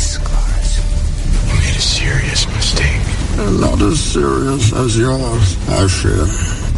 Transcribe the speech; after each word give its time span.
police 0.00 0.18
cars. 0.18 0.78
You 1.30 1.60
made 1.60 1.76
a 1.76 1.80
serious 1.80 2.46
mistake. 2.46 3.02
Not 3.60 3.82
as 3.82 4.00
serious 4.00 4.72
as 4.72 4.96
yours, 4.96 5.56
I 5.68 5.86
fear. 5.88 6.26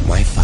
My 0.09 0.23
father 0.25 0.42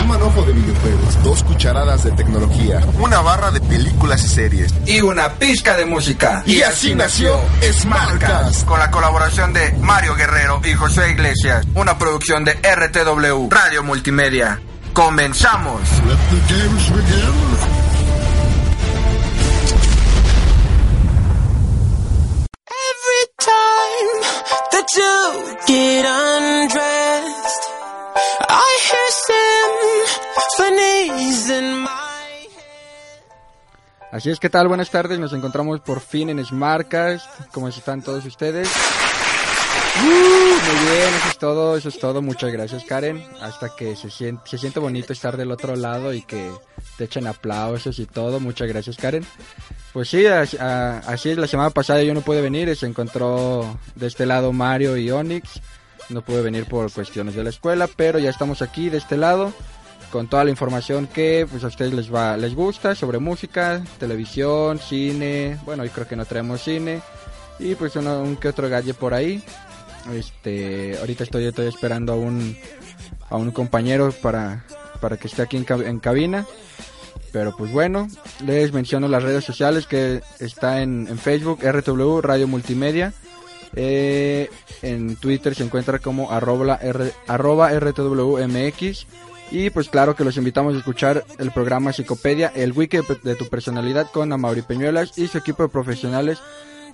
Un 0.00 0.08
manojo 0.08 0.42
de 0.42 0.52
videojuegos, 0.52 1.22
dos 1.22 1.42
cucharadas 1.44 2.04
de 2.04 2.12
tecnología, 2.12 2.80
una 2.98 3.20
barra 3.20 3.50
de 3.50 3.60
películas 3.60 4.24
y 4.24 4.28
series. 4.28 4.74
Y 4.86 5.00
una 5.00 5.28
pizca 5.34 5.76
de 5.76 5.84
música. 5.84 6.42
Y 6.46 6.62
así 6.62 6.94
nació 6.94 7.38
Smartcast. 7.72 8.66
Con 8.66 8.78
la 8.78 8.90
colaboración 8.90 9.52
de 9.52 9.72
Mario 9.80 10.14
Guerrero 10.14 10.60
y 10.64 10.72
José 10.74 11.10
Iglesias. 11.10 11.66
Una 11.74 11.98
producción 11.98 12.44
de 12.44 12.52
RTW 12.52 13.48
Radio 13.50 13.82
Multimedia. 13.82 14.60
¡Comenzamos! 14.92 15.80
Let 16.06 16.16
the 16.30 16.54
games 16.54 16.90
begin. 16.90 17.80
Every 22.66 23.26
time 23.38 24.22
that 24.72 24.86
you 24.96 25.56
get 25.66 26.04
undressed, 26.06 27.69
Así 34.12 34.30
es, 34.30 34.40
¿qué 34.40 34.50
tal? 34.50 34.66
Buenas 34.68 34.90
tardes, 34.90 35.18
nos 35.18 35.32
encontramos 35.32 35.80
por 35.80 36.00
fin 36.00 36.30
en 36.30 36.44
Smartcast. 36.44 37.26
¿Cómo 37.52 37.68
están 37.68 38.02
todos 38.02 38.24
ustedes? 38.24 38.68
Uh, 40.02 40.04
muy 40.04 40.90
bien, 40.90 41.14
eso 41.14 41.28
es 41.28 41.38
todo, 41.38 41.76
eso 41.76 41.88
es 41.90 41.98
todo. 41.98 42.20
Muchas 42.22 42.50
gracias, 42.52 42.84
Karen. 42.84 43.24
Hasta 43.40 43.74
que 43.76 43.94
se 43.96 44.10
siente, 44.10 44.80
bonito 44.80 45.12
estar 45.12 45.36
del 45.36 45.52
otro 45.52 45.76
lado 45.76 46.12
y 46.12 46.22
que 46.22 46.50
te 46.96 47.04
echen 47.04 47.26
aplausos 47.26 47.98
y 48.00 48.06
todo. 48.06 48.40
Muchas 48.40 48.66
gracias, 48.68 48.96
Karen. 48.96 49.24
Pues 49.92 50.08
sí, 50.08 50.26
as- 50.26 50.54
a- 50.60 50.98
así 51.06 51.30
es, 51.30 51.38
la 51.38 51.46
semana 51.46 51.70
pasada 51.70 52.02
yo 52.02 52.14
no 52.14 52.20
pude 52.22 52.40
venir, 52.40 52.74
se 52.76 52.86
encontró 52.86 53.78
de 53.94 54.06
este 54.06 54.26
lado 54.26 54.52
Mario 54.52 54.96
y 54.96 55.10
Onyx. 55.10 55.60
No 56.10 56.22
pude 56.22 56.42
venir 56.42 56.66
por 56.66 56.90
cuestiones 56.92 57.34
de 57.34 57.44
la 57.44 57.50
escuela, 57.50 57.88
pero 57.94 58.18
ya 58.18 58.30
estamos 58.30 58.62
aquí 58.62 58.88
de 58.90 58.98
este 58.98 59.16
lado 59.16 59.52
con 60.10 60.26
toda 60.28 60.42
la 60.44 60.50
información 60.50 61.06
que 61.06 61.46
pues 61.48 61.62
a 61.62 61.68
ustedes 61.68 61.94
les 61.94 62.12
va 62.12 62.36
les 62.36 62.54
gusta 62.54 62.96
sobre 62.96 63.18
música, 63.20 63.80
televisión, 63.98 64.80
cine, 64.80 65.56
bueno, 65.64 65.84
yo 65.84 65.92
creo 65.92 66.08
que 66.08 66.16
no 66.16 66.24
traemos 66.24 66.62
cine 66.62 67.00
y 67.60 67.76
pues 67.76 67.94
uno- 67.94 68.20
un 68.22 68.36
que 68.36 68.48
otro 68.48 68.68
gadget 68.68 68.96
por 68.96 69.14
ahí. 69.14 69.42
Este, 70.14 70.96
ahorita 70.98 71.24
estoy, 71.24 71.44
estoy 71.44 71.66
esperando 71.68 72.12
a 72.14 72.16
un 72.16 72.56
a 73.28 73.36
un 73.36 73.50
compañero 73.52 74.10
para 74.20 74.64
para 75.00 75.16
que 75.16 75.28
esté 75.28 75.42
aquí 75.42 75.56
en, 75.56 75.66
en 75.86 76.00
cabina. 76.00 76.44
Pero 77.32 77.56
pues 77.56 77.70
bueno, 77.70 78.08
les 78.44 78.72
menciono 78.72 79.06
las 79.06 79.22
redes 79.22 79.44
sociales 79.44 79.86
que 79.86 80.20
está 80.40 80.82
en, 80.82 81.06
en 81.08 81.16
Facebook, 81.18 81.60
RW 81.62 82.20
Radio 82.20 82.48
Multimedia. 82.48 83.12
Eh, 83.76 84.50
en 84.82 85.16
Twitter 85.16 85.54
se 85.54 85.62
encuentra 85.64 85.98
como 85.98 86.30
arroba, 86.32 86.76
R- 86.76 87.12
arroba 87.26 87.70
RTWMX. 87.72 89.06
Y 89.52 89.70
pues 89.70 89.88
claro 89.88 90.14
que 90.14 90.22
los 90.24 90.36
invitamos 90.36 90.74
a 90.74 90.78
escuchar 90.78 91.24
el 91.38 91.50
programa 91.50 91.92
Psicopedia, 91.92 92.52
el 92.54 92.72
wiki 92.72 92.98
de, 93.24 93.34
tu 93.34 93.48
personalidad 93.48 94.08
con 94.12 94.32
Amaury 94.32 94.62
Peñuelas 94.62 95.18
y 95.18 95.26
su 95.26 95.38
equipo 95.38 95.64
de 95.64 95.68
profesionales, 95.68 96.38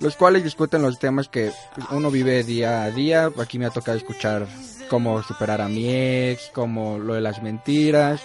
los 0.01 0.15
cuales 0.15 0.43
discuten 0.43 0.81
los 0.81 0.97
temas 0.97 1.29
que 1.29 1.51
uno 1.91 2.09
vive 2.09 2.43
día 2.43 2.83
a 2.83 2.89
día. 2.91 3.29
Aquí 3.39 3.59
me 3.59 3.67
ha 3.67 3.69
tocado 3.69 3.95
escuchar 3.95 4.47
cómo 4.89 5.21
superar 5.21 5.61
a 5.61 5.67
mi 5.67 5.87
ex, 5.87 6.49
como 6.51 6.97
lo 6.97 7.13
de 7.13 7.21
las 7.21 7.43
mentiras. 7.43 8.21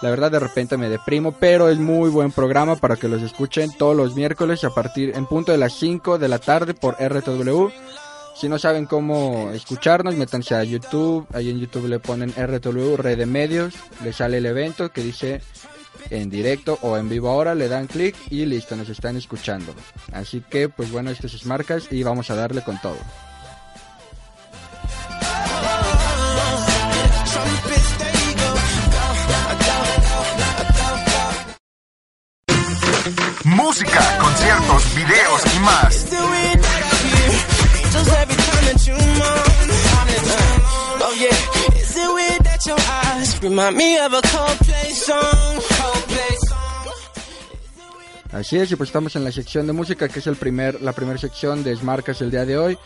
La 0.00 0.10
verdad 0.10 0.30
de 0.30 0.38
repente 0.38 0.76
me 0.76 0.88
deprimo, 0.88 1.32
pero 1.32 1.68
es 1.68 1.78
muy 1.78 2.08
buen 2.08 2.30
programa 2.30 2.76
para 2.76 2.96
que 2.96 3.08
los 3.08 3.20
escuchen 3.20 3.72
todos 3.76 3.96
los 3.96 4.14
miércoles 4.14 4.62
a 4.62 4.70
partir 4.70 5.12
en 5.16 5.26
punto 5.26 5.50
de 5.50 5.58
las 5.58 5.72
5 5.74 6.18
de 6.18 6.28
la 6.28 6.38
tarde 6.38 6.74
por 6.74 6.96
RTW. 7.00 7.68
Si 8.36 8.48
no 8.48 8.60
saben 8.60 8.86
cómo 8.86 9.50
escucharnos, 9.52 10.14
métanse 10.14 10.54
a 10.54 10.62
YouTube. 10.62 11.26
Ahí 11.32 11.50
en 11.50 11.58
YouTube 11.58 11.88
le 11.88 11.98
ponen 11.98 12.30
RTW, 12.30 12.96
Red 12.96 13.18
de 13.18 13.26
Medios. 13.26 13.74
Le 14.04 14.12
sale 14.12 14.38
el 14.38 14.46
evento 14.46 14.92
que 14.92 15.02
dice 15.02 15.40
en 16.10 16.30
directo 16.30 16.78
o 16.82 16.96
en 16.96 17.08
vivo 17.08 17.30
ahora. 17.30 17.56
Le 17.56 17.66
dan 17.66 17.88
clic 17.88 18.14
y 18.30 18.46
listo, 18.46 18.76
nos 18.76 18.88
están 18.88 19.16
escuchando. 19.16 19.74
Así 20.12 20.44
que, 20.48 20.68
pues 20.68 20.92
bueno, 20.92 21.10
esto 21.10 21.26
es 21.26 21.32
Smartcast 21.32 21.92
y 21.92 22.04
vamos 22.04 22.30
a 22.30 22.36
darle 22.36 22.62
con 22.62 22.80
todo. 22.80 22.98
A 43.96 44.08
Coldplay 44.10 44.92
song? 44.92 45.16
Coldplay 45.54 46.36
song. 46.46 46.58
Así 48.32 48.58
es, 48.58 48.70
y 48.70 48.76
pues 48.76 48.90
estamos 48.90 49.16
en 49.16 49.24
la 49.24 49.32
sección 49.32 49.66
de 49.66 49.72
música, 49.72 50.08
que 50.08 50.18
es 50.18 50.26
el 50.26 50.36
primer, 50.36 50.82
la 50.82 50.92
primera 50.92 51.18
sección 51.18 51.64
de 51.64 51.74
Smartcast 51.74 52.20
el 52.20 52.30
día 52.30 52.44
de 52.44 52.58
hoy. 52.58 52.78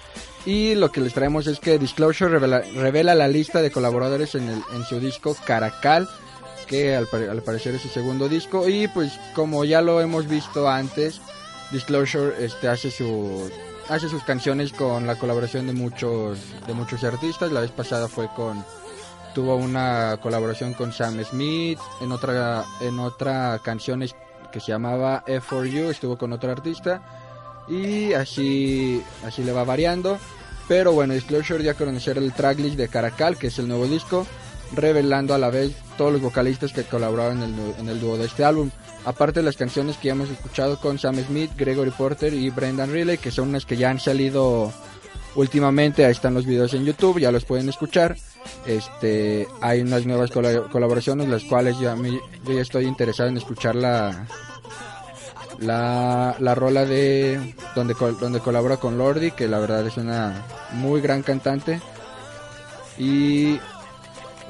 Y 0.46 0.76
lo 0.76 0.92
que 0.92 1.00
les 1.00 1.12
traemos 1.12 1.48
es 1.48 1.58
que 1.58 1.78
Disclosure 1.78 2.30
revela, 2.30 2.60
revela 2.74 3.16
la 3.16 3.26
lista 3.26 3.62
de 3.62 3.72
colaboradores 3.72 4.36
en, 4.36 4.48
el, 4.48 4.62
en 4.72 4.84
su 4.84 5.00
disco 5.00 5.36
Caracal, 5.44 6.08
que 6.62 6.96
al, 6.96 7.08
al 7.12 7.42
parecer 7.42 7.74
es 7.74 7.82
su 7.82 7.88
segundo 7.88 8.28
disco. 8.28 8.68
Y 8.68 8.88
pues 8.88 9.18
como 9.34 9.64
ya 9.64 9.80
lo 9.80 10.00
hemos 10.00 10.28
visto 10.28 10.68
antes, 10.68 11.20
Disclosure 11.72 12.44
este, 12.44 12.68
hace, 12.68 12.90
su, 12.90 13.50
hace 13.88 14.08
sus 14.08 14.22
canciones 14.24 14.72
con 14.72 15.06
la 15.06 15.16
colaboración 15.16 15.66
de 15.66 15.72
muchos, 15.72 16.38
de 16.66 16.74
muchos 16.74 17.02
artistas. 17.02 17.50
La 17.50 17.60
vez 17.60 17.70
pasada 17.70 18.08
fue 18.08 18.28
con 18.36 18.62
tuvo 19.34 19.56
una 19.56 20.18
colaboración 20.22 20.74
con 20.74 20.92
Sam 20.92 21.24
Smith 21.24 21.78
en 22.02 22.12
otra 22.12 22.64
en 22.82 22.98
otra 22.98 23.58
canción 23.64 24.04
que 24.52 24.60
se 24.60 24.72
llamaba 24.72 25.24
F4U 25.26 25.88
estuvo 25.88 26.18
con 26.18 26.34
otro 26.34 26.52
artista 26.52 27.02
y 27.66 28.12
así 28.12 29.02
así 29.24 29.42
le 29.42 29.52
va 29.52 29.64
variando 29.64 30.18
pero 30.68 30.92
bueno 30.92 31.14
Disclosure 31.14 31.64
ya 31.64 31.72
conocer 31.72 32.18
el 32.18 32.34
tracklist 32.34 32.76
de 32.76 32.88
Caracal 32.88 33.38
que 33.38 33.46
es 33.46 33.58
el 33.58 33.68
nuevo 33.68 33.86
disco 33.86 34.26
revelando 34.74 35.32
a 35.32 35.38
la 35.38 35.48
vez 35.48 35.74
todos 36.02 36.12
los 36.14 36.22
vocalistas 36.22 36.72
que 36.72 36.82
colaboraron 36.82 37.42
en 37.44 37.54
el, 37.54 37.74
en 37.78 37.88
el 37.88 38.00
dúo 38.00 38.16
de 38.16 38.24
este 38.26 38.44
álbum 38.44 38.70
aparte 39.04 39.38
de 39.40 39.44
las 39.46 39.56
canciones 39.56 39.96
que 39.96 40.08
ya 40.08 40.12
hemos 40.14 40.30
escuchado 40.30 40.80
con 40.80 40.98
Sam 40.98 41.16
Smith, 41.26 41.50
Gregory 41.56 41.90
Porter 41.92 42.34
y 42.34 42.50
Brendan 42.50 42.90
Riley 42.92 43.18
que 43.18 43.30
son 43.30 43.50
unas 43.50 43.64
que 43.66 43.76
ya 43.76 43.90
han 43.90 44.00
salido 44.00 44.72
últimamente 45.36 46.04
ahí 46.04 46.10
están 46.12 46.34
los 46.34 46.44
videos 46.44 46.74
en 46.74 46.84
YouTube, 46.84 47.18
ya 47.20 47.30
los 47.32 47.44
pueden 47.44 47.68
escuchar. 47.68 48.16
Este, 48.66 49.46
hay 49.60 49.80
unas 49.80 50.04
nuevas 50.04 50.30
cola- 50.30 50.64
colaboraciones, 50.70 51.28
las 51.28 51.44
cuales 51.44 51.78
yo, 51.78 51.94
yo 52.44 52.52
ya 52.52 52.60
estoy 52.60 52.84
interesado 52.86 53.28
en 53.30 53.36
escuchar 53.38 53.74
la, 53.76 54.26
la, 55.60 56.36
la 56.38 56.54
rola 56.54 56.84
de 56.84 57.54
donde, 57.74 57.94
col- 57.94 58.19
donde 58.19 58.40
colabora 58.40 58.76
con 58.76 58.98
Lordi, 58.98 59.30
que 59.30 59.48
la 59.48 59.58
verdad 59.58 59.86
es 59.86 59.96
una 59.96 60.42
muy 60.72 61.00
gran 61.00 61.22
cantante. 61.22 61.80
Y, 62.98 63.58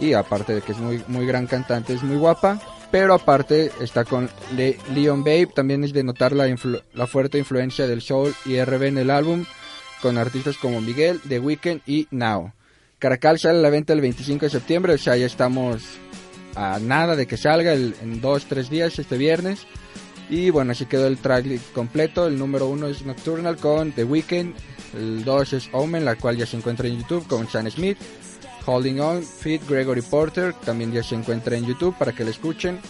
y 0.02 0.12
aparte 0.14 0.54
de 0.54 0.60
que 0.60 0.72
es 0.72 0.78
muy, 0.78 1.02
muy 1.08 1.24
gran 1.26 1.46
cantante, 1.46 1.94
es 1.94 2.02
muy 2.02 2.16
guapa. 2.16 2.60
Pero 2.90 3.14
aparte 3.14 3.72
está 3.80 4.04
con 4.04 4.28
Le- 4.54 4.76
Leon 4.92 5.24
Babe, 5.24 5.48
también 5.54 5.82
es 5.82 5.94
de 5.94 6.04
notar 6.04 6.32
la, 6.32 6.54
fuerte 7.06 7.38
influencia 7.38 7.86
del 7.86 8.02
soul 8.02 8.34
y 8.44 8.60
RB 8.62 8.82
en 8.82 8.98
el 8.98 9.10
álbum 9.10 9.46
con 10.02 10.18
artistas 10.18 10.58
como 10.58 10.80
Miguel, 10.82 11.18
The 11.26 11.38
Weeknd 11.38 11.80
y 11.86 12.06
Now. 12.10 12.52
Caracal 12.98 13.38
sale 13.38 13.60
a 13.60 13.62
la 13.62 13.70
venta 13.70 13.94
el 13.94 14.02
25 14.02 14.44
de 14.44 14.50
septiembre, 14.50 14.92
o 14.92 14.98
sea, 14.98 15.16
ya 15.16 15.24
estamos 15.24 15.82
a 16.54 16.78
nada 16.80 17.16
de 17.16 17.26
que 17.26 17.38
salga 17.38 17.72
en 17.72 18.20
dos, 18.20 18.44
tres 18.44 18.68
días 18.68 18.98
este 18.98 19.16
viernes. 19.16 19.66
Y 20.28 20.50
bueno, 20.50 20.72
así 20.72 20.84
quedó 20.86 21.06
el 21.06 21.18
track 21.18 21.46
completo. 21.72 22.26
El 22.26 22.38
número 22.38 22.66
uno 22.68 22.88
es 22.88 23.04
Nocturnal 23.06 23.56
con 23.56 23.92
The 23.92 24.04
Weeknd. 24.04 24.54
El 24.94 25.24
2 25.24 25.52
es 25.54 25.68
Omen, 25.72 26.04
la 26.04 26.16
cual 26.16 26.36
ya 26.36 26.44
se 26.46 26.56
encuentra 26.58 26.86
en 26.88 26.98
YouTube 26.98 27.26
con 27.26 27.48
Sam 27.48 27.70
Smith. 27.70 27.96
Holding 28.66 29.00
On, 29.00 29.22
Fit 29.22 29.60
Gregory 29.68 30.02
Porter, 30.02 30.52
también 30.64 30.92
ya 30.92 31.02
se 31.02 31.14
encuentra 31.14 31.56
en 31.56 31.66
YouTube 31.66 31.96
para 31.98 32.12
que 32.12 32.24
la 32.24 32.30
escuchen. 32.30 32.80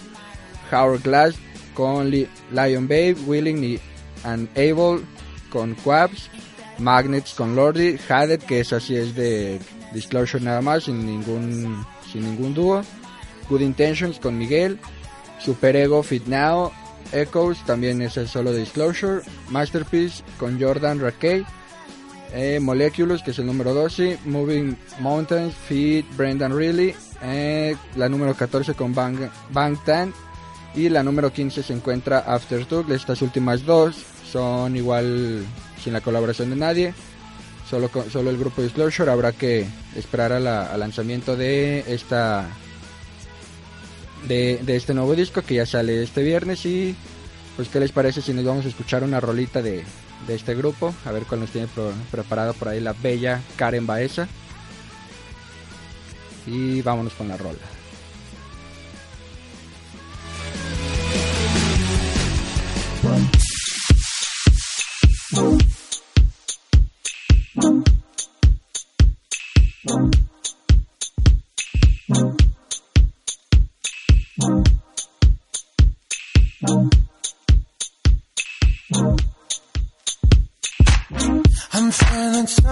Hourglass 0.70 1.34
con 1.74 2.10
Li- 2.10 2.28
Lion 2.50 2.86
Babe, 2.88 3.16
Willing 3.26 3.78
and 4.24 4.48
Able 4.56 5.04
con 5.50 5.74
Quabs. 5.76 6.28
Magnets 6.78 7.34
con 7.34 7.54
Lordi, 7.54 7.96
Haded, 8.08 8.40
que 8.40 8.60
es 8.60 8.72
así 8.72 8.96
es 8.96 9.14
de 9.14 9.60
Disclosure 9.92 10.42
nada 10.42 10.62
más, 10.62 10.84
sin 10.84 11.04
ningún, 11.06 11.84
sin 12.10 12.24
ningún 12.24 12.54
dúo. 12.54 12.82
Good 13.48 13.60
Intentions 13.60 14.18
con 14.18 14.36
Miguel. 14.38 14.78
Super 15.38 15.76
Ego 15.76 16.02
Fit 16.02 16.26
Now. 16.26 16.72
Echoes 17.12 17.62
también 17.66 18.00
es 18.00 18.16
el 18.16 18.26
solo 18.26 18.52
de 18.52 18.60
Disclosure. 18.60 19.20
Masterpiece 19.50 20.24
con 20.38 20.60
Jordan 20.60 20.98
Rakey. 20.98 21.44
Eh, 22.34 22.60
Moleculus, 22.60 23.22
que 23.22 23.32
es 23.32 23.38
el 23.38 23.46
número 23.46 23.74
12, 23.74 24.18
Moving 24.24 24.76
Mountains, 25.00 25.54
Feed, 25.54 26.04
Brendan 26.16 26.56
Reilly, 26.56 26.94
eh, 27.22 27.76
la 27.96 28.08
número 28.08 28.34
14 28.34 28.74
con 28.74 28.94
Bang, 28.94 29.30
Bang 29.50 29.76
Tan. 29.84 30.12
Y 30.74 30.88
la 30.88 31.02
número 31.02 31.32
15 31.32 31.62
se 31.62 31.72
encuentra 31.74 32.20
Aftertalk. 32.20 32.88
Estas 32.90 33.20
últimas 33.20 33.64
dos 33.66 33.96
son 34.30 34.74
igual 34.76 35.44
sin 35.82 35.92
la 35.92 36.00
colaboración 36.00 36.48
de 36.48 36.56
nadie, 36.56 36.94
solo, 37.68 37.90
solo 38.10 38.30
el 38.30 38.38
grupo 38.38 38.62
Disclosure. 38.62 39.10
Habrá 39.10 39.32
que 39.32 39.66
esperar 39.94 40.32
al 40.32 40.80
lanzamiento 40.80 41.36
de 41.36 41.84
esta 41.86 42.46
de, 44.26 44.60
de 44.62 44.76
este 44.76 44.94
nuevo 44.94 45.14
disco 45.14 45.42
que 45.42 45.56
ya 45.56 45.66
sale 45.66 46.02
este 46.02 46.22
viernes. 46.22 46.64
Y 46.64 46.96
pues 47.56 47.68
qué 47.68 47.78
les 47.78 47.92
parece 47.92 48.22
si 48.22 48.32
nos 48.32 48.44
vamos 48.46 48.64
a 48.64 48.68
escuchar 48.68 49.04
una 49.04 49.20
rolita 49.20 49.60
de, 49.60 49.84
de 50.26 50.34
este 50.34 50.54
grupo, 50.54 50.94
a 51.04 51.12
ver 51.12 51.24
cuál 51.24 51.40
nos 51.40 51.50
tiene 51.50 51.68
preparado 52.10 52.54
por 52.54 52.68
ahí 52.68 52.80
la 52.80 52.92
bella 52.92 53.40
Karen 53.56 53.86
Baeza. 53.86 54.28
Y 56.46 56.82
vámonos 56.82 57.12
con 57.14 57.28
la 57.28 57.36
rola. 57.36 57.71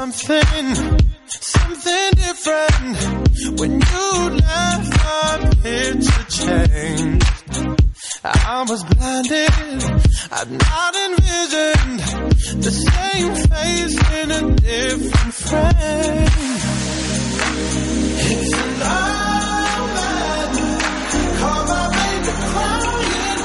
Something, 0.01 0.69
something 1.27 2.11
different. 2.25 2.97
When 3.61 3.73
you 3.73 4.09
left, 4.41 4.91
my 5.05 5.33
picture 5.63 6.27
changed. 6.41 7.27
I 8.25 8.65
was 8.67 8.83
blinded, 8.85 9.51
I'd 10.37 10.51
not 10.51 10.93
envisioned 11.07 12.01
the 12.65 12.73
same 12.89 13.35
face 13.51 13.97
in 14.21 14.29
a 14.31 14.43
different 14.57 15.35
frame. 15.35 16.55
It's 18.33 18.53
a 18.53 18.67
love 18.83 19.91
that 19.99 20.51
caught 21.41 21.65
my 21.73 21.85
baby 21.97 22.33
crying, 22.51 23.41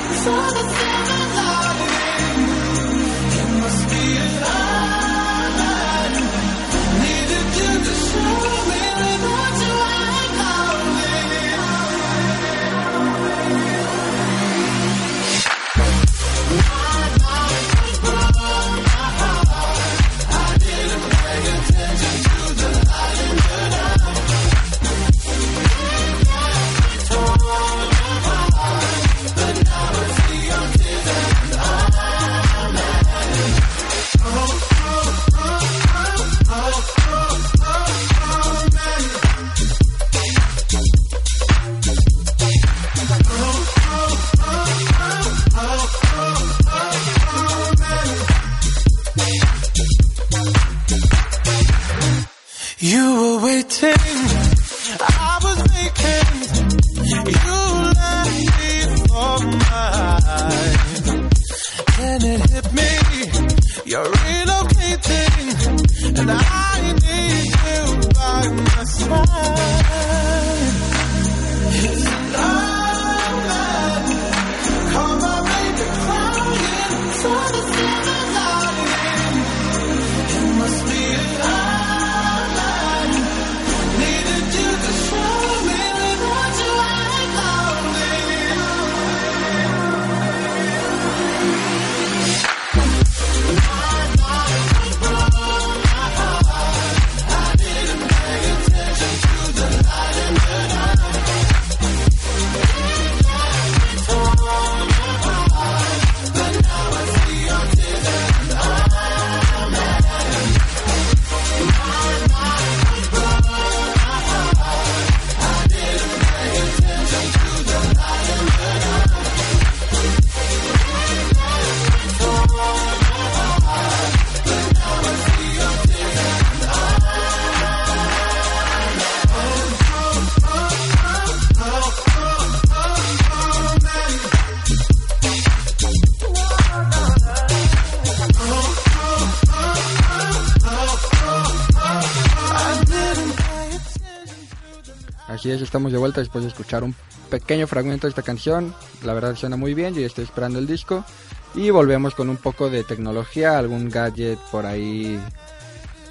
Así 145.45 145.52
es, 145.52 145.61
estamos 145.61 145.92
de 145.92 145.99
vuelta 145.99 146.21
después 146.21 146.44
de 146.44 146.49
escuchar 146.49 146.83
un 146.83 146.95
pequeño 147.30 147.68
fragmento 147.68 148.07
de 148.07 148.09
esta 148.09 148.23
canción. 148.23 148.73
La 149.04 149.14
verdad 149.14 149.35
suena 149.35 149.56
muy 149.56 149.75
bien, 149.75 149.94
yo 149.94 150.02
ya 150.02 150.07
estoy 150.07 150.23
esperando 150.23 150.57
el 150.57 150.66
disco. 150.66 151.06
Y 151.54 151.69
volvemos 151.69 152.16
con 152.16 152.30
un 152.31 152.37
poco 152.37 152.71
de 152.71 152.83
tecnología, 152.83 153.56
algún 153.56 153.92
gadget 153.92 154.40
por 154.49 154.66
ahí 154.66 155.19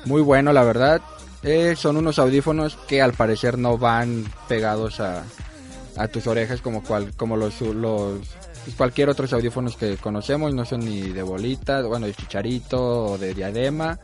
muy 0.05 0.23
bueno, 0.23 0.53
la 0.53 0.62
verdad. 0.62 1.03
Eh, 1.43 1.75
son 1.76 1.97
unos 1.97 2.21
audífonos 2.21 2.76
que 2.87 3.03
al 3.03 3.14
parecer 3.14 3.59
no 3.59 3.76
van 3.76 4.25
pegados 4.47 5.00
a, 5.00 5.25
a 5.97 6.07
tus 6.07 6.29
orejas 6.29 6.61
como, 6.61 6.85
cual, 6.85 7.12
como 7.17 7.37
los, 7.37 7.55
pues, 7.55 8.76
cualquier 8.76 9.09
otros 9.09 9.33
audífonos 9.33 9.76
que 9.76 9.97
conocemos. 9.97 10.55
No 10.55 10.64
son 10.64 10.85
ni 10.85 11.11
de 11.11 11.25
bolita, 11.25 11.83
bueno, 11.83 12.07
de 12.07 12.14
chicharito 12.14 13.07
o 13.07 13.19
de 13.19 13.35
diadema. 13.35 13.99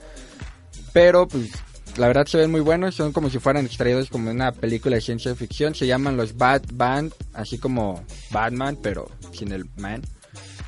Pero 0.92 1.28
pues 1.28 1.52
la 1.97 2.06
verdad 2.06 2.26
se 2.26 2.38
ven 2.38 2.50
muy 2.50 2.61
buenos, 2.61 2.94
son 2.94 3.12
como 3.12 3.30
si 3.30 3.38
fueran 3.38 3.66
extraídos 3.66 4.09
como 4.11 4.30
una 4.30 4.52
película 4.52 4.97
de 4.97 5.02
ciencia 5.02 5.35
ficción, 5.35 5.75
se 5.75 5.87
llaman 5.87 6.16
los 6.16 6.37
Bat 6.37 6.64
Band, 6.73 7.12
así 7.35 7.59
como 7.59 8.02
Batman, 8.30 8.78
pero 8.82 9.09
sin 9.32 9.52
el 9.52 9.66
man. 9.76 10.02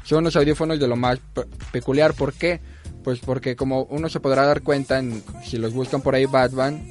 Son 0.05 0.19
unos 0.19 0.37
audífonos 0.37 0.79
de 0.81 0.89
lo 0.89 0.97
más 0.97 1.19
pe- 1.33 1.47
peculiar, 1.71 2.15
¿por 2.15 2.33
qué? 2.33 2.61
Pues 3.05 3.21
porque 3.21 3.57
como 3.57 3.85
uno 3.85 4.09
se 4.09 4.21
podrá 4.21 4.45
dar 4.47 4.63
cuenta 4.63 4.99
en- 4.99 5.23
si 5.45 5.59
los 5.59 5.73
buscan 5.73 6.03
por 6.03 6.15
ahí 6.15 6.27
Batman, 6.27 6.83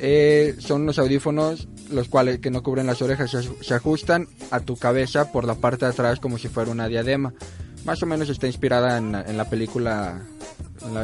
eh, 0.00 0.54
son 0.58 0.82
unos 0.82 0.98
audífonos 0.98 1.68
los 1.90 2.08
cuales 2.08 2.38
que 2.40 2.50
no 2.50 2.62
cubren 2.62 2.86
las 2.86 3.00
orejas, 3.00 3.30
se, 3.30 3.42
se 3.64 3.74
ajustan 3.74 4.28
a 4.50 4.60
tu 4.60 4.76
cabeza 4.76 5.32
por 5.32 5.44
la 5.44 5.54
parte 5.54 5.86
de 5.86 5.92
atrás 5.92 6.20
como 6.20 6.36
si 6.36 6.48
fuera 6.48 6.70
una 6.70 6.86
diadema. 6.88 7.32
Más 7.88 8.02
o 8.02 8.06
menos 8.06 8.28
está 8.28 8.46
inspirada 8.46 8.98
en, 8.98 9.12
la 9.38 9.48
película, 9.48 10.20
en 10.82 10.96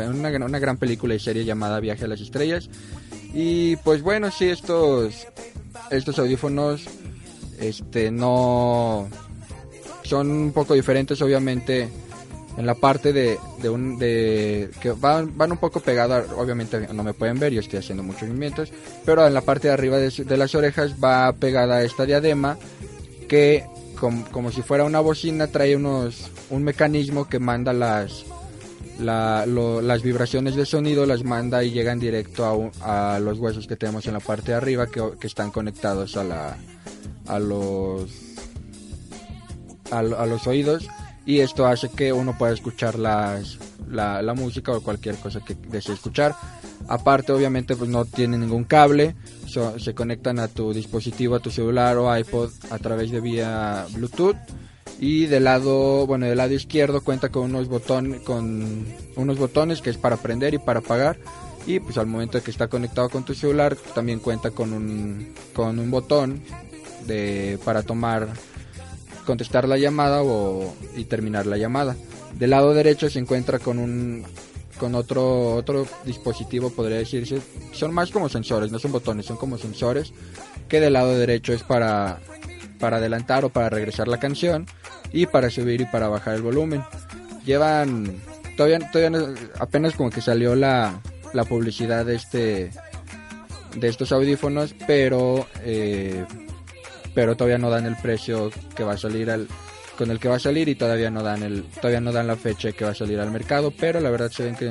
una, 0.42 0.58
gran- 0.58 0.76
película 0.76 1.14
y 1.14 1.18
serie 1.18 1.42
llamada 1.42 1.80
Viaje 1.80 2.04
a 2.04 2.08
las 2.08 2.20
Estrellas. 2.20 2.68
Y 3.32 3.76
pues 3.76 4.02
bueno, 4.02 4.30
sí, 4.30 4.50
estos, 4.50 5.26
estos 5.90 6.18
audífonos 6.18 6.84
este, 7.58 8.10
no 8.10 9.08
son 10.02 10.30
un 10.30 10.52
poco 10.52 10.74
diferentes, 10.74 11.22
obviamente. 11.22 11.88
en 12.58 12.66
la 12.66 12.74
parte 12.74 13.14
de, 13.14 13.38
de 13.62 13.70
un 13.70 13.98
de 13.98 14.68
que 14.82 14.92
van, 14.92 15.38
van 15.38 15.52
un 15.52 15.58
poco 15.58 15.80
pegados 15.80 16.26
obviamente 16.36 16.86
no 16.92 17.02
me 17.02 17.14
pueden 17.14 17.38
ver 17.40 17.52
yo 17.54 17.60
estoy 17.60 17.78
haciendo 17.78 18.04
muchos 18.04 18.28
movimientos 18.28 18.70
pero 19.04 19.26
en 19.26 19.32
la 19.34 19.40
parte 19.40 19.66
de 19.68 19.74
arriba 19.74 19.96
de, 19.96 20.10
de 20.10 20.36
las 20.36 20.54
orejas 20.54 20.94
va 21.02 21.32
pegada 21.32 21.82
esta 21.82 22.06
diadema 22.06 22.56
que 23.26 23.64
com- 23.94 24.24
como 24.30 24.50
si 24.52 24.62
fuera 24.62 24.84
una 24.84 25.00
bocina 25.00 25.46
trae 25.48 25.76
unos 25.76 26.30
un 26.50 26.62
mecanismo 26.64 27.28
que 27.28 27.38
manda 27.38 27.72
las 27.72 28.24
la- 28.98 29.44
las 29.46 30.02
vibraciones 30.02 30.54
de 30.54 30.66
sonido 30.66 31.04
las 31.06 31.24
manda 31.24 31.64
y 31.64 31.70
llegan 31.72 31.98
directo 31.98 32.72
a, 32.82 33.14
a 33.14 33.18
los 33.20 33.38
huesos 33.38 33.66
que 33.66 33.76
tenemos 33.76 34.06
en 34.06 34.12
la 34.12 34.20
parte 34.20 34.52
de 34.52 34.56
arriba 34.58 34.86
que, 34.86 35.02
que 35.18 35.26
están 35.26 35.50
conectados 35.50 36.16
a 36.16 36.24
la 36.24 36.56
a 37.26 37.38
los 37.38 38.10
a, 39.90 40.02
lo- 40.02 40.18
a 40.18 40.26
los 40.26 40.46
oídos 40.46 40.86
y 41.26 41.40
esto 41.40 41.66
hace 41.66 41.88
que 41.88 42.12
uno 42.12 42.36
pueda 42.36 42.52
escuchar 42.52 42.98
las, 42.98 43.58
la, 43.88 44.20
la 44.22 44.34
música 44.34 44.72
o 44.72 44.80
cualquier 44.82 45.16
cosa 45.16 45.40
que 45.40 45.54
desee 45.54 45.94
escuchar. 45.94 46.34
Aparte, 46.86 47.32
obviamente, 47.32 47.76
pues 47.76 47.88
no 47.88 48.04
tiene 48.04 48.36
ningún 48.36 48.64
cable, 48.64 49.14
se 49.78 49.94
conectan 49.94 50.38
a 50.38 50.48
tu 50.48 50.72
dispositivo, 50.72 51.34
a 51.34 51.40
tu 51.40 51.50
celular 51.50 51.96
o 51.96 52.16
iPod 52.16 52.50
a 52.70 52.78
través 52.78 53.10
de 53.10 53.20
vía 53.20 53.86
Bluetooth. 53.92 54.36
Y 55.00 55.26
del 55.26 55.44
lado, 55.44 56.06
bueno, 56.06 56.26
del 56.26 56.38
lado 56.38 56.54
izquierdo 56.54 57.02
cuenta 57.02 57.28
con 57.28 57.44
unos 57.44 57.68
botones, 57.68 58.20
con 58.22 58.86
unos 59.16 59.38
botones 59.38 59.82
que 59.82 59.90
es 59.90 59.96
para 59.96 60.16
prender 60.16 60.54
y 60.54 60.58
para 60.58 60.80
apagar. 60.80 61.18
Y 61.66 61.80
pues 61.80 61.98
al 61.98 62.06
momento 62.06 62.38
de 62.38 62.44
que 62.44 62.50
está 62.50 62.68
conectado 62.68 63.08
con 63.08 63.24
tu 63.24 63.34
celular, 63.34 63.76
también 63.94 64.20
cuenta 64.20 64.50
con 64.50 64.72
un, 64.72 65.34
con 65.54 65.78
un 65.78 65.90
botón 65.90 66.42
de, 67.06 67.58
para 67.64 67.82
tomar 67.82 68.28
contestar 69.24 69.66
la 69.66 69.78
llamada 69.78 70.22
o, 70.22 70.74
y 70.96 71.04
terminar 71.04 71.46
la 71.46 71.56
llamada. 71.56 71.96
Del 72.38 72.50
lado 72.50 72.74
derecho 72.74 73.08
se 73.08 73.18
encuentra 73.18 73.58
con 73.58 73.78
un 73.78 74.24
con 74.78 74.94
otro 74.94 75.54
otro 75.54 75.86
dispositivo 76.04 76.70
podría 76.70 76.98
decirse. 76.98 77.40
Son 77.72 77.92
más 77.92 78.10
como 78.10 78.28
sensores 78.28 78.70
no 78.72 78.78
son 78.78 78.92
botones 78.92 79.26
son 79.26 79.36
como 79.36 79.58
sensores 79.58 80.12
que 80.68 80.80
del 80.80 80.92
lado 80.94 81.16
derecho 81.18 81.52
es 81.52 81.62
para 81.62 82.20
para 82.80 82.96
adelantar 82.98 83.44
o 83.44 83.50
para 83.50 83.70
regresar 83.70 84.08
la 84.08 84.18
canción 84.18 84.66
y 85.12 85.26
para 85.26 85.48
subir 85.50 85.80
y 85.80 85.84
para 85.86 86.08
bajar 86.08 86.34
el 86.34 86.42
volumen. 86.42 86.82
Llevan 87.46 88.20
todavía 88.56 88.78
todavía 88.90 89.10
no- 89.18 89.34
apenas 89.58 89.94
como 89.94 90.10
que 90.10 90.20
salió 90.20 90.54
la 90.54 91.00
la 91.32 91.44
publicidad 91.44 92.04
de 92.06 92.14
este 92.16 92.70
de 93.76 93.88
estos 93.88 94.12
audífonos 94.12 94.74
pero 94.86 95.46
eh, 95.62 96.24
pero 97.14 97.36
todavía 97.36 97.58
no 97.58 97.70
dan 97.70 97.86
el 97.86 97.96
precio 97.96 98.50
que 98.76 98.84
va 98.84 98.92
a 98.94 98.98
salir 98.98 99.30
al 99.30 99.46
con 99.96 100.10
el 100.10 100.18
que 100.18 100.28
va 100.28 100.36
a 100.36 100.40
salir 100.40 100.68
y 100.68 100.74
todavía 100.74 101.10
no 101.10 101.22
dan 101.22 101.42
el 101.42 101.64
todavía 101.64 102.00
no 102.00 102.12
dan 102.12 102.26
la 102.26 102.36
fecha 102.36 102.72
que 102.72 102.84
va 102.84 102.92
a 102.92 102.94
salir 102.94 103.18
al 103.20 103.30
mercado 103.30 103.72
pero 103.78 104.00
la 104.00 104.10
verdad 104.10 104.30
se 104.30 104.44
ven 104.44 104.56
que, 104.56 104.70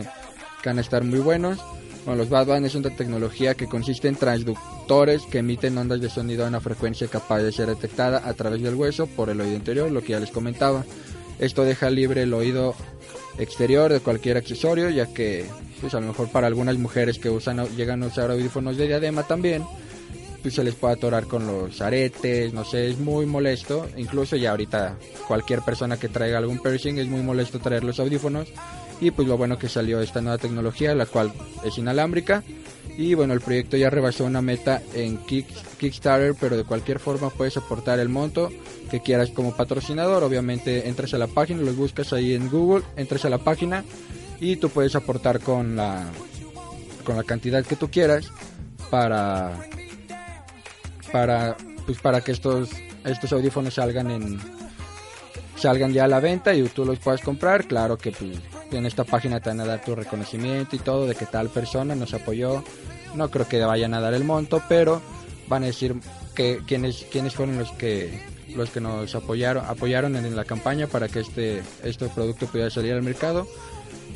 que 0.61 0.69
van 0.69 0.77
a 0.77 0.81
estar 0.81 1.03
muy 1.03 1.19
buenos 1.19 1.59
bueno, 2.05 2.17
los 2.17 2.29
Badband 2.29 2.65
es 2.65 2.75
una 2.75 2.89
tecnología 2.89 3.55
que 3.55 3.67
consiste 3.67 4.09
en 4.09 4.15
transductores 4.15 5.23
que 5.23 5.37
emiten 5.37 5.77
ondas 5.77 6.01
de 6.01 6.09
sonido 6.09 6.43
a 6.43 6.49
una 6.49 6.59
frecuencia 6.59 7.07
capaz 7.07 7.39
de 7.39 7.53
ser 7.53 7.67
detectada 7.67 8.27
a 8.27 8.33
través 8.33 8.61
del 8.61 8.75
hueso 8.75 9.07
por 9.07 9.29
el 9.29 9.39
oído 9.39 9.55
interior, 9.55 9.89
lo 9.89 10.01
que 10.01 10.09
ya 10.09 10.19
les 10.19 10.29
comentaba. 10.29 10.83
Esto 11.39 11.63
deja 11.63 11.89
libre 11.89 12.23
el 12.23 12.33
oído 12.33 12.75
exterior 13.37 13.91
de 13.91 14.01
cualquier 14.01 14.35
accesorio, 14.35 14.89
ya 14.89 15.13
que 15.13 15.45
pues 15.79 15.93
a 15.93 16.01
lo 16.01 16.07
mejor 16.07 16.29
para 16.29 16.47
algunas 16.47 16.77
mujeres 16.77 17.19
que 17.19 17.29
usan 17.29 17.65
llegan 17.77 18.03
a 18.03 18.07
usar 18.07 18.31
audífonos 18.31 18.75
de 18.75 18.87
diadema 18.87 19.23
también, 19.23 19.63
se 20.51 20.63
les 20.63 20.75
puede 20.75 20.95
atorar 20.95 21.25
con 21.25 21.45
los 21.47 21.79
aretes, 21.81 22.53
no 22.53 22.65
sé, 22.65 22.89
es 22.89 22.99
muy 22.99 23.25
molesto. 23.25 23.87
Incluso 23.97 24.35
ya 24.35 24.51
ahorita 24.51 24.97
cualquier 25.27 25.61
persona 25.61 25.97
que 25.97 26.09
traiga 26.09 26.37
algún 26.37 26.59
piercing 26.59 26.97
es 26.97 27.07
muy 27.07 27.21
molesto 27.21 27.59
traer 27.59 27.83
los 27.83 27.99
audífonos. 27.99 28.47
Y 29.01 29.11
pues 29.11 29.27
lo 29.27 29.37
bueno 29.37 29.57
que 29.57 29.67
salió 29.69 29.99
esta 30.01 30.21
nueva 30.21 30.37
tecnología, 30.37 30.95
la 30.95 31.05
cual 31.05 31.33
es 31.65 31.77
inalámbrica. 31.77 32.43
Y 32.97 33.15
bueno, 33.15 33.33
el 33.33 33.41
proyecto 33.41 33.75
ya 33.75 33.89
rebasó 33.89 34.23
una 34.23 34.41
meta 34.41 34.81
en 34.93 35.17
Kick- 35.25 35.47
Kickstarter, 35.79 36.35
pero 36.39 36.55
de 36.55 36.63
cualquier 36.63 36.99
forma 36.99 37.29
puedes 37.31 37.57
aportar 37.57 37.99
el 37.99 38.07
monto 38.07 38.49
que 38.91 39.01
quieras 39.01 39.31
como 39.31 39.55
patrocinador. 39.57 40.23
Obviamente 40.23 40.87
entras 40.87 41.13
a 41.15 41.17
la 41.17 41.27
página, 41.27 41.61
los 41.63 41.75
buscas 41.75 42.13
ahí 42.13 42.33
en 42.33 42.49
Google, 42.49 42.83
entras 42.95 43.25
a 43.25 43.29
la 43.29 43.39
página 43.39 43.83
y 44.39 44.57
tú 44.57 44.69
puedes 44.69 44.95
aportar 44.95 45.39
con 45.39 45.75
la, 45.75 46.05
con 47.03 47.17
la 47.17 47.23
cantidad 47.23 47.65
que 47.65 47.75
tú 47.75 47.89
quieras 47.89 48.27
para 48.91 49.59
para 51.13 51.55
pues 51.85 51.99
para 51.99 52.21
que 52.21 52.31
estos 52.33 52.69
estos 53.05 53.31
audífonos 53.31 53.75
salgan 53.75 54.09
en 54.09 54.39
salgan 55.55 55.93
ya 55.93 56.05
a 56.05 56.07
la 56.07 56.19
venta 56.19 56.53
y 56.53 56.63
tú 56.63 56.83
los 56.83 56.99
puedas 56.99 57.21
comprar. 57.21 57.65
Claro 57.67 57.97
que 57.97 58.11
pues, 58.11 58.31
en 58.71 58.85
esta 58.85 59.03
página 59.03 59.39
te 59.39 59.49
van 59.49 59.61
a 59.61 59.65
dar 59.65 59.85
tu 59.85 59.95
reconocimiento 59.95 60.75
y 60.75 60.79
todo 60.79 61.05
de 61.05 61.15
que 61.15 61.27
tal 61.27 61.49
persona 61.49 61.95
nos 61.95 62.13
apoyó. 62.13 62.63
No 63.15 63.29
creo 63.29 63.47
que 63.47 63.63
vayan 63.63 63.93
a 63.93 64.01
dar 64.01 64.15
el 64.15 64.23
monto 64.23 64.61
pero 64.67 65.01
van 65.47 65.63
a 65.63 65.67
decir 65.67 65.95
que 66.33 66.61
quiénes 66.65 67.05
quiénes 67.11 67.35
fueron 67.35 67.59
los 67.59 67.71
que 67.73 68.19
los 68.55 68.71
que 68.71 68.81
nos 68.81 69.13
apoyaron 69.13 69.63
apoyaron 69.65 70.15
en 70.15 70.35
la 70.35 70.45
campaña 70.45 70.87
para 70.87 71.07
que 71.07 71.19
este 71.19 71.61
este 71.83 72.09
producto 72.09 72.47
pudiera 72.47 72.71
salir 72.71 72.93
al 72.93 73.03
mercado. 73.03 73.47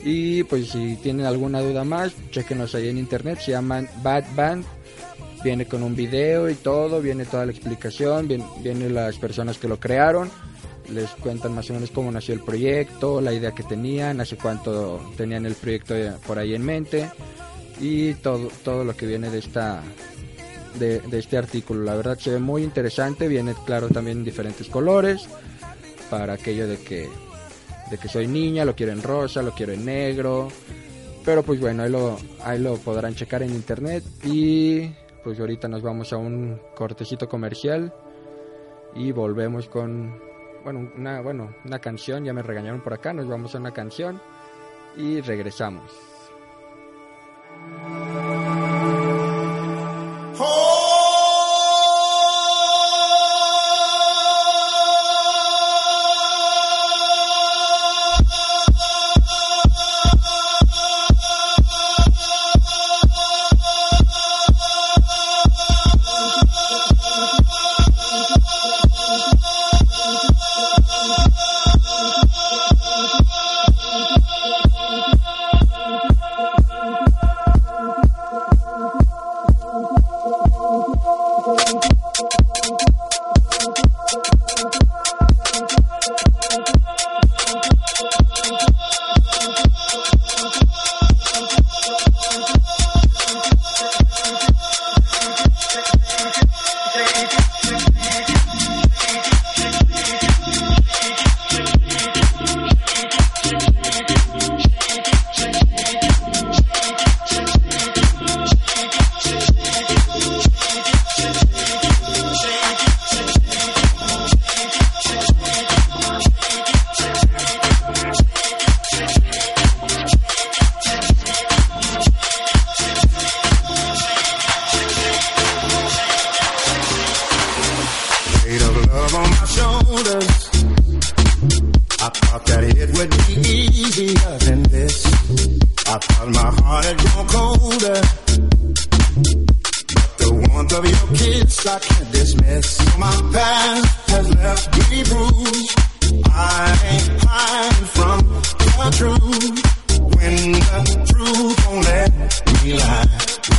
Y 0.04 0.44
pues 0.44 0.70
si 0.70 0.96
tienen 0.96 1.28
alguna 1.28 1.62
duda 1.62 1.84
más 1.84 2.14
chequenos 2.32 2.74
ahí 2.74 2.90
en 2.90 2.98
internet. 2.98 3.40
Se 3.40 3.52
llaman 3.52 3.88
Bad 4.02 4.26
Band 4.36 4.66
viene 5.48 5.66
con 5.66 5.82
un 5.82 5.96
video 5.96 6.50
y 6.50 6.56
todo, 6.56 7.02
viene 7.02 7.24
toda 7.24 7.46
la 7.46 7.54
explicación, 7.54 8.28
viene, 8.28 8.46
viene 8.62 8.90
las 8.90 9.16
personas 9.16 9.58
que 9.58 9.70
lo 9.70 9.80
crearon, 9.80 10.30
les 10.94 11.10
cuentan 11.12 11.56
más 11.56 11.70
o 11.70 11.74
menos 11.74 11.90
cómo 11.92 12.12
nació 12.12 12.34
el 12.34 12.42
proyecto, 12.42 13.22
la 13.22 13.32
idea 13.32 13.54
que 13.54 13.64
tenían, 13.64 14.20
hace 14.20 14.36
cuánto 14.36 15.00
tenían 15.16 15.46
el 15.46 15.56
proyecto 15.56 15.96
eh, 15.96 16.12
por 16.28 16.38
ahí 16.38 16.54
en 16.54 16.66
mente 16.66 17.10
y 17.80 18.14
todo, 18.16 18.50
todo 18.62 18.84
lo 18.84 18.94
que 18.98 19.06
viene 19.06 19.30
de 19.30 19.40
esta 19.40 19.82
de 20.78 21.02
este 21.14 21.38
artículo. 21.38 21.84
La 21.84 21.96
verdad 21.96 22.20
se 22.20 22.32
ve 22.32 22.40
muy 22.40 22.62
interesante, 22.62 23.30
viene 23.30 23.56
claro 23.66 23.88
también 23.88 24.18
en 24.18 24.26
diferentes 24.26 24.68
colores, 24.68 25.28
para 26.10 26.34
aquello 26.34 26.68
de 26.68 26.78
que 26.78 27.08
de 27.90 27.98
que 27.98 28.10
soy 28.10 28.28
niña, 28.28 28.66
lo 28.66 28.76
quiero 28.76 28.92
en 28.92 29.02
rosa, 29.02 29.42
lo 29.42 29.52
quiero 29.52 29.72
en 29.72 29.86
negro. 29.86 30.50
Pero 31.24 31.42
pues 31.42 31.58
bueno, 31.60 31.84
ahí 31.84 31.90
lo, 31.90 32.18
ahí 32.44 32.60
lo 32.60 32.76
podrán 32.78 33.16
checar 33.16 33.44
en 33.44 33.52
internet. 33.52 34.04
Y 34.26 34.92
pues 35.24 35.40
ahorita 35.40 35.68
nos 35.68 35.82
vamos 35.82 36.14
a 36.14 36.18
un 36.18 36.62
cortecito 36.76 37.28
comercial. 37.28 37.94
Y 38.96 39.12
volvemos 39.12 39.68
con 39.70 40.20
bueno, 40.64 40.92
una, 40.96 41.22
bueno, 41.22 41.56
una 41.66 41.80
canción. 41.80 42.26
Ya 42.26 42.34
me 42.34 42.42
regañaron 42.42 42.82
por 42.82 42.94
acá. 42.94 43.14
Nos 43.14 43.28
vamos 43.28 43.54
a 43.56 43.60
una 43.60 43.72
canción. 43.72 44.22
Y 44.96 45.22
regresamos. 45.22 45.92
Thank 50.38 50.67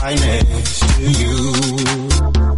right 0.03 0.21
next 0.21 0.81
to 0.97 1.03
you. 1.03 2.49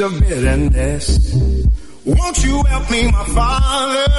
Of 0.00 0.18
bitterness. 0.20 1.34
Won't 2.04 2.44
you 2.44 2.62
help 2.64 2.90
me, 2.90 3.10
my 3.10 3.24
father? 3.26 4.09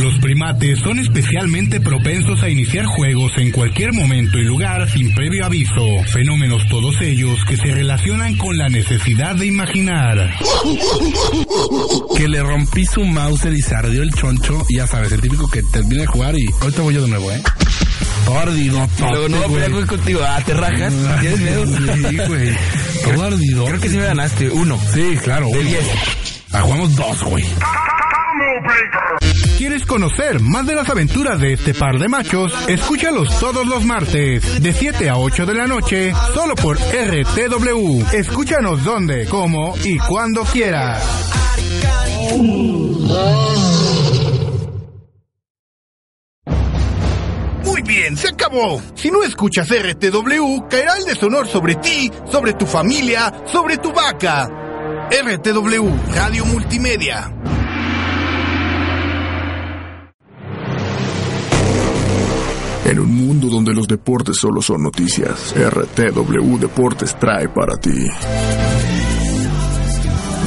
Los 0.00 0.18
primates 0.20 0.78
son 0.78 0.98
especialmente 1.00 1.80
propensos 1.80 2.42
a 2.42 2.48
iniciar 2.48 2.86
juegos 2.86 3.32
en 3.38 3.50
cualquier 3.50 3.92
momento 3.92 4.38
y 4.38 4.44
lugar 4.44 4.88
sin 4.88 5.12
previo 5.14 5.44
aviso, 5.44 5.84
fenómenos 6.12 6.68
todos 6.68 7.00
ellos 7.00 7.44
que 7.46 7.56
se 7.56 7.74
relacionan 7.74 8.36
con 8.36 8.56
la 8.56 8.68
necesidad 8.68 9.34
de 9.34 9.46
imaginar. 9.46 10.34
Que 12.16 12.28
le 12.28 12.42
rompí 12.42 12.86
su 12.86 13.04
mouse 13.04 13.46
y 13.46 13.60
se 13.60 13.74
ardió 13.74 14.02
el 14.02 14.12
choncho, 14.12 14.64
ya 14.70 14.86
sabes, 14.86 15.10
el 15.12 15.20
típico 15.20 15.48
que 15.50 15.62
termina 15.64 16.02
de 16.02 16.06
jugar 16.06 16.34
y 16.38 16.46
ahorita 16.60 16.82
voy 16.82 16.94
yo 16.94 17.02
de 17.02 17.08
nuevo, 17.08 17.32
¿eh? 17.32 17.42
Todo 18.28 18.40
ardido, 18.40 18.86
Luego 19.10 19.28
no 19.30 19.48
voy 19.48 19.62
a 19.62 19.86
contigo. 19.86 20.20
Ah, 20.22 20.38
te 20.44 20.52
rajas. 20.52 20.92
¿Tienes 21.20 21.40
miedo? 21.40 21.64
Sí, 21.66 22.18
güey. 22.28 22.56
Todo 23.04 23.22
ardido. 23.24 23.64
Creo 23.64 23.80
que 23.80 23.88
sí 23.88 23.96
me 23.96 24.04
ganaste. 24.04 24.50
Uno. 24.50 24.78
Sí, 24.92 25.16
claro. 25.24 25.48
De 25.48 25.64
diez. 25.64 25.84
Ah, 26.52 26.60
jugamos 26.60 26.94
dos, 26.94 27.22
güey. 27.22 27.46
¿Quieres 29.56 29.86
conocer 29.86 30.40
más 30.40 30.66
de 30.66 30.74
las 30.74 30.90
aventuras 30.90 31.40
de 31.40 31.54
este 31.54 31.72
par 31.72 31.98
de 31.98 32.08
machos? 32.08 32.52
Escúchalos 32.68 33.38
todos 33.40 33.66
los 33.66 33.82
martes, 33.86 34.62
de 34.62 34.72
7 34.74 35.08
a 35.08 35.16
8 35.16 35.46
de 35.46 35.54
la 35.54 35.66
noche, 35.66 36.12
solo 36.34 36.54
por 36.54 36.76
RTW. 36.76 38.02
Escúchanos 38.12 38.84
donde, 38.84 39.24
cómo 39.24 39.74
y 39.82 39.96
cuando 39.96 40.44
quieras. 40.44 41.02
Se 48.18 48.28
acabó. 48.28 48.82
Si 48.94 49.10
no 49.10 49.22
escuchas 49.22 49.68
RTW, 49.68 50.66
caerá 50.68 50.96
el 50.98 51.04
deshonor 51.04 51.46
sobre 51.46 51.76
ti, 51.76 52.10
sobre 52.30 52.54
tu 52.54 52.66
familia, 52.66 53.32
sobre 53.46 53.78
tu 53.78 53.92
vaca. 53.92 54.50
RTW, 55.10 56.14
Radio 56.14 56.44
Multimedia. 56.44 57.32
En 62.84 62.98
un 62.98 63.14
mundo 63.14 63.48
donde 63.48 63.74
los 63.74 63.86
deportes 63.86 64.36
solo 64.36 64.62
son 64.62 64.82
noticias, 64.82 65.54
RTW 65.54 66.58
Deportes 66.58 67.18
trae 67.18 67.48
para 67.48 67.76
ti 67.76 68.08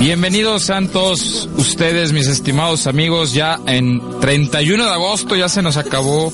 Bienvenidos 0.01 0.63
sean 0.63 0.87
todos 0.87 1.47
ustedes, 1.57 2.11
mis 2.11 2.25
estimados 2.25 2.87
amigos, 2.87 3.33
ya 3.33 3.59
en 3.67 4.01
31 4.19 4.83
de 4.83 4.89
agosto 4.89 5.35
ya 5.35 5.47
se 5.47 5.61
nos 5.61 5.77
acabó 5.77 6.33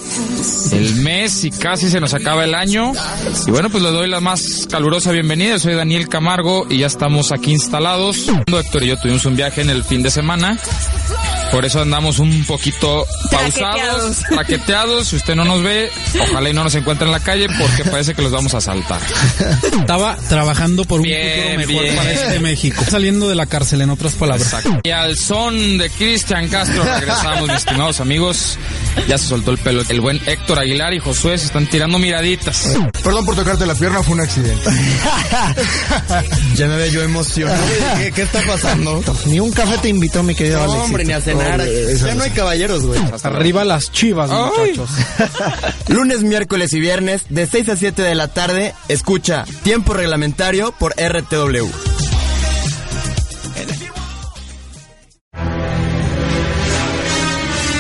el 0.71 0.95
mes 0.95 1.43
y 1.43 1.51
casi 1.51 1.89
se 1.89 1.99
nos 1.99 2.13
acaba 2.13 2.45
el 2.45 2.56
año. 2.56 2.93
Y 3.45 3.51
bueno, 3.51 3.69
pues 3.69 3.84
les 3.84 3.91
doy 3.91 4.08
la 4.08 4.21
más 4.21 4.69
calurosa 4.71 5.12
bienvenida. 5.12 5.60
Soy 5.60 5.73
Daniel 5.73 6.08
Camargo 6.08 6.65
y 6.69 6.77
ya 6.77 6.88
estamos 6.88 7.34
aquí 7.34 7.51
instalados. 7.51 8.30
Héctor 8.47 8.84
y 8.84 8.88
yo 8.88 8.97
tuvimos 9.01 9.25
un 9.25 9.36
viaje 9.36 9.60
en 9.60 9.69
el 9.69 9.84
fin 9.84 10.01
de 10.01 10.12
semana. 10.12 10.58
Por 11.52 11.66
eso 11.66 11.82
andamos 11.82 12.20
un 12.20 12.44
poquito 12.46 13.06
pausados, 13.32 14.18
traqueteados. 14.30 15.08
Si 15.08 15.16
usted 15.16 15.36
no 15.36 15.46
nos 15.46 15.64
ve, 15.64 15.90
ojalá 16.30 16.50
y 16.50 16.54
no 16.54 16.64
nos 16.64 16.76
encuentre 16.76 17.06
en 17.08 17.12
la 17.12 17.20
calle 17.20 17.48
porque 17.60 17.90
parece 17.90 18.14
que 18.14 18.22
los 18.22 18.32
vamos 18.32 18.54
a 18.54 18.62
saltar. 18.62 19.02
Estaba 19.80 20.18
trabajando 20.30 20.84
por 20.86 21.00
un 21.00 21.04
Bien, 21.04 21.60
futuro 21.60 21.68
mejor 21.68 21.84
bien. 21.84 21.96
para 21.96 22.12
este 22.12 22.40
México. 22.40 22.84
Saliendo 22.90 23.30
de 23.30 23.36
la 23.36 23.46
cárcel, 23.46 23.82
en 23.82 23.90
otras 23.90 24.14
palabras. 24.14 24.56
Y 24.84 24.90
al 24.92 25.18
son 25.18 25.78
de 25.78 25.90
Cristian 25.90 26.48
Castro 26.50 26.84
regresamos, 26.84 27.48
mis 27.48 27.58
estimados 27.58 28.00
amigos. 28.02 28.58
Ya 29.08 29.18
se 29.18 29.28
soltó 29.28 29.52
el 29.52 29.58
pelo. 29.58 29.82
El 29.90 30.02
buen 30.02 30.20
Héctor 30.26 30.60
Aguilar 30.60 30.94
y 30.94 31.00
Josué 31.00 31.38
se 31.38 31.46
están 31.46 31.68
tirando 31.68 32.00
miraditas. 32.00 32.78
Perdón 33.04 33.26
por 33.26 33.36
tocarte 33.36 33.66
la 33.66 33.76
pierna, 33.76 34.02
fue 34.04 34.16
un 34.16 34.22
accidente. 34.22 34.70
Ya 36.56 36.68
me 36.68 36.76
veo 36.78 36.88
yo 36.92 37.04
emocionado. 37.04 37.62
¿Qué, 37.98 38.12
qué 38.12 38.22
está 38.24 38.42
pasando? 38.46 39.04
Ni 39.26 39.40
un 39.40 39.52
café 39.52 39.78
te 39.78 39.90
invitó, 39.90 40.24
mi 40.24 40.36
querido 40.36 40.58
No, 40.60 40.64
Alex. 40.72 40.86
hombre, 40.86 41.06
ni 41.06 41.14
a 41.14 41.22
cenar. 41.22 41.62
Ya 41.66 42.16
no 42.16 42.24
hay 42.24 42.32
caballeros, 42.32 42.86
güey. 42.86 43.00
Arriba 43.24 43.64
las 43.64 43.92
chivas, 43.92 44.30
muchachos. 44.30 44.90
Lunes, 45.88 46.24
miércoles 46.24 46.74
y 46.74 46.80
viernes, 46.80 47.24
de 47.30 47.46
6 47.48 47.70
a 47.70 47.76
7 47.76 48.02
de 48.02 48.16
la 48.16 48.28
tarde, 48.28 48.74
escucha 48.88 49.46
Tiempo 49.64 49.94
Reglamentario 49.94 50.72
por 50.72 50.94
RTW. 50.98 51.68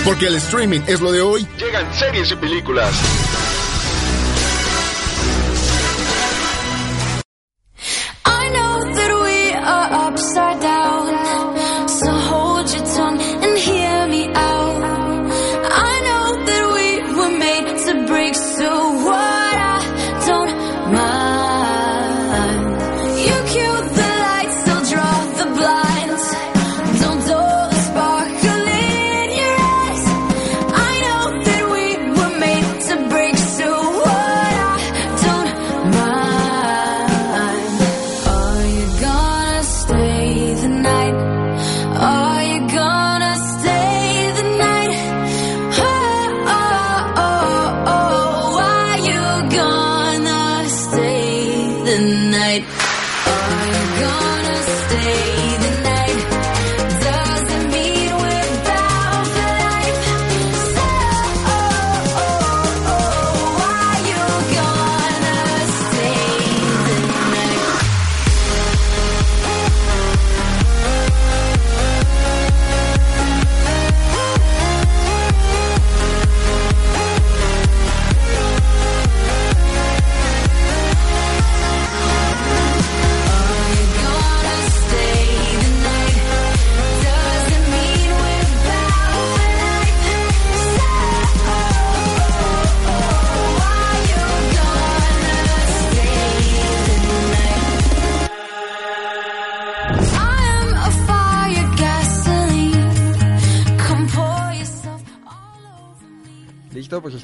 Porque 0.07 0.27
el 0.27 0.35
streaming 0.35 0.79
es 0.87 1.01
lo 1.01 1.11
de 1.11 1.19
hoy. 1.19 1.45
Llegan 1.59 1.93
series 1.93 2.31
y 2.31 2.35
películas. 2.37 2.95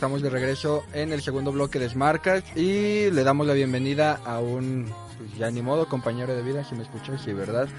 Estamos 0.04 0.22
de 0.22 0.30
regreso 0.30 0.84
en 0.94 1.14
el 1.14 1.22
segundo 1.22 1.54
bloque 1.54 1.80
de 1.80 1.88
Smartcast 1.88 2.58
y 2.58 3.10
le 3.10 3.24
damos 3.24 3.48
la 3.48 3.54
bienvenida 3.54 4.20
a 4.26 4.40
un, 4.40 4.94
pues 5.18 5.38
ya 5.38 5.50
ni 5.50 5.62
modo, 5.62 5.88
compañero 5.88 6.36
de 6.36 6.42
vida, 6.42 6.66
si 6.66 6.76
me 6.76 6.84
escuchas, 6.84 7.22
sí, 7.22 7.32
¿verdad? 7.32 7.70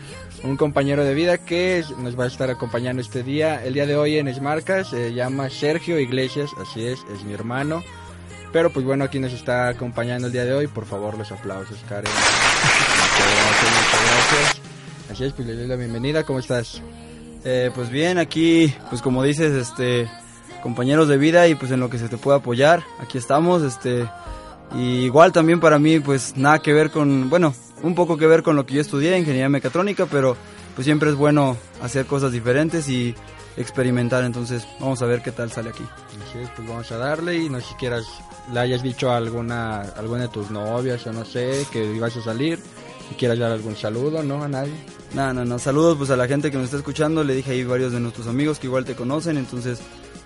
Un 0.43 0.57
compañero 0.57 1.05
de 1.05 1.13
vida 1.13 1.37
que 1.37 1.85
nos 1.99 2.19
va 2.19 2.25
a 2.25 2.29
estar 2.29 2.49
acompañando 2.49 3.03
este 3.03 3.23
día, 3.23 3.63
el 3.63 3.75
día 3.75 3.85
de 3.85 3.97
hoy 3.97 4.17
en 4.17 4.35
Smartcast, 4.35 4.93
se 4.93 5.13
llama 5.13 5.51
Sergio 5.51 6.01
Iglesias, 6.01 6.49
así 6.59 6.87
es, 6.87 7.01
es 7.15 7.25
mi 7.25 7.35
hermano. 7.35 7.83
Pero 8.55 8.73
pues 8.73 8.87
bueno, 8.87 9.05
aquí 9.05 9.19
nos 9.19 9.35
está 9.35 9.69
acompañando 9.69 10.29
el 10.29 10.33
día 10.33 10.47
de 10.47 10.55
hoy, 10.55 10.67
por 10.67 10.87
favor 10.87 11.19
los 11.19 11.31
aplausos, 11.31 11.77
Karen. 11.91 12.11
Muchas 12.11 13.35
gracias, 13.37 13.71
muchas 13.71 14.01
gracias. 14.01 14.61
Así 15.11 15.25
es, 15.25 15.33
pues 15.35 15.47
le 15.47 15.57
doy 15.57 15.67
la 15.67 15.77
bienvenida, 15.77 16.23
¿cómo 16.23 16.39
estás? 16.39 16.81
Eh, 17.45 17.71
pues 17.75 17.91
bien, 17.91 18.17
aquí, 18.17 18.75
pues 18.89 19.03
como 19.03 19.23
dices, 19.23 19.53
este, 19.53 20.09
compañeros 20.65 21.09
de 21.09 21.19
vida 21.19 21.47
y 21.47 21.55
pues 21.55 21.71
en 21.73 21.79
lo 21.79 21.91
que 21.91 21.99
se 21.99 22.09
te 22.09 22.17
pueda 22.17 22.39
apoyar, 22.39 22.83
aquí 22.99 23.19
estamos, 23.19 23.63
este, 23.63 24.09
y 24.75 25.05
igual 25.05 25.31
también 25.31 25.61
para 25.61 25.79
mí, 25.79 26.01
pues 26.01 26.39
nada 26.39 26.61
que 26.61 26.73
ver 26.73 26.91
con, 26.91 27.29
bueno, 27.29 27.55
un 27.83 27.95
poco 27.95 28.17
que 28.17 28.27
ver 28.27 28.43
con 28.43 28.57
lo 28.57 28.65
que 28.65 28.73
yo 28.73 28.81
estudié, 28.81 29.19
ingeniería 29.19 29.51
mecatrónica, 29.51 30.07
pero 30.07 30.39
pues 30.75 30.87
siempre 30.87 31.11
es 31.11 31.17
bueno 31.17 31.59
hacer 31.83 32.07
cosas 32.07 32.33
diferentes 32.33 32.89
y 32.89 33.15
experimentar, 33.59 34.25
entonces 34.25 34.67
vamos 34.81 35.03
a 35.03 35.07
ver 35.07 35.21
qué 35.21 35.33
tal 35.33 35.53
sale 35.53 35.69
aquí. 35.69 35.85
Así 36.27 36.39
es, 36.39 36.49
pues 36.57 36.67
vamos 36.67 36.91
a 36.91 36.97
darle 36.97 37.37
y 37.37 37.51
no 37.51 37.61
sé 37.61 37.67
si 37.67 37.75
quieras, 37.75 38.07
le 38.51 38.61
hayas 38.61 38.83
dicho 38.83 39.11
a 39.11 39.19
alguna, 39.19 39.83
alguna 39.83 40.23
de 40.23 40.29
tus 40.29 40.51
novias 40.51 41.07
o 41.07 41.13
no 41.13 41.27
sé, 41.27 41.67
que 41.71 41.85
ibas 41.85 42.17
a 42.17 42.23
salir, 42.23 42.59
si 43.11 43.15
quieras 43.17 43.39
dar 43.39 43.53
algún 43.53 43.77
saludo, 43.77 44.23
¿no? 44.23 44.43
A 44.43 44.49
nadie. 44.49 44.73
No, 45.15 45.33
no, 45.33 45.45
no, 45.45 45.61
saludos 45.61 45.97
pues 45.97 46.11
a 46.11 46.17
la 46.17 46.27
gente 46.27 46.51
que 46.51 46.57
nos 46.57 46.65
está 46.65 46.79
escuchando, 46.79 47.23
le 47.23 47.37
dije 47.37 47.53
ahí 47.53 47.63
varios 47.63 47.93
de 47.93 48.01
nuestros 48.01 48.27
amigos 48.27 48.59
que 48.59 48.67
igual 48.67 48.85
te 48.85 48.97
conocen, 48.97 49.37
entonces 49.37 49.79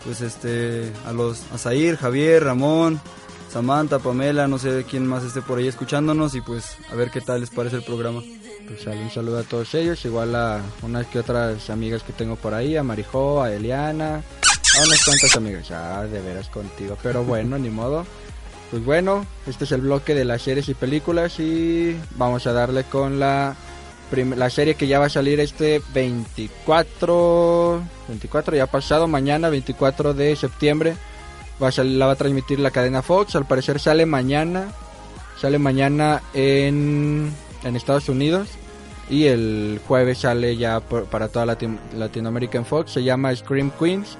pues 0.03 0.23
este, 0.23 0.91
a 1.07 1.13
los, 1.13 1.43
a 1.53 1.59
Zair, 1.59 1.99
Javier, 1.99 2.45
Ramón, 2.45 2.99
Samantha, 3.53 3.99
Pamela, 3.99 4.49
no 4.49 4.59
sé 4.59 4.87
quién 4.89 5.07
más 5.07 5.25
esté 5.25 5.43
por 5.43 5.59
ahí 5.59 5.69
escuchándonos 5.69 6.35
y 6.35 6.41
pues 6.41 6.79
a 6.91 6.95
ver 6.95 7.11
qué 7.11 7.21
tal 7.21 7.41
les 7.43 7.51
parece 7.51 7.77
el 7.77 7.83
programa. 7.83 8.23
Pues 8.67 8.87
un 8.87 9.11
saludo 9.11 9.39
a 9.39 9.43
todos 9.43 9.75
ellos, 9.75 10.03
igual 10.07 10.35
a 10.35 10.63
unas 10.83 11.07
que 11.07 11.19
otras 11.19 11.69
amigas 11.69 12.03
que 12.03 12.15
tengo 12.15 12.37
por 12.37 12.55
ahí, 12.55 12.75
a 12.75 12.83
Marijó, 12.83 13.43
a 13.43 13.53
Eliana, 13.53 14.17
a 14.17 14.85
unas 14.85 15.05
cuantas 15.05 15.37
amigas, 15.37 15.71
ah, 15.71 16.07
de 16.11 16.21
veras 16.23 16.49
contigo, 16.49 16.97
pero 17.03 17.25
bueno, 17.25 17.59
ni 17.59 17.69
modo. 17.69 18.07
Pues 18.71 18.83
bueno, 18.85 19.27
este 19.47 19.65
es 19.65 19.73
el 19.73 19.83
bloque 19.83 20.15
de 20.15 20.25
las 20.25 20.43
series 20.43 20.69
y 20.71 20.75
películas 20.75 21.39
y 21.41 21.95
vamos 22.17 22.47
a 22.47 22.53
darle 22.55 22.85
con 22.85 23.19
la 23.19 23.55
la 24.11 24.49
serie 24.51 24.75
que 24.75 24.87
ya 24.87 24.99
va 24.99 25.07
a 25.07 25.11
salir 25.11 25.39
este 25.41 25.83
24 25.95 27.83
24 28.09 28.57
ya 28.57 28.67
pasado 28.67 29.07
mañana 29.07 29.49
24 29.51 30.15
de 30.15 30.35
septiembre 30.37 30.95
va 31.63 31.69
a 31.69 31.73
sal- 31.73 31.99
la 31.99 32.07
va 32.07 32.13
a 32.13 32.17
transmitir 32.17 32.59
la 32.61 32.71
cadena 32.71 33.03
Fox. 33.03 33.35
Al 33.37 33.47
parecer 33.47 33.81
sale 33.81 34.07
mañana 34.07 34.69
sale 35.41 35.59
mañana 35.59 36.23
en 36.35 37.33
en 37.65 37.77
Estados 37.77 38.09
Unidos 38.09 38.49
y 39.11 39.25
el 39.27 39.81
jueves 39.87 40.19
sale 40.19 40.57
ya 40.57 40.81
para 40.81 41.29
toda 41.29 41.47
Latin- 41.47 41.79
Latinoamérica 41.97 42.59
en 42.59 42.65
Fox. 42.67 42.93
Se 42.93 43.03
llama 43.03 43.35
Scream 43.35 43.71
Queens. 43.79 44.17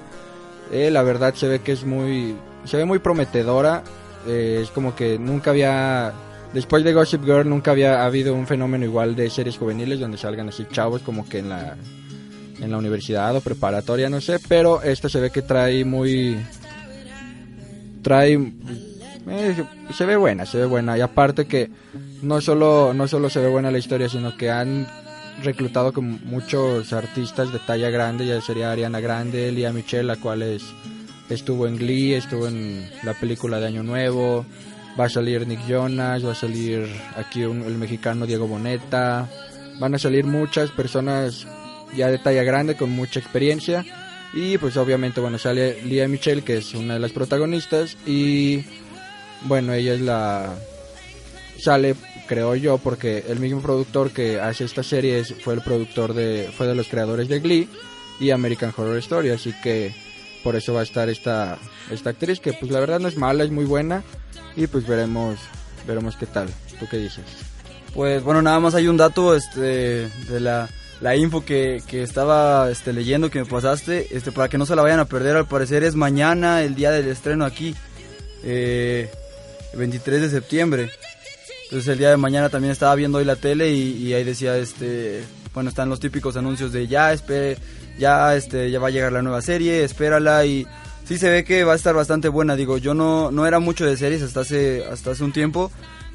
Eh, 0.71 0.89
la 0.91 1.01
verdad 1.03 1.33
se 1.35 1.47
ve 1.47 1.59
que 1.59 1.71
es 1.71 1.83
muy 1.85 2.35
se 2.65 2.77
ve 2.77 2.85
muy 2.85 2.99
prometedora. 2.99 3.83
Eh, 4.27 4.59
es 4.63 4.69
como 4.71 4.95
que 4.95 5.17
nunca 5.17 5.51
había 5.51 6.13
después 6.53 6.83
de 6.83 6.93
Gossip 6.93 7.23
Girl 7.23 7.47
nunca 7.47 7.71
había 7.71 8.05
habido 8.05 8.33
un 8.33 8.47
fenómeno 8.47 8.85
igual 8.85 9.15
de 9.15 9.29
series 9.29 9.57
juveniles 9.57 9.99
donde 9.99 10.17
salgan 10.17 10.49
así 10.49 10.65
chavos 10.71 11.01
como 11.01 11.27
que 11.27 11.39
en 11.39 11.49
la 11.49 11.77
en 12.59 12.71
la 12.71 12.77
universidad 12.77 13.35
o 13.35 13.41
preparatoria 13.41 14.09
no 14.09 14.19
sé 14.19 14.39
pero 14.47 14.81
esta 14.81 15.07
se 15.09 15.19
ve 15.19 15.29
que 15.29 15.41
trae 15.41 15.85
muy 15.85 16.37
trae 18.01 18.33
eh, 19.29 19.63
se 19.93 20.05
ve 20.05 20.15
buena 20.15 20.45
se 20.45 20.57
ve 20.57 20.65
buena. 20.65 20.97
Y 20.97 21.01
aparte 21.01 21.45
que 21.45 21.69
no 22.21 22.41
solo 22.41 22.93
no 22.93 23.07
solo 23.07 23.29
se 23.29 23.39
ve 23.39 23.47
buena 23.47 23.71
la 23.71 23.77
historia 23.77 24.09
sino 24.09 24.35
que 24.35 24.49
han 24.49 24.87
reclutado 25.43 25.93
con 25.93 26.19
muchos 26.25 26.93
artistas 26.93 27.51
de 27.51 27.59
talla 27.59 27.89
grande, 27.89 28.25
ya 28.25 28.41
sería 28.41 28.71
Ariana 28.71 28.99
Grande, 28.99 29.51
Lía 29.51 29.71
Michelle, 29.71 30.03
la 30.03 30.17
cual 30.17 30.41
es, 30.41 30.63
estuvo 31.29 31.67
en 31.67 31.77
Glee, 31.77 32.13
estuvo 32.13 32.47
en 32.47 32.89
la 33.03 33.13
película 33.13 33.59
de 33.59 33.67
Año 33.67 33.83
Nuevo, 33.83 34.45
va 34.99 35.05
a 35.05 35.09
salir 35.09 35.47
Nick 35.47 35.65
Jonas, 35.67 36.25
va 36.25 36.31
a 36.33 36.35
salir 36.35 36.87
aquí 37.15 37.43
un- 37.45 37.63
el 37.63 37.75
mexicano 37.77 38.25
Diego 38.25 38.47
Boneta, 38.47 39.29
van 39.79 39.95
a 39.95 39.99
salir 39.99 40.25
muchas 40.25 40.71
personas 40.71 41.47
ya 41.95 42.07
de 42.11 42.17
talla 42.17 42.43
grande 42.43 42.75
con 42.75 42.89
mucha 42.91 43.19
experiencia. 43.19 43.85
Y 44.33 44.57
pues 44.59 44.77
obviamente 44.77 45.21
bueno 45.21 45.37
sale 45.39 45.81
Lía 45.83 46.07
Michelle 46.07 46.43
que 46.43 46.57
es 46.57 46.73
una 46.75 46.95
de 46.95 46.99
las 46.99 47.11
protagonistas. 47.11 47.97
Y 48.05 48.63
bueno 49.43 49.73
ella 49.73 49.93
es 49.93 50.01
la 50.01 50.53
sale 51.57 51.95
creo 52.27 52.55
yo 52.55 52.77
porque 52.77 53.23
el 53.27 53.39
mismo 53.39 53.59
productor 53.61 54.11
que 54.11 54.39
hace 54.39 54.65
esta 54.65 54.83
serie 54.83 55.23
fue 55.23 55.55
el 55.55 55.61
productor 55.61 56.13
de 56.13 56.51
fue 56.55 56.67
de 56.67 56.75
los 56.75 56.87
creadores 56.87 57.27
de 57.27 57.39
Glee 57.39 57.67
y 58.19 58.29
American 58.31 58.71
Horror 58.75 58.97
Story. 58.97 59.29
Así 59.31 59.53
que 59.63 59.95
por 60.43 60.55
eso 60.55 60.73
va 60.73 60.81
a 60.81 60.83
estar 60.83 61.09
esta 61.09 61.57
esta 61.91 62.11
actriz 62.11 62.39
que 62.39 62.53
pues 62.53 62.71
la 62.71 62.79
verdad 62.79 62.99
no 62.99 63.07
es 63.07 63.17
mala 63.17 63.43
es 63.43 63.51
muy 63.51 63.65
buena 63.65 64.03
y 64.55 64.67
pues 64.67 64.87
veremos 64.87 65.39
veremos 65.87 66.15
qué 66.15 66.25
tal 66.25 66.47
tú 66.79 66.87
qué 66.89 66.97
dices 66.97 67.25
Pues 67.93 68.23
bueno, 68.23 68.41
nada 68.41 68.59
más 68.59 68.75
hay 68.75 68.87
un 68.87 68.97
dato 68.97 69.35
este, 69.35 70.07
de 70.29 70.39
la, 70.39 70.69
la 71.01 71.15
info 71.15 71.43
que, 71.43 71.81
que 71.87 72.03
estaba 72.03 72.69
este, 72.69 72.93
leyendo 72.93 73.31
que 73.31 73.39
me 73.39 73.45
pasaste, 73.45 74.15
este, 74.15 74.31
para 74.31 74.47
que 74.47 74.57
no 74.57 74.65
se 74.65 74.75
la 74.75 74.83
vayan 74.83 74.99
a 74.99 75.05
perder, 75.05 75.35
al 75.35 75.47
parecer 75.47 75.83
es 75.83 75.95
mañana 75.95 76.61
el 76.61 76.75
día 76.75 76.91
del 76.91 77.07
estreno 77.07 77.45
aquí, 77.45 77.75
eh, 78.43 79.09
el 79.73 79.79
23 79.79 80.21
de 80.21 80.29
septiembre. 80.29 80.91
Entonces 81.63 81.87
el 81.87 81.97
día 81.97 82.09
de 82.09 82.17
mañana 82.17 82.49
también 82.49 82.71
estaba 82.71 82.95
viendo 82.95 83.17
hoy 83.17 83.25
la 83.25 83.35
tele 83.35 83.71
y 83.71 84.13
ahí 84.13 84.23
decía, 84.23 84.55
este, 84.57 85.23
bueno, 85.53 85.69
están 85.69 85.89
los 85.89 85.99
típicos 85.99 86.37
anuncios 86.37 86.71
de 86.71 86.87
ya, 86.87 87.13
espere, 87.13 87.57
ya, 87.97 88.35
este, 88.35 88.71
ya 88.71 88.79
va 88.79 88.87
a 88.87 88.91
llegar 88.91 89.11
la 89.11 89.21
nueva 89.21 89.41
serie, 89.41 89.83
espérala 89.83 90.45
y 90.45 90.67
sí 91.05 91.17
se 91.17 91.29
ve 91.29 91.43
que 91.43 91.63
va 91.63 91.73
a 91.73 91.75
estar 91.75 91.95
bastante 91.95 92.29
buena. 92.29 92.55
Digo, 92.55 92.77
yo 92.77 92.93
no, 92.93 93.31
no 93.31 93.45
era 93.45 93.59
mucho 93.59 93.85
de 93.85 93.97
series 93.97 94.21
hasta 94.21 94.41
hace, 94.41 94.85
hasta 94.85 95.11
hace 95.11 95.23
un 95.23 95.33
tiempo 95.33 95.71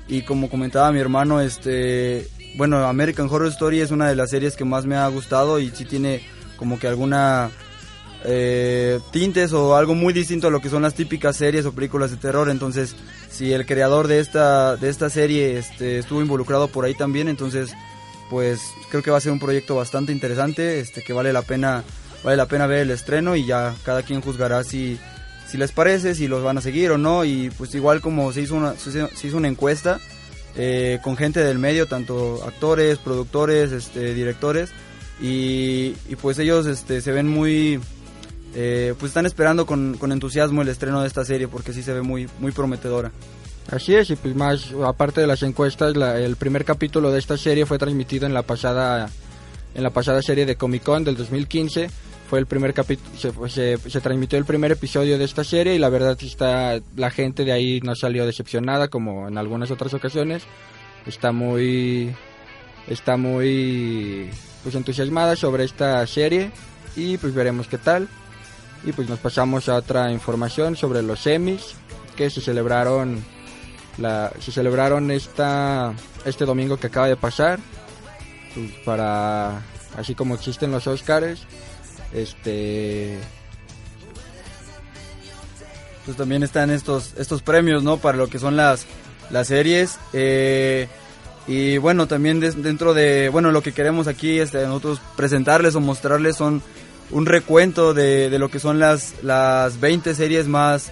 y 0.07 0.23
como 0.23 0.51
comentaba 0.51 0.92
mi 0.92 1.01
hermano, 1.01 1.40
este, 1.40 2.29
bueno, 2.57 2.87
American 2.87 3.29
Horror 3.31 3.49
Story 3.49 3.81
es 3.81 3.90
una 3.90 4.09
de 4.09 4.16
las 4.16 4.31
series 4.31 4.57
que 4.57 4.64
más 4.64 4.87
me 4.87 4.97
ha 4.97 5.09
gustado 5.09 5.59
y 5.59 5.70
sí 5.70 5.85
tiene 5.85 6.23
como 6.57 6.79
que 6.79 6.87
alguna 6.87 7.51
eh, 8.25 9.01
tintes 9.11 9.53
o 9.53 9.77
algo 9.77 9.94
muy 9.94 10.12
distinto 10.12 10.49
a 10.49 10.51
lo 10.51 10.61
que 10.61 10.70
son 10.70 10.83
las 10.83 10.94
típicas 10.94 11.37
series 11.37 11.66
o 11.66 11.73
películas 11.73 12.11
de 12.11 12.16
terror. 12.16 12.49
Entonces, 12.49 12.97
si 13.31 13.53
el 13.53 13.66
creador 13.66 14.09
de 14.09 14.20
esta 14.20 14.77
de 14.77 14.88
esta 14.88 15.11
serie 15.11 15.59
este, 15.59 15.99
estuvo 15.99 16.20
involucrado 16.23 16.68
por 16.68 16.85
ahí 16.85 16.94
también, 16.94 17.29
entonces, 17.29 17.75
pues 18.35 18.75
creo 18.90 19.01
que 19.01 19.12
va 19.12 19.18
a 19.18 19.20
ser 19.20 19.31
un 19.31 19.38
proyecto 19.38 19.77
bastante 19.77 20.11
interesante, 20.11 20.81
este, 20.81 21.05
que 21.05 21.12
vale 21.12 21.33
la 21.33 21.42
pena 21.42 21.85
vale 22.25 22.37
la 22.37 22.47
pena 22.47 22.66
ver 22.66 22.81
el 22.81 22.90
estreno 22.90 23.37
y 23.37 23.47
ya 23.47 23.73
cada 23.85 24.03
quien 24.03 24.20
juzgará 24.20 24.64
si 24.64 24.99
si 25.49 25.57
les 25.57 25.70
parece, 25.70 26.16
si 26.16 26.27
los 26.27 26.42
van 26.42 26.59
a 26.59 26.61
seguir 26.61 26.90
o 26.90 26.99
no 26.99 27.25
y 27.25 27.51
pues 27.51 27.73
igual 27.77 28.01
como 28.01 28.33
se 28.33 28.40
hizo 28.40 28.57
una 28.57 28.75
se 28.75 29.09
hizo 29.23 29.37
una 29.37 29.47
encuesta 29.47 30.01
eh, 30.57 30.99
con 31.01 31.16
gente 31.16 31.44
del 31.44 31.61
medio, 31.61 31.87
tanto 31.87 32.42
actores, 32.44 32.99
productores, 32.99 33.70
este, 33.70 34.14
directores 34.14 34.70
y, 35.23 35.94
y 36.09 36.16
pues 36.20 36.37
ellos 36.40 36.66
este, 36.66 37.03
se 37.03 37.12
ven 37.12 37.29
muy 37.29 37.79
eh, 38.57 38.94
pues 38.99 39.11
están 39.11 39.27
esperando 39.27 39.64
con, 39.64 39.97
con 39.97 40.11
entusiasmo 40.11 40.61
el 40.61 40.68
estreno 40.70 41.03
de 41.03 41.07
esta 41.07 41.25
serie 41.25 41.47
porque 41.47 41.73
sí 41.73 41.85
se 41.85 41.92
ve 41.92 42.03
muy 42.03 42.29
muy 42.40 42.51
prometedora. 42.51 43.12
Así 43.70 43.94
es, 43.94 44.11
y 44.11 44.16
pues 44.16 44.35
más, 44.35 44.72
aparte 44.85 45.20
de 45.22 45.27
las 45.27 45.42
encuestas, 45.42 45.96
la- 45.96 46.18
el 46.20 46.37
primer 46.37 46.64
capítulo 46.64 47.11
de 47.11 47.18
esta 47.18 47.37
serie 47.38 47.64
fue 47.66 47.79
transmitido 47.79 48.27
en 48.27 48.35
la 48.35 48.42
pasada 48.42 49.11
en 49.74 49.83
la 49.83 49.90
pasada 49.90 50.22
serie 50.22 50.46
de 50.46 50.55
Comic 50.55 50.85
Con 50.85 51.03
del 51.03 51.16
2015. 51.16 51.90
Fue 52.31 52.38
el 52.38 52.46
primer 52.46 52.72
capítulo, 52.74 53.11
se, 53.18 53.33
se, 53.48 53.90
se 53.90 54.00
transmitió 54.00 54.38
el 54.38 54.44
primer 54.44 54.70
episodio 54.70 55.18
de 55.18 55.24
esta 55.24 55.42
serie 55.42 55.74
y 55.74 55.79
la 55.81 55.88
verdad 55.88 56.16
está, 56.22 56.79
la 56.94 57.11
gente 57.11 57.44
de 57.44 57.50
ahí 57.53 57.81
no 57.81 57.94
salió 57.96 58.24
decepcionada 58.24 58.87
como 58.88 59.27
en 59.27 59.37
algunas 59.37 59.70
otras 59.72 59.92
ocasiones. 59.92 60.44
Está 61.07 61.33
muy, 61.33 62.14
está 62.88 63.16
muy, 63.16 64.31
pues 64.62 64.74
entusiasmada 64.77 65.35
sobre 65.37 65.64
esta 65.64 66.07
serie 66.07 66.50
y 66.94 67.16
pues 67.18 67.35
veremos 67.35 67.66
qué 67.66 67.79
tal. 67.79 68.09
Y 68.85 68.92
pues 68.92 69.09
nos 69.09 69.18
pasamos 69.18 69.68
a 69.68 69.74
otra 69.77 70.12
información 70.12 70.77
sobre 70.77 71.03
los 71.03 71.27
Emmys 71.27 71.74
que 72.16 72.31
se 72.31 72.40
celebraron 72.40 73.24
la, 73.98 74.33
se 74.40 74.52
celebraron 74.52 75.11
esta 75.11 75.94
este 76.24 76.44
domingo 76.44 76.78
que 76.78 76.88
acaba 76.88 77.09
de 77.09 77.16
pasar 77.16 77.59
pues, 78.54 78.70
para 78.85 79.62
así 79.96 80.14
como 80.14 80.35
existen 80.35 80.72
los 80.72 80.87
Oscars 80.87 81.42
este 82.12 83.18
pues 86.04 86.16
también 86.16 86.42
están 86.42 86.70
estos 86.70 87.14
estos 87.18 87.42
premios 87.42 87.83
no 87.83 87.98
para 87.98 88.18
lo 88.18 88.28
que 88.28 88.38
son 88.38 88.57
las 88.57 88.87
las 89.30 89.48
series 89.48 89.98
eh, 90.12 90.88
y 91.46 91.78
bueno 91.78 92.07
también 92.07 92.40
dentro 92.40 92.94
de 92.94 93.28
bueno 93.28 93.52
lo 93.52 93.62
que 93.62 93.72
queremos 93.72 94.07
aquí 94.07 94.38
este, 94.38 94.66
nosotros 94.66 95.00
presentarles 95.16 95.74
o 95.74 95.80
mostrarles 95.80 96.37
son 96.37 96.62
un 97.11 97.26
recuento 97.26 97.94
de, 97.94 98.30
de 98.30 98.38
lo 98.38 98.48
que 98.48 98.59
son 98.59 98.78
las 98.78 99.14
las 99.22 99.78
20 99.80 100.14
series 100.14 100.48
más 100.48 100.90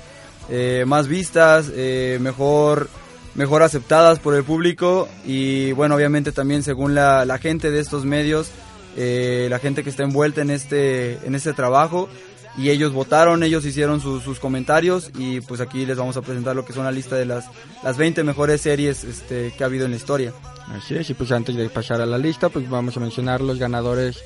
eh, 0.51 0.85
más 0.87 1.09
vistas 1.09 1.71
eh, 1.75 2.19
mejor 2.21 2.89
mejor 3.35 3.63
aceptadas 3.63 4.19
por 4.19 4.35
el 4.35 4.45
público 4.45 5.09
y 5.25 5.73
bueno 5.73 5.95
obviamente 5.95 6.33
también 6.33 6.63
según 6.63 6.95
la, 6.95 7.25
la 7.25 7.39
gente 7.39 7.71
de 7.71 7.81
estos 7.81 8.05
medios 8.05 8.51
eh, 8.97 9.47
la 9.51 9.59
gente 9.59 9.83
que 9.83 9.91
está 9.91 10.03
envuelta 10.03 10.43
en 10.43 10.51
este 10.51 11.19
en 11.27 11.35
este 11.35 11.53
trabajo 11.53 12.09
y 12.57 12.69
ellos 12.69 12.93
votaron, 12.93 13.43
ellos 13.43 13.65
hicieron 13.65 14.01
sus, 14.01 14.23
sus 14.23 14.39
comentarios 14.39 15.11
y 15.17 15.41
pues 15.41 15.61
aquí 15.61 15.87
les 15.87 15.97
vamos 15.97 16.17
a 16.17 16.23
presentar 16.23 16.55
lo 16.55 16.65
que 16.65 16.73
son 16.73 16.85
la 16.85 16.93
lista 16.93 17.17
de 17.17 17.25
las, 17.25 17.47
las 17.83 17.97
20 17.97 18.25
mejores 18.25 18.61
series 18.61 19.05
este, 19.05 19.53
que 19.57 19.65
ha 19.65 19.67
habido 19.67 19.87
en 19.87 19.93
la 19.93 19.97
historia. 19.97 20.33
Así 20.69 20.95
es, 20.95 21.09
y 21.11 21.15
pues 21.15 21.33
antes 21.33 21.57
de 21.57 21.69
pasar 21.69 22.01
a 22.01 22.07
la 22.07 22.19
lista, 22.19 22.49
pues 22.49 22.69
vamos 22.69 22.97
a 22.97 23.01
mencionar 23.01 23.41
los 23.41 23.59
ganadores, 23.59 24.23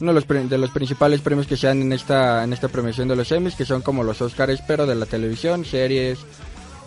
uno 0.00 0.12
de 0.14 0.20
los, 0.20 0.48
de 0.50 0.58
los 0.58 0.70
principales 0.70 1.20
premios 1.20 1.46
que 1.46 1.56
se 1.56 1.66
dan 1.66 1.82
en 1.82 1.92
esta, 1.92 2.44
en 2.44 2.52
esta 2.52 2.68
premiación 2.68 3.08
de 3.08 3.16
los 3.16 3.30
Emmys, 3.32 3.54
que 3.54 3.64
son 3.64 3.82
como 3.82 4.02
los 4.04 4.20
Oscars, 4.22 4.62
pero 4.66 4.86
de 4.86 4.94
la 4.94 5.06
televisión, 5.06 5.64
series, 5.64 6.18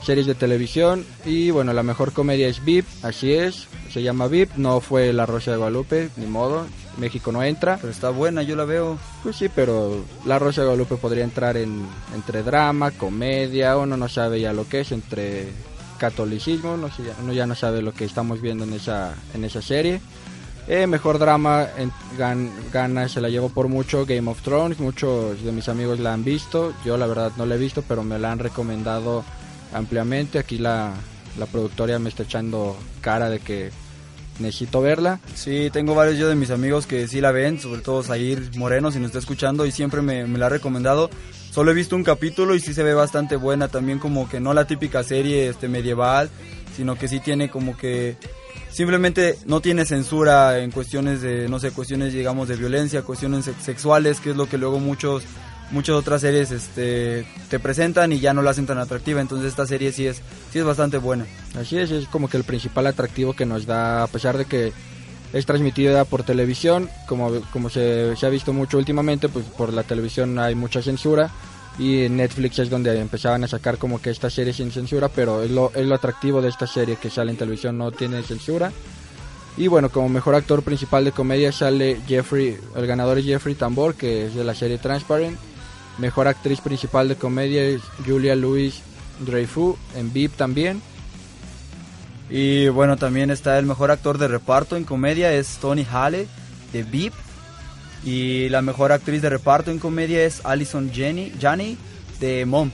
series 0.04 0.26
de 0.26 0.36
televisión, 0.36 1.06
y 1.26 1.50
bueno, 1.52 1.72
la 1.74 1.84
mejor 1.84 2.12
comedia 2.12 2.48
es 2.48 2.64
VIP, 2.66 2.86
así 3.04 3.34
es, 3.34 3.68
se 3.92 4.02
llama 4.02 4.28
VIP, 4.28 4.56
no 4.58 4.82
fue 4.82 5.14
La 5.14 5.26
Rosa 5.26 5.52
de 5.52 5.58
Guadalupe, 5.58 6.10
ni 6.18 6.26
modo, 6.26 6.66
México 6.98 7.32
no 7.32 7.42
entra. 7.44 7.78
Pero 7.80 7.92
está 7.92 8.10
buena, 8.10 8.42
yo 8.44 8.56
la 8.56 8.66
veo. 8.66 8.98
Pues 9.24 9.36
sí, 9.36 9.50
pero 9.54 10.04
La 10.26 10.40
Rosa 10.40 10.62
de 10.62 10.68
Guadalupe 10.68 10.98
podría 10.98 11.24
entrar 11.24 11.56
en, 11.58 11.86
entre 12.16 12.44
drama, 12.44 12.92
comedia, 12.92 13.78
uno 13.78 13.96
no 13.96 14.10
sabe 14.10 14.42
ya 14.42 14.52
lo 14.54 14.68
que 14.68 14.82
es, 14.82 14.92
entre 14.92 15.48
catolicismo, 16.00 16.76
no 16.76 16.90
sé, 16.94 17.04
ya- 17.04 17.16
uno 17.22 17.34
ya 17.34 17.46
no 17.48 17.56
sabe 17.56 17.82
lo 17.82 17.94
que 17.94 18.04
estamos 18.06 18.42
viendo 18.42 18.64
en 18.66 18.74
esa, 18.74 19.14
en 19.34 19.44
esa 19.46 19.62
serie. 19.62 20.02
Eh, 20.68 20.88
mejor 20.88 21.20
drama 21.20 21.68
en- 21.78 21.92
gan- 22.18 22.50
gana, 22.72 23.10
se 23.10 23.20
la 23.20 23.28
llevó 23.30 23.50
por 23.50 23.68
mucho 23.68 24.06
Game 24.06 24.32
of 24.32 24.42
Thrones, 24.42 24.80
muchos 24.80 25.44
de 25.44 25.52
mis 25.52 25.68
amigos 25.68 26.00
la 26.00 26.14
han 26.14 26.24
visto, 26.24 26.74
yo 26.86 26.98
la 26.98 27.06
verdad 27.06 27.34
no 27.38 27.46
la 27.46 27.56
he 27.56 27.58
visto, 27.58 27.84
pero 27.86 28.04
me 28.04 28.18
la 28.18 28.32
han 28.32 28.40
recomendado 28.40 29.26
ampliamente, 29.74 30.40
aquí 30.40 30.58
la, 30.58 30.94
la 31.38 31.46
productora 31.48 32.00
me 32.00 32.08
está 32.10 32.24
echando 32.24 32.78
cara 33.02 33.30
de 33.30 33.40
que 33.40 33.72
necesito 34.40 34.82
verla. 34.82 35.20
Sí, 35.36 35.70
tengo 35.74 35.96
varios 35.96 36.18
yo 36.18 36.30
de 36.30 36.36
mis 36.36 36.50
amigos 36.50 36.88
que 36.88 37.08
sí 37.10 37.20
la 37.20 37.32
ven, 37.32 37.60
sobre 37.60 37.82
todo 37.82 38.02
Zair 38.02 38.52
Moreno, 38.56 38.90
si 38.90 39.00
nos 39.00 39.08
está 39.08 39.20
escuchando, 39.20 39.66
y 39.66 39.72
siempre 39.72 40.02
me, 40.02 40.26
me 40.28 40.40
la 40.40 40.46
ha 40.46 40.50
recomendado. 40.50 41.10
Solo 41.52 41.72
he 41.72 41.74
visto 41.76 41.96
un 41.98 42.04
capítulo 42.06 42.56
y 42.56 42.60
sí 42.62 42.74
se 42.74 42.84
ve 42.84 42.94
bastante 42.94 43.36
buena, 43.36 43.68
también 43.68 44.00
como 44.00 44.30
que 44.30 44.40
no 44.40 44.54
la 44.54 44.66
típica 44.66 45.04
serie 45.04 45.50
este 45.50 45.68
medieval, 45.68 46.30
sino 46.76 46.96
que 46.96 47.08
sí 47.10 47.20
tiene 47.20 47.50
como 47.50 47.76
que 47.78 48.16
simplemente 48.74 49.38
no 49.46 49.62
tiene 49.62 49.86
censura 49.86 50.60
en 50.60 50.72
cuestiones 50.72 51.22
de, 51.22 51.48
no 51.48 51.60
sé, 51.60 51.72
cuestiones 51.72 52.12
digamos 52.14 52.48
de 52.48 52.56
violencia, 52.56 53.04
cuestiones 53.04 53.46
sex- 53.46 53.64
sexuales, 53.64 54.20
que 54.20 54.32
es 54.32 54.36
lo 54.36 54.48
que 54.50 54.58
luego 54.58 54.80
muchos 54.80 55.24
muchas 55.72 55.96
otras 55.96 56.22
series 56.22 56.52
este 56.52 57.26
te 57.50 57.58
presentan 57.60 58.12
y 58.12 58.20
ya 58.20 58.34
no 58.34 58.42
la 58.42 58.52
hacen 58.52 58.66
tan 58.68 58.78
atractiva, 58.78 59.22
entonces 59.22 59.48
esta 59.48 59.66
serie 59.66 59.92
sí 59.92 60.06
es 60.06 60.22
sí 60.52 60.60
es 60.60 60.66
bastante 60.66 60.98
buena. 60.98 61.26
Así 61.58 61.78
es, 61.78 61.90
es 61.92 62.08
como 62.08 62.30
que 62.30 62.38
el 62.38 62.44
principal 62.44 62.86
atractivo 62.88 63.34
que 63.34 63.46
nos 63.46 63.66
da, 63.66 64.04
a 64.04 64.08
pesar 64.08 64.38
de 64.38 64.46
que 64.46 64.74
es 65.32 65.46
transmitida 65.48 66.06
por 66.06 66.22
televisión, 66.24 66.90
como, 67.08 67.42
como 67.52 67.70
se, 67.70 68.16
se 68.18 68.26
ha 68.26 68.30
visto 68.30 68.54
mucho 68.54 68.78
últimamente, 68.78 69.30
pues 69.30 69.46
por 69.46 69.74
la 69.74 69.82
televisión 69.82 70.38
hay 70.38 70.54
mucha 70.54 70.82
censura 70.84 71.32
y 71.80 72.08
Netflix 72.10 72.60
es 72.60 72.70
donde 72.70 73.00
empezaban 73.00 73.44
a 73.44 73.48
sacar 73.48 73.78
como 73.78 74.02
que 74.02 74.12
esta 74.12 74.30
serie 74.30 74.54
sin 74.54 74.72
censura, 74.72 75.10
pero 75.10 75.42
es 75.42 75.52
lo, 75.52 75.72
es 75.74 75.86
lo 75.86 75.96
atractivo 75.96 76.42
de 76.42 76.50
esta 76.50 76.68
serie 76.68 76.98
que 76.98 77.10
sale 77.10 77.32
en 77.32 77.38
televisión, 77.38 77.78
no 77.78 77.92
tiene 77.92 78.22
censura. 78.24 78.72
Y 79.58 79.68
bueno, 79.68 79.90
como 79.90 80.10
mejor 80.10 80.36
actor 80.36 80.64
principal 80.64 81.06
de 81.06 81.12
comedia 81.12 81.52
sale 81.52 82.00
Jeffrey, 82.08 82.58
el 82.76 82.88
ganador 82.88 83.20
es 83.20 83.26
Jeffrey 83.26 83.56
Tambor, 83.56 83.96
que 83.96 84.26
es 84.26 84.36
de 84.36 84.44
la 84.44 84.56
serie 84.56 84.78
Transparent. 84.78 85.38
Mejor 86.00 86.28
actriz 86.28 86.60
principal 86.60 87.08
de 87.08 87.16
comedia 87.16 87.64
es 87.64 87.82
Julia 88.06 88.36
Louis 88.36 88.82
Dreyfus, 89.20 89.76
en 89.96 90.12
VIP 90.12 90.36
también. 90.36 90.82
Y 92.30 92.68
bueno, 92.70 92.98
también 92.98 93.30
está 93.30 93.60
el 93.60 93.68
mejor 93.68 93.92
actor 93.92 94.18
de 94.18 94.28
reparto 94.28 94.76
en 94.76 94.86
comedia, 94.86 95.32
es 95.34 95.58
Tony 95.60 95.86
Hale. 95.92 96.28
de 96.72 96.84
Beep. 96.84 97.14
Y 98.06 98.50
la 98.50 98.62
mejor 98.62 98.92
actriz 98.92 99.22
de 99.22 99.30
reparto 99.30 99.72
en 99.72 99.80
comedia 99.80 100.24
es 100.24 100.42
Alison 100.44 100.92
Jenny, 100.92 101.32
Janney 101.40 101.78
de 102.20 102.46
Mom. 102.46 102.72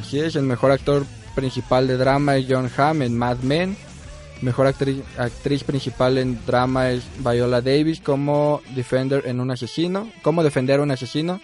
Así 0.00 0.18
es, 0.18 0.34
el 0.36 0.44
mejor 0.44 0.70
actor 0.70 1.04
principal 1.34 1.86
de 1.86 1.96
drama 1.96 2.36
es 2.36 2.46
John 2.48 2.70
Hamm 2.76 3.02
en 3.02 3.16
Mad 3.18 3.38
Men. 3.38 3.76
Mejor 4.40 4.66
actriz, 4.66 5.02
actriz 5.16 5.62
principal 5.64 6.18
en 6.18 6.38
drama 6.44 6.90
es 6.90 7.04
Viola 7.18 7.60
Davis 7.60 8.00
como 8.00 8.62
Defender 8.74 9.22
en 9.26 9.40
un 9.40 9.50
asesino, 9.50 10.10
como 10.22 10.42
defender 10.42 10.80
a 10.80 10.82
un 10.82 10.90
asesino. 10.90 11.40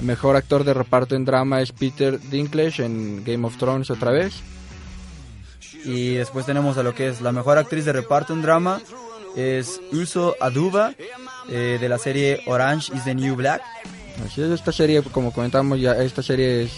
Mejor 0.00 0.36
actor 0.36 0.64
de 0.64 0.74
reparto 0.74 1.14
en 1.14 1.24
drama 1.24 1.60
es 1.60 1.72
Peter 1.72 2.20
Dinklage 2.20 2.84
en 2.84 3.24
Game 3.24 3.46
of 3.46 3.56
Thrones 3.56 3.90
otra 3.90 4.10
vez. 4.10 4.34
Y 5.84 6.14
después 6.14 6.46
tenemos 6.46 6.78
a 6.78 6.82
lo 6.82 6.94
que 6.94 7.08
es 7.08 7.20
la 7.20 7.32
mejor 7.32 7.58
actriz 7.58 7.84
de 7.84 7.92
reparto 7.92 8.32
en 8.32 8.42
drama 8.42 8.80
es 9.36 9.80
Uso 9.92 10.34
Aduba 10.40 10.94
eh, 11.48 11.78
de 11.80 11.88
la 11.88 11.98
serie 11.98 12.42
Orange 12.46 12.92
is 12.96 13.04
the 13.04 13.14
New 13.14 13.36
Black. 13.36 13.62
Así 14.24 14.42
es, 14.42 14.50
esta 14.50 14.72
serie, 14.72 15.02
como 15.02 15.32
comentamos 15.32 15.78
ya, 15.78 15.92
esta 15.92 16.22
serie 16.22 16.62
es, 16.62 16.72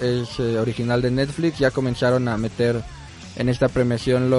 es 0.00 0.38
eh, 0.38 0.58
original 0.58 1.00
de 1.00 1.10
Netflix. 1.10 1.58
Ya 1.58 1.70
comenzaron 1.70 2.28
a 2.28 2.36
meter 2.36 2.82
en 3.36 3.48
esta 3.48 3.68
premiación 3.68 4.30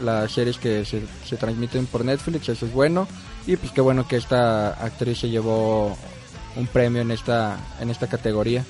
las 0.00 0.30
series 0.30 0.58
que 0.58 0.84
se, 0.84 1.02
se 1.24 1.36
transmiten 1.36 1.86
por 1.86 2.04
Netflix, 2.04 2.48
eso 2.48 2.66
es 2.66 2.72
bueno. 2.72 3.08
Y 3.46 3.56
pues 3.56 3.72
qué 3.72 3.80
bueno 3.80 4.06
que 4.06 4.16
esta 4.16 4.68
actriz 4.68 5.18
se 5.18 5.28
llevó 5.28 5.96
un 6.54 6.66
premio 6.68 7.02
en 7.02 7.10
esta, 7.10 7.58
en 7.80 7.90
esta 7.90 8.06
categoría. 8.06 8.64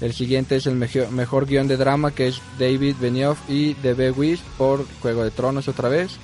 El 0.00 0.12
siguiente 0.14 0.56
es 0.56 0.66
el 0.66 0.74
mejor, 0.74 1.10
mejor 1.12 1.46
guion 1.46 1.68
de 1.68 1.76
drama 1.76 2.10
que 2.10 2.26
es 2.28 2.40
David 2.58 2.96
Benioff 3.00 3.38
y 3.48 3.74
D.B. 3.74 4.12
Weiss 4.12 4.40
por 4.56 4.86
Juego 5.00 5.22
de 5.22 5.30
Tronos 5.30 5.68
otra 5.68 5.88
vez. 5.88 6.18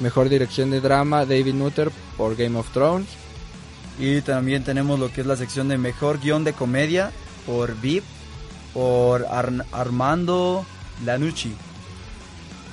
Mejor 0.00 0.28
dirección 0.28 0.70
de 0.70 0.80
drama 0.80 1.24
David 1.24 1.54
Nutter 1.54 1.90
por 2.16 2.36
Game 2.36 2.58
of 2.58 2.70
Thrones. 2.72 3.08
Y 3.98 4.20
también 4.22 4.64
tenemos 4.64 4.98
lo 4.98 5.12
que 5.12 5.20
es 5.20 5.26
la 5.26 5.36
sección 5.36 5.68
de 5.68 5.78
mejor 5.78 6.20
guion 6.20 6.42
de 6.44 6.52
comedia 6.52 7.12
por 7.46 7.80
VIP, 7.80 8.02
por 8.72 9.24
Ar- 9.26 9.64
Armando 9.72 10.66
Lanucci. 11.04 11.54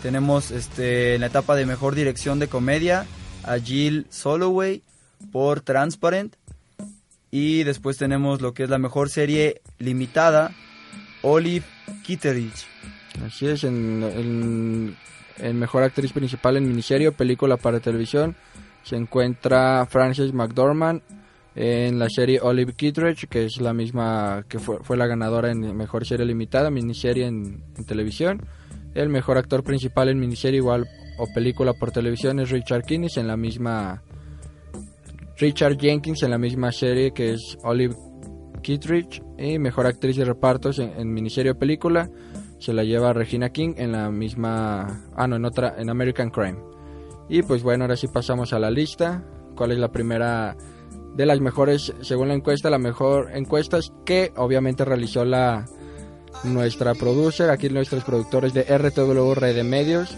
Tenemos 0.01 0.49
este, 0.49 1.13
en 1.15 1.21
la 1.21 1.27
etapa 1.27 1.55
de 1.55 1.67
mejor 1.67 1.93
dirección 1.93 2.39
de 2.39 2.47
comedia 2.47 3.05
a 3.43 3.59
Jill 3.59 4.07
Soloway 4.09 4.81
por 5.31 5.61
Transparent. 5.61 6.35
Y 7.29 7.63
después 7.63 7.97
tenemos 7.97 8.41
lo 8.41 8.53
que 8.53 8.63
es 8.63 8.69
la 8.69 8.79
mejor 8.79 9.09
serie 9.09 9.61
limitada, 9.77 10.51
Olive 11.21 11.65
Kitteridge. 12.03 12.65
Así 13.25 13.45
es, 13.45 13.63
en, 13.63 14.03
en, 14.03 14.97
en 15.41 15.59
mejor 15.59 15.83
actriz 15.83 16.13
principal 16.13 16.57
en 16.57 16.67
miniserie 16.67 17.11
película 17.11 17.57
para 17.57 17.79
televisión 17.79 18.35
se 18.83 18.95
encuentra 18.95 19.85
Frances 19.85 20.33
McDormand 20.33 21.01
en 21.55 21.99
la 21.99 22.07
serie 22.09 22.39
Olive 22.41 22.73
Kittredge, 22.73 23.27
que 23.27 23.45
es 23.45 23.59
la 23.59 23.73
misma 23.73 24.45
que 24.47 24.59
fue, 24.59 24.77
fue 24.83 24.95
la 24.95 25.05
ganadora 25.05 25.51
en 25.51 25.75
mejor 25.75 26.05
serie 26.05 26.25
limitada, 26.25 26.69
miniserie 26.69 27.25
en, 27.25 27.63
en 27.77 27.85
televisión. 27.85 28.41
El 28.93 29.09
mejor 29.09 29.37
actor 29.37 29.63
principal 29.63 30.09
en 30.09 30.19
miniserie 30.19 30.57
igual 30.57 30.87
o 31.17 31.27
película 31.33 31.73
por 31.73 31.91
televisión 31.91 32.39
es 32.39 32.49
Richard 32.49 32.83
Kinnis 32.83 33.17
en 33.17 33.27
la 33.27 33.37
misma 33.37 34.01
Richard 35.37 35.77
Jenkins 35.77 36.23
en 36.23 36.31
la 36.31 36.37
misma 36.37 36.71
serie 36.71 37.11
que 37.11 37.33
es 37.33 37.57
Olive 37.63 37.95
Kittredge 38.61 39.21
y 39.37 39.59
mejor 39.59 39.87
actriz 39.87 40.15
de 40.17 40.25
repartos 40.25 40.79
en, 40.79 40.93
en 40.97 41.13
miniserie 41.13 41.51
o 41.51 41.59
película 41.59 42.09
se 42.61 42.73
la 42.73 42.83
lleva 42.83 43.11
Regina 43.11 43.49
King 43.49 43.73
en 43.77 43.91
la 43.91 44.11
misma 44.11 45.03
ah 45.15 45.27
no 45.27 45.35
en 45.35 45.45
otra 45.45 45.75
en 45.77 45.89
American 45.89 46.29
Crime 46.29 46.59
y 47.27 47.41
pues 47.41 47.63
bueno 47.63 47.83
ahora 47.85 47.97
sí 47.97 48.07
pasamos 48.07 48.53
a 48.53 48.59
la 48.59 48.69
lista 48.69 49.23
cuál 49.55 49.71
es 49.71 49.79
la 49.79 49.91
primera 49.91 50.55
de 51.15 51.25
las 51.25 51.41
mejores 51.41 51.93
según 52.01 52.27
la 52.27 52.35
encuesta 52.35 52.69
la 52.69 52.77
mejor 52.77 53.31
encuesta 53.33 53.77
es 53.77 53.91
que 54.05 54.31
obviamente 54.37 54.85
realizó 54.85 55.25
la 55.25 55.65
nuestra 56.43 56.93
producer 56.93 57.49
aquí 57.49 57.69
nuestros 57.69 58.03
productores 58.03 58.53
de 58.53 58.63
RTW 58.63 59.33
Red 59.33 59.55
de 59.55 59.63
Medios 59.63 60.15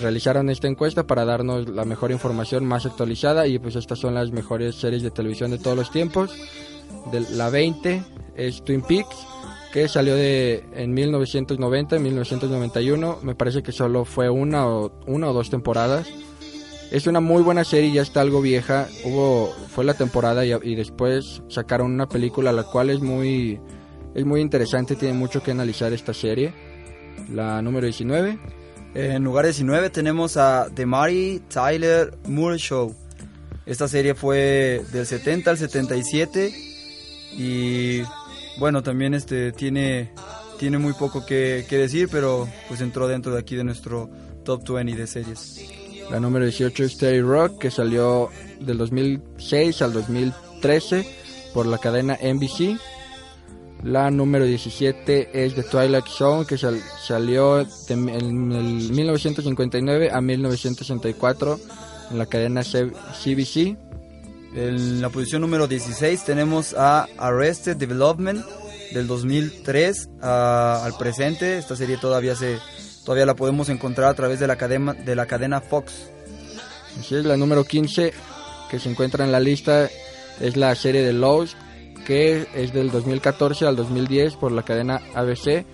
realizaron 0.00 0.50
esta 0.50 0.68
encuesta 0.68 1.06
para 1.06 1.24
darnos 1.24 1.68
la 1.68 1.84
mejor 1.84 2.10
información 2.10 2.64
más 2.64 2.86
actualizada 2.86 3.46
y 3.46 3.58
pues 3.58 3.76
estas 3.76 3.98
son 3.98 4.14
las 4.14 4.32
mejores 4.32 4.74
series 4.74 5.02
de 5.02 5.10
televisión 5.10 5.50
de 5.50 5.58
todos 5.58 5.76
los 5.76 5.90
tiempos. 5.90 6.34
De 7.12 7.20
la 7.20 7.50
20 7.50 8.02
es 8.36 8.62
Twin 8.64 8.82
Peaks, 8.82 9.26
que 9.72 9.88
salió 9.88 10.14
de 10.14 10.64
en 10.74 10.92
1990, 10.92 11.96
en 11.96 12.02
1991, 12.02 13.18
me 13.22 13.34
parece 13.34 13.62
que 13.62 13.72
solo 13.72 14.04
fue 14.04 14.28
una 14.28 14.66
o, 14.66 14.92
una 15.06 15.28
o 15.28 15.32
dos 15.32 15.50
temporadas. 15.50 16.08
Es 16.90 17.06
una 17.06 17.20
muy 17.20 17.42
buena 17.42 17.62
serie, 17.62 17.92
ya 17.92 18.02
está 18.02 18.20
algo 18.20 18.42
vieja. 18.42 18.88
Hubo 19.04 19.54
fue 19.68 19.84
la 19.84 19.94
temporada 19.94 20.44
y, 20.44 20.52
y 20.52 20.74
después 20.74 21.42
sacaron 21.48 21.92
una 21.92 22.08
película 22.08 22.50
la 22.52 22.64
cual 22.64 22.90
es 22.90 23.00
muy 23.00 23.60
es 24.14 24.24
muy 24.24 24.40
interesante, 24.40 24.96
tiene 24.96 25.14
mucho 25.14 25.42
que 25.42 25.52
analizar 25.52 25.92
esta 25.92 26.12
serie. 26.12 26.52
La 27.32 27.62
número 27.62 27.86
19 27.86 28.38
En 28.94 29.22
lugar 29.22 29.44
19 29.44 29.90
tenemos 29.90 30.36
a 30.36 30.68
The 30.74 30.86
Mary 30.86 31.42
Tyler 31.48 32.18
Moore 32.26 32.58
Show. 32.58 32.94
Esta 33.66 33.86
serie 33.86 34.14
fue 34.14 34.82
del 34.92 35.06
70 35.06 35.50
al 35.50 35.58
77 35.58 36.52
y 37.36 38.02
bueno, 38.60 38.82
también 38.84 39.14
este 39.14 39.50
tiene 39.52 40.12
tiene 40.58 40.78
muy 40.78 40.92
poco 40.92 41.24
que, 41.24 41.64
decir, 41.68 42.08
pero 42.12 42.46
pues 42.68 42.80
entró 42.82 43.08
dentro 43.08 43.32
de 43.32 43.40
aquí 43.40 43.56
de 43.56 43.64
nuestro 43.64 44.08
top 44.44 44.62
20 44.68 44.94
de 44.94 45.06
series. 45.06 45.60
La 46.10 46.20
número 46.20 46.44
18 46.44 46.84
es 46.84 46.98
Terry 46.98 47.22
Rock, 47.22 47.58
que 47.58 47.70
salió 47.70 48.28
del 48.60 48.76
2006 48.78 49.80
al 49.82 49.92
2013 49.94 51.06
por 51.54 51.64
la 51.66 51.78
cadena 51.78 52.18
NBC. 52.22 52.78
La 53.84 54.10
número 54.10 54.44
17 54.44 55.30
es 55.46 55.54
The 55.54 55.62
Twilight 55.62 56.06
Zone, 56.06 56.44
que 56.44 56.58
sal- 56.58 56.82
salió 57.02 57.64
de- 57.64 57.94
en 57.94 58.52
el 58.52 58.92
1959 58.92 60.10
a 60.12 60.20
1964 60.20 61.58
en 62.10 62.18
la 62.18 62.26
cadena 62.26 62.62
C- 62.62 62.90
CBC. 63.22 63.78
En 64.54 65.00
la 65.00 65.08
posición 65.10 65.42
número 65.42 65.68
16 65.68 66.24
tenemos 66.24 66.74
a 66.74 67.06
Arrested 67.18 67.76
Development 67.76 68.44
del 68.92 69.06
2003 69.06 70.08
a- 70.20 70.84
al 70.84 70.96
presente. 70.96 71.58
Esta 71.58 71.76
serie 71.76 71.96
todavía 71.98 72.34
se 72.34 72.58
todavía 73.04 73.26
la 73.26 73.36
podemos 73.36 73.68
encontrar 73.68 74.08
a 74.10 74.14
través 74.14 74.40
de 74.40 74.46
la 74.46 74.56
cadena 74.56 74.92
de 74.94 75.14
la 75.16 75.26
cadena 75.26 75.60
Fox. 75.60 75.92
Así 76.98 77.14
es, 77.14 77.24
la 77.24 77.36
número 77.36 77.64
15 77.64 78.12
que 78.70 78.78
se 78.80 78.90
encuentra 78.90 79.24
en 79.24 79.32
la 79.32 79.40
lista 79.40 79.88
es 80.40 80.56
la 80.56 80.74
serie 80.74 81.02
de 81.02 81.12
Lost, 81.12 81.54
que 82.06 82.46
es 82.54 82.72
del 82.72 82.90
2014 82.90 83.66
al 83.66 83.76
2010 83.76 84.34
por 84.36 84.50
la 84.52 84.62
cadena 84.64 85.00
ABC. 85.14 85.64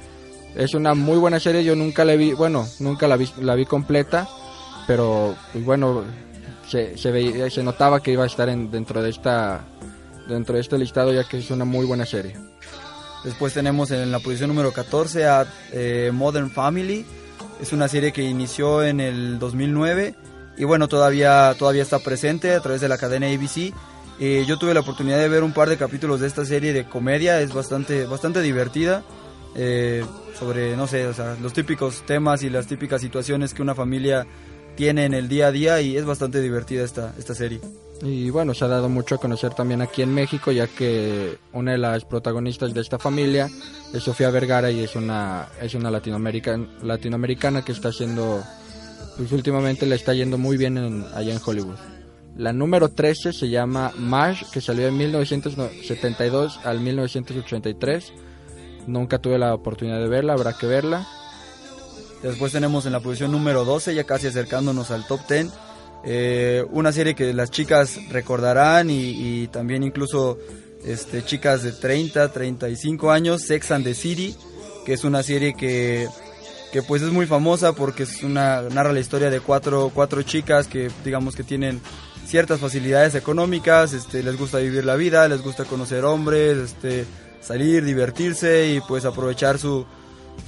Es 0.55 0.75
una 0.75 0.95
muy 0.95 1.17
buena 1.19 1.41
serie, 1.41 1.65
yo 1.65 1.75
nunca 1.77 2.05
la 2.05 2.15
vi, 2.17 2.33
bueno, 2.33 2.67
nunca 2.79 3.07
la 3.09 3.17
vi, 3.17 3.29
la 3.41 3.55
vi 3.55 3.65
completa, 3.67 4.29
pero 4.87 5.35
pues 5.53 5.65
bueno, 5.65 6.05
se, 6.69 6.97
se, 6.99 7.63
notaba 7.63 8.01
que 8.03 8.13
iba 8.13 8.25
a 8.25 8.27
estar 8.27 8.49
en- 8.49 8.71
dentro 8.71 9.03
de 9.03 9.11
esta 9.11 9.65
dentro 10.29 10.57
de 10.57 10.61
este 10.61 10.77
listado 10.77 11.13
ya 11.13 11.23
que 11.29 11.39
es 11.39 11.51
una 11.51 11.65
muy 11.65 11.87
buena 11.87 12.05
serie. 12.05 12.37
Después 13.25 13.53
tenemos 13.55 13.91
en 13.91 14.11
la 14.13 14.19
posición 14.21 14.49
número 14.49 14.73
14 14.73 15.27
a 15.27 15.47
eh, 15.73 16.11
Modern 16.13 16.51
Family. 16.51 17.05
Es 17.61 17.73
una 17.73 17.89
serie 17.89 18.13
que 18.13 18.23
inició 18.23 18.83
en 18.85 19.01
el 19.01 19.39
2009 19.39 20.15
y 20.59 20.65
bueno, 20.65 20.89
todavía, 20.89 21.55
todavía 21.59 21.83
está 21.83 21.99
presente 22.01 22.55
a 22.55 22.61
través 22.61 22.81
de 22.81 22.89
la 22.89 22.99
cadena 22.99 23.27
ABC. 23.27 23.73
Eh, 24.19 24.45
yo 24.47 24.59
tuve 24.59 24.75
la 24.75 24.81
oportunidad 24.81 25.19
de 25.19 25.29
ver 25.29 25.43
un 25.43 25.53
par 25.53 25.69
de 25.69 25.77
capítulos 25.77 26.21
de 26.21 26.27
esta 26.27 26.45
serie 26.45 26.73
de 26.73 26.85
comedia, 26.89 27.41
es 27.41 27.53
bastante, 27.53 28.05
bastante 28.07 28.41
divertida. 28.43 29.03
eh, 29.55 30.05
sobre, 30.39 30.77
no 30.77 30.87
sé, 30.87 31.09
los 31.41 31.53
típicos 31.55 32.03
temas 32.05 32.43
y 32.43 32.51
las 32.51 32.67
típicas 32.67 33.01
situaciones 33.01 33.55
que 33.55 33.63
una 33.63 33.75
familia 33.75 34.27
tiene 34.77 35.05
en 35.05 35.15
el 35.15 35.29
día 35.29 35.49
a 35.49 35.53
día 35.53 35.81
y 35.81 35.97
es 35.97 36.05
bastante 36.05 36.41
divertida 36.41 36.85
esta, 36.85 37.13
esta 37.19 37.35
serie. 37.35 37.61
Y 38.03 38.29
bueno, 38.29 38.53
se 38.53 38.65
ha 38.65 38.69
dado 38.69 38.89
mucho 38.91 39.15
a 39.15 39.19
conocer 39.19 39.55
también 39.55 39.81
aquí 39.81 40.03
en 40.03 40.13
México, 40.13 40.53
ya 40.53 40.67
que 40.67 41.39
una 41.55 41.73
de 41.73 41.79
las 41.79 42.05
protagonistas 42.05 42.75
de 42.75 42.83
esta 42.83 42.99
familia 42.99 43.49
es 43.95 44.03
Sofía 44.03 44.29
Vergara 44.31 44.71
y 44.71 44.81
es 44.81 44.95
una, 44.97 45.49
es 45.63 45.75
una 45.75 45.91
latinoamericana, 45.91 46.69
latinoamericana 46.83 47.63
que 47.65 47.73
está 47.73 47.89
haciendo, 47.89 48.43
pues 49.17 49.33
últimamente 49.33 49.87
le 49.87 49.95
está 49.95 50.13
yendo 50.13 50.37
muy 50.37 50.59
bien 50.59 50.77
en- 50.77 51.07
allá 51.15 51.33
en 51.33 51.41
Hollywood. 51.45 51.77
La 52.37 52.53
número 52.53 52.91
13 52.91 53.33
se 53.33 53.49
llama 53.49 53.93
MASH, 53.99 54.51
que 54.53 54.61
salió 54.61 54.85
de 54.85 54.91
1972 54.93 56.61
al 56.65 56.81
1983. 56.81 58.13
Nunca 58.87 59.19
tuve 59.19 59.39
la 59.39 59.55
oportunidad 59.55 59.99
de 60.01 60.09
verla, 60.09 60.35
habrá 60.35 60.53
que 60.53 60.67
verla. 60.67 61.07
Después 62.23 62.53
tenemos 62.53 62.87
en 62.87 62.93
la 62.93 63.01
posición 63.01 63.33
número 63.33 63.65
12, 63.65 63.95
ya 63.95 64.05
casi 64.05 64.27
acercándonos 64.27 64.91
al 64.91 65.07
top 65.07 65.21
10, 65.29 65.49
eh, 66.05 66.65
una 66.71 66.93
serie 66.93 67.15
que 67.15 67.33
las 67.35 67.51
chicas 67.51 67.99
recordarán 68.11 68.91
y, 68.91 69.43
y 69.43 69.49
también 69.49 69.83
incluso 69.83 70.39
este, 70.85 71.25
chicas 71.25 71.63
de 71.63 71.73
30, 71.73 72.33
35 72.33 73.11
años, 73.11 73.43
Sex 73.43 73.71
and 73.73 73.85
the 73.85 73.95
City, 73.95 74.37
que 74.85 74.93
es 74.93 75.05
una 75.05 75.23
serie 75.23 75.55
que, 75.55 76.09
que 76.73 76.83
pues 76.83 77.03
es 77.03 77.11
muy 77.11 77.27
famosa 77.27 77.73
porque 77.73 78.05
es 78.05 78.23
una, 78.23 78.63
narra 78.63 78.93
la 78.93 79.01
historia 79.01 79.29
de 79.29 79.41
cuatro, 79.41 79.91
cuatro 79.93 80.23
chicas 80.23 80.69
que 80.69 80.91
digamos 81.05 81.35
que 81.35 81.43
tienen 81.43 81.81
ciertas 82.25 82.61
facilidades 82.61 83.15
económicas, 83.15 83.93
este, 83.93 84.23
les 84.23 84.39
gusta 84.39 84.59
vivir 84.59 84.85
la 84.85 84.97
vida, 84.97 85.29
les 85.29 85.43
gusta 85.43 85.65
conocer 85.65 86.05
hombres, 86.05 86.57
este, 86.57 87.05
salir, 87.41 87.85
divertirse 87.85 88.69
y 88.69 88.81
pues 88.81 89.05
aprovechar 89.05 89.59
su, 89.59 89.87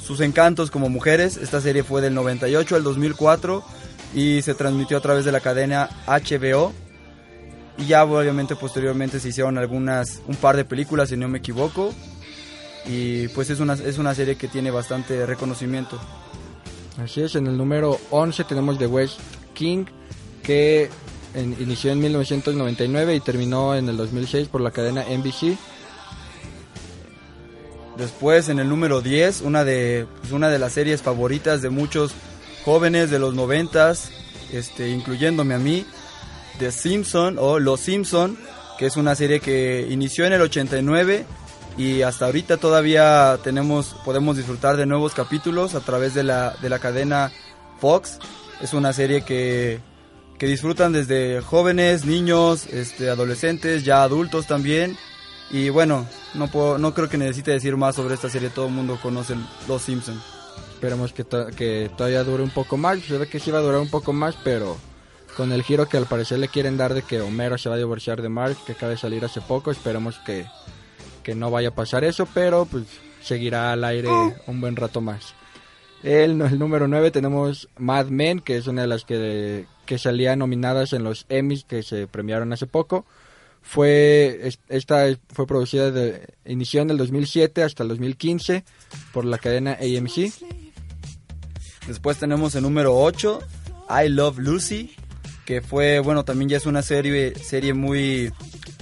sus 0.03 0.21
encantos 0.21 0.71
como 0.71 0.89
mujeres. 0.89 1.37
Esta 1.37 1.61
serie 1.61 1.83
fue 1.83 2.01
del 2.01 2.15
98 2.15 2.77
al 2.77 2.83
2004 2.83 3.65
y 4.15 4.43
se 4.43 4.55
transmitió 4.55 4.97
a 4.97 5.01
través 5.01 5.25
de 5.25 5.33
la 5.33 5.41
cadena 5.41 5.89
HBO. 6.07 6.73
Y 7.79 7.87
ya 7.87 8.05
obviamente 8.05 8.57
posteriormente 8.57 9.21
se 9.21 9.29
hicieron 9.29 9.57
algunas, 9.57 10.21
un 10.27 10.37
par 10.37 10.57
de 10.57 10.65
películas 10.65 11.11
si 11.11 11.17
no 11.17 11.29
me 11.29 11.39
equivoco. 11.39 11.95
Y 12.87 13.29
pues 13.29 13.51
es 13.51 13.61
una, 13.61 13.75
es 13.75 13.99
una 13.99 14.15
serie 14.15 14.37
que 14.37 14.49
tiene 14.49 14.71
bastante 14.71 15.27
reconocimiento. 15.27 15.99
Así 17.03 17.21
es, 17.21 17.37
en 17.37 17.47
el 17.47 17.57
número 17.57 17.99
11 18.11 18.45
tenemos 18.45 18.79
The 18.79 18.87
West 18.87 19.21
King, 19.55 19.85
que 20.43 20.91
inició 21.37 21.93
en 21.93 22.01
1999 22.01 23.15
y 23.15 23.21
terminó 23.21 23.75
en 23.77 23.89
el 23.89 23.97
2006 23.97 24.49
por 24.49 24.61
la 24.61 24.71
cadena 24.71 25.05
NBC. 25.05 25.57
Después 27.99 28.49
en 28.49 28.61
el 28.61 28.69
número 28.69 29.01
10, 29.01 29.41
una 29.41 29.65
de, 29.65 30.07
pues, 30.21 30.31
una 30.31 30.49
de 30.49 30.61
las 30.61 30.73
series 30.73 31.03
favoritas 31.03 31.63
de 31.63 31.69
muchos 31.69 32.13
jóvenes 32.65 33.11
de 33.11 33.19
los 33.19 33.35
noventas, 33.35 34.13
este, 34.53 34.91
incluyéndome 34.91 35.55
a 35.55 35.59
mí, 35.59 35.85
The 36.61 36.71
Simpson 36.71 37.39
o 37.41 37.59
Los 37.59 37.81
Simpson, 37.81 38.39
que 38.79 38.87
es 38.87 38.97
una 38.97 39.17
serie 39.17 39.41
que 39.41 39.89
inició 39.91 40.27
en 40.27 40.33
el 40.33 40.43
89 40.43 41.27
y 41.77 42.03
hasta 42.03 42.27
ahorita 42.27 42.57
todavía 42.57 43.37
tenemos, 43.43 43.97
podemos 44.05 44.37
disfrutar 44.37 44.77
de 44.77 44.87
nuevos 44.87 45.13
capítulos 45.13 45.75
a 45.75 45.81
través 45.81 46.15
de 46.15 46.23
la, 46.23 46.55
de 46.63 46.69
la 46.69 46.79
cadena 46.79 47.33
Fox. 47.81 48.21
Es 48.61 48.75
una 48.75 48.93
serie 48.93 49.23
que, 49.23 49.81
que 50.39 50.47
disfrutan 50.47 50.93
desde 50.93 51.41
jóvenes, 51.41 52.05
niños, 52.05 52.67
este, 52.67 53.11
adolescentes, 53.11 53.85
ya 53.85 54.05
adultos 54.05 54.47
también. 54.47 54.97
Y 55.51 55.69
bueno, 55.71 56.07
no, 56.35 56.49
puedo, 56.49 56.79
no 56.79 56.95
creo 56.95 57.09
que 57.09 57.19
necesite 57.19 57.51
decir 57.51 57.77
más 57.77 57.97
sobre 57.97 58.15
esta 58.15 58.29
serie, 58.29 58.51
todo 58.51 58.67
el 58.67 58.73
mundo 58.73 58.99
conoce 59.03 59.35
Los 59.67 59.83
Simpsons. 59.83 60.23
Esperemos 60.75 61.13
que, 61.13 61.25
que 61.57 61.91
todavía 61.97 62.23
dure 62.23 62.43
un 62.43 62.51
poco 62.51 62.77
más. 62.77 63.01
Se 63.01 63.19
ve 63.19 63.29
que 63.29 63.41
sí 63.41 63.51
va 63.51 63.59
a 63.59 63.63
durar 63.63 63.81
un 63.81 63.91
poco 63.91 64.13
más, 64.13 64.37
pero 64.45 64.77
con 65.37 65.53
el 65.53 65.63
giro 65.63 65.89
que 65.89 65.97
al 65.97 66.07
parecer 66.07 66.39
le 66.39 66.49
quieren 66.49 66.77
dar 66.77 66.95
de 66.95 67.03
que 67.03 67.21
Homero 67.21 67.59
se 67.59 67.69
va 67.69 67.75
a 67.77 67.79
divorciar 67.79 68.23
de 68.23 68.29
Marge, 68.29 68.61
que 68.67 68.73
acaba 68.73 68.91
de 68.91 68.99
salir 68.99 69.25
hace 69.25 69.41
poco, 69.41 69.71
esperemos 69.71 70.19
que, 70.21 70.47
que 71.23 71.35
no 71.35 71.51
vaya 71.51 71.69
a 71.69 71.75
pasar 71.75 72.05
eso, 72.05 72.27
pero 72.33 72.65
pues 72.67 72.85
seguirá 73.23 73.73
al 73.73 73.85
aire 73.85 74.09
un 74.47 74.61
buen 74.61 74.77
rato 74.77 75.01
más. 75.01 75.35
El, 76.03 76.41
el 76.41 76.59
número 76.59 76.87
9 76.87 77.11
tenemos 77.11 77.69
Mad 77.77 78.07
Men, 78.07 78.41
que 78.41 78.57
es 78.57 78.67
una 78.67 78.83
de 78.83 78.89
las 78.89 79.05
que, 79.05 79.67
que 79.85 79.99
salía 79.99 80.37
nominadas 80.37 80.93
en 80.93 81.03
los 81.03 81.27
Emmys 81.29 81.65
que 81.65 81.83
se 81.83 82.07
premiaron 82.07 82.53
hace 82.53 82.67
poco. 82.67 83.05
Fue, 83.63 84.41
es- 84.45 84.59
esta 84.69 85.07
fue 85.33 85.47
producida 85.47 85.91
de, 85.91 86.27
inició 86.47 86.83
en 86.83 86.91
el 86.91 86.97
2007 86.97 87.63
hasta 87.63 87.83
el 87.83 87.91
2015 87.91 88.65
por 89.13 89.25
la 89.25 89.39
cadena 89.39 89.73
AMC. 89.81 90.33
Después 91.87 92.19
tenemos 92.19 92.55
el 92.55 92.63
número 92.63 92.97
8, 92.99 93.41
I 94.05 94.09
Love 94.09 94.39
Lucy, 94.39 94.95
que 95.45 95.61
fue, 95.63 95.99
bueno, 96.01 96.25
también 96.25 96.49
ya 96.51 96.57
es 96.59 96.67
una 96.67 96.83
serie, 96.83 97.35
serie 97.35 97.73
muy 97.75 98.31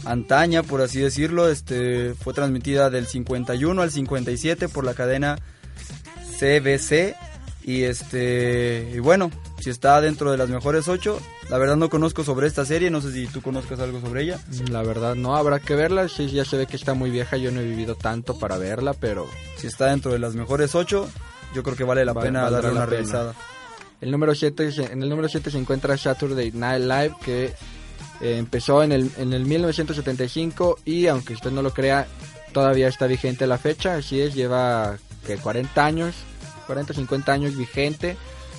antaña, 0.04 0.62
por 0.64 0.80
así 0.82 1.00
decirlo. 1.00 1.48
Este, 1.48 2.14
fue 2.14 2.34
transmitida 2.34 2.90
del 2.90 3.06
51 3.06 3.82
al 3.82 3.90
57 3.90 4.68
por 4.68 4.84
la 4.84 4.94
cadena 4.94 5.38
CBC. 6.38 7.14
Y 7.64 7.82
este, 7.82 8.92
y 8.94 8.98
bueno, 9.00 9.30
si 9.66 9.70
está 9.70 10.00
dentro 10.00 10.30
de 10.30 10.36
las 10.36 10.48
mejores 10.48 10.86
8, 10.86 11.18
la 11.50 11.58
verdad 11.58 11.74
no 11.74 11.88
conozco 11.90 12.22
sobre 12.22 12.46
esta 12.46 12.64
serie, 12.64 12.88
no 12.88 13.00
sé 13.00 13.10
si 13.12 13.26
tú 13.26 13.42
conozcas 13.42 13.80
algo 13.80 14.00
sobre 14.00 14.22
ella. 14.22 14.38
La 14.70 14.82
verdad 14.84 15.16
no, 15.16 15.34
habrá 15.34 15.58
que 15.58 15.74
verla. 15.74 16.08
Sí, 16.08 16.28
ya 16.28 16.44
se 16.44 16.56
ve 16.56 16.68
que 16.68 16.76
está 16.76 16.94
muy 16.94 17.10
vieja. 17.10 17.36
Yo 17.36 17.50
no 17.50 17.58
he 17.60 17.64
vivido 17.64 17.96
tanto 17.96 18.38
para 18.38 18.58
verla, 18.58 18.92
pero 18.94 19.26
Si 19.56 19.66
está 19.66 19.86
dentro 19.86 20.12
de 20.12 20.20
las 20.20 20.36
mejores 20.36 20.76
8, 20.76 21.08
yo 21.52 21.62
creo 21.64 21.74
que 21.76 21.82
vale 21.82 22.04
la 22.04 22.12
Va- 22.12 22.22
pena 22.22 22.42
valdrá 22.42 22.60
darle 22.60 22.74
la 22.78 22.80
una 22.84 22.86
pena. 22.90 22.96
revisada. 23.00 23.34
El 24.00 24.12
número 24.12 24.36
7, 24.36 24.70
en 24.92 25.02
el 25.02 25.08
número 25.08 25.28
7 25.28 25.50
se 25.50 25.58
encuentra 25.58 25.96
Saturday 25.98 26.52
Night 26.52 26.82
Live, 26.82 27.14
que 27.24 27.44
eh, 28.20 28.36
empezó 28.38 28.84
en 28.84 28.92
el, 28.92 29.10
en 29.18 29.32
el 29.32 29.46
1975 29.46 30.78
y 30.84 31.08
aunque 31.08 31.32
usted 31.34 31.50
no 31.50 31.60
lo 31.62 31.72
crea, 31.72 32.06
todavía 32.52 32.86
está 32.86 33.08
vigente 33.08 33.48
la 33.48 33.58
fecha. 33.58 33.96
Así 33.96 34.20
es, 34.20 34.32
lleva 34.32 34.96
que 35.26 35.38
40 35.38 35.84
años, 35.84 36.14
40 36.68 36.94
50 36.94 37.32
años 37.32 37.56
vigente 37.56 38.16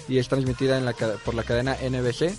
y 0.07 0.17
es 0.19 0.27
transmitida 0.27 0.77
en 0.77 0.85
la, 0.85 0.93
ca- 0.93 1.15
por 1.25 1.33
la 1.35 1.43
cadena 1.43 1.75
NBC. 1.75 2.31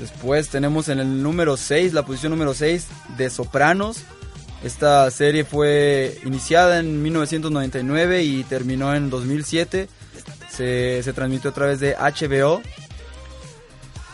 Después 0.00 0.48
tenemos 0.48 0.88
en 0.88 0.98
el 1.00 1.22
número 1.22 1.56
6, 1.56 1.92
la 1.92 2.04
posición 2.04 2.30
número 2.32 2.54
6 2.54 2.86
de 3.16 3.30
Sopranos. 3.30 3.98
Esta 4.64 5.10
serie 5.10 5.44
fue 5.44 6.18
iniciada 6.24 6.78
en 6.80 7.02
1999 7.02 8.22
y 8.22 8.44
terminó 8.44 8.94
en 8.94 9.10
2007. 9.10 9.88
Se, 10.50 11.02
se 11.02 11.12
transmitió 11.12 11.50
a 11.50 11.54
través 11.54 11.80
de 11.80 11.94
HBO. 11.96 12.62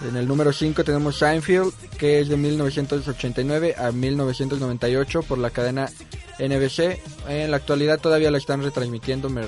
En 0.08 0.16
el 0.16 0.28
número 0.28 0.52
5 0.52 0.84
tenemos 0.84 1.18
Seinfeld, 1.18 1.72
que 1.98 2.20
es 2.20 2.28
de 2.28 2.36
1989 2.36 3.74
a 3.76 3.90
1998 3.90 5.22
por 5.22 5.38
la 5.38 5.50
cadena 5.50 5.90
NBC. 6.38 7.00
En 7.28 7.50
la 7.50 7.56
actualidad 7.56 7.98
todavía 7.98 8.30
la 8.30 8.38
están 8.38 8.62
retransmitiendo, 8.62 9.28
me- 9.28 9.42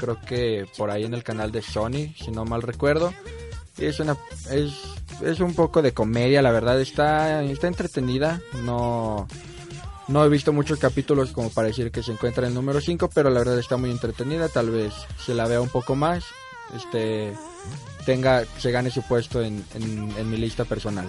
creo 0.00 0.18
que 0.20 0.66
por 0.78 0.90
ahí 0.90 1.04
en 1.04 1.14
el 1.14 1.22
canal 1.22 1.52
de 1.52 1.62
Sony, 1.62 2.14
si 2.16 2.30
no 2.32 2.44
mal 2.44 2.62
recuerdo. 2.62 3.12
Es 3.78 4.00
una 4.00 4.16
es, 4.50 4.72
es 5.22 5.40
un 5.40 5.54
poco 5.54 5.80
de 5.82 5.92
comedia, 5.92 6.42
la 6.42 6.50
verdad 6.50 6.80
está 6.80 7.42
está 7.44 7.66
entretenida. 7.68 8.40
No 8.64 9.28
no 10.08 10.24
he 10.24 10.28
visto 10.28 10.52
muchos 10.52 10.78
capítulos 10.80 11.30
como 11.30 11.50
para 11.50 11.68
decir 11.68 11.92
que 11.92 12.02
se 12.02 12.10
encuentra 12.12 12.42
en 12.44 12.48
el 12.48 12.54
número 12.54 12.80
5, 12.80 13.10
pero 13.14 13.30
la 13.30 13.38
verdad 13.38 13.58
está 13.60 13.76
muy 13.76 13.90
entretenida, 13.92 14.48
tal 14.48 14.70
vez 14.70 14.92
se 15.24 15.34
la 15.34 15.46
vea 15.46 15.60
un 15.60 15.68
poco 15.68 15.94
más, 15.94 16.24
este 16.76 17.32
tenga 18.06 18.44
se 18.58 18.72
gane 18.72 18.90
su 18.90 19.02
puesto 19.02 19.40
en, 19.42 19.64
en- 19.74 20.12
en 20.18 20.30
mi 20.30 20.36
lista 20.36 20.64
personal. 20.64 21.06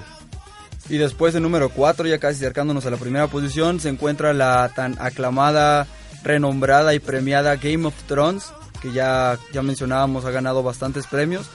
Y 0.89 0.97
después 0.97 1.33
en 1.35 1.43
número 1.43 1.69
4, 1.69 2.07
ya 2.07 2.19
casi 2.19 2.37
acercándonos 2.37 2.85
a 2.85 2.91
la 2.91 2.97
primera 2.97 3.27
posición, 3.27 3.79
se 3.79 3.89
encuentra 3.89 4.33
la 4.33 4.71
tan 4.75 4.97
aclamada, 4.99 5.87
renombrada 6.23 6.93
y 6.93 6.99
premiada 6.99 7.55
Game 7.55 7.87
of 7.87 7.93
Thrones, 8.07 8.51
que 8.81 8.91
ya, 8.91 9.37
ya 9.53 9.61
mencionábamos, 9.61 10.25
ha 10.25 10.31
ganado 10.31 10.63
bastantes 10.63 11.07
premios. 11.07 11.47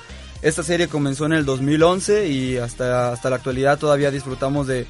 Esta 0.42 0.62
serie 0.62 0.88
comenzó 0.88 1.26
en 1.26 1.32
el 1.32 1.44
2011 1.44 2.28
y 2.28 2.56
hasta, 2.58 3.12
hasta 3.12 3.30
la 3.30 3.36
actualidad 3.36 3.78
todavía 3.78 4.10
disfrutamos 4.10 4.66
de, 4.66 4.86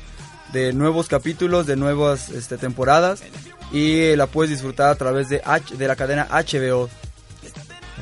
de 0.52 0.72
nuevos 0.72 1.08
capítulos, 1.08 1.66
de 1.66 1.76
nuevas 1.76 2.28
este, 2.30 2.58
temporadas 2.58 3.22
y 3.72 4.14
la 4.16 4.26
puedes 4.26 4.50
disfrutar 4.50 4.90
a 4.90 4.94
través 4.96 5.28
de, 5.28 5.40
H- 5.44 5.76
de 5.76 5.88
la 5.88 5.96
cadena 5.96 6.28
HBO. 6.30 6.88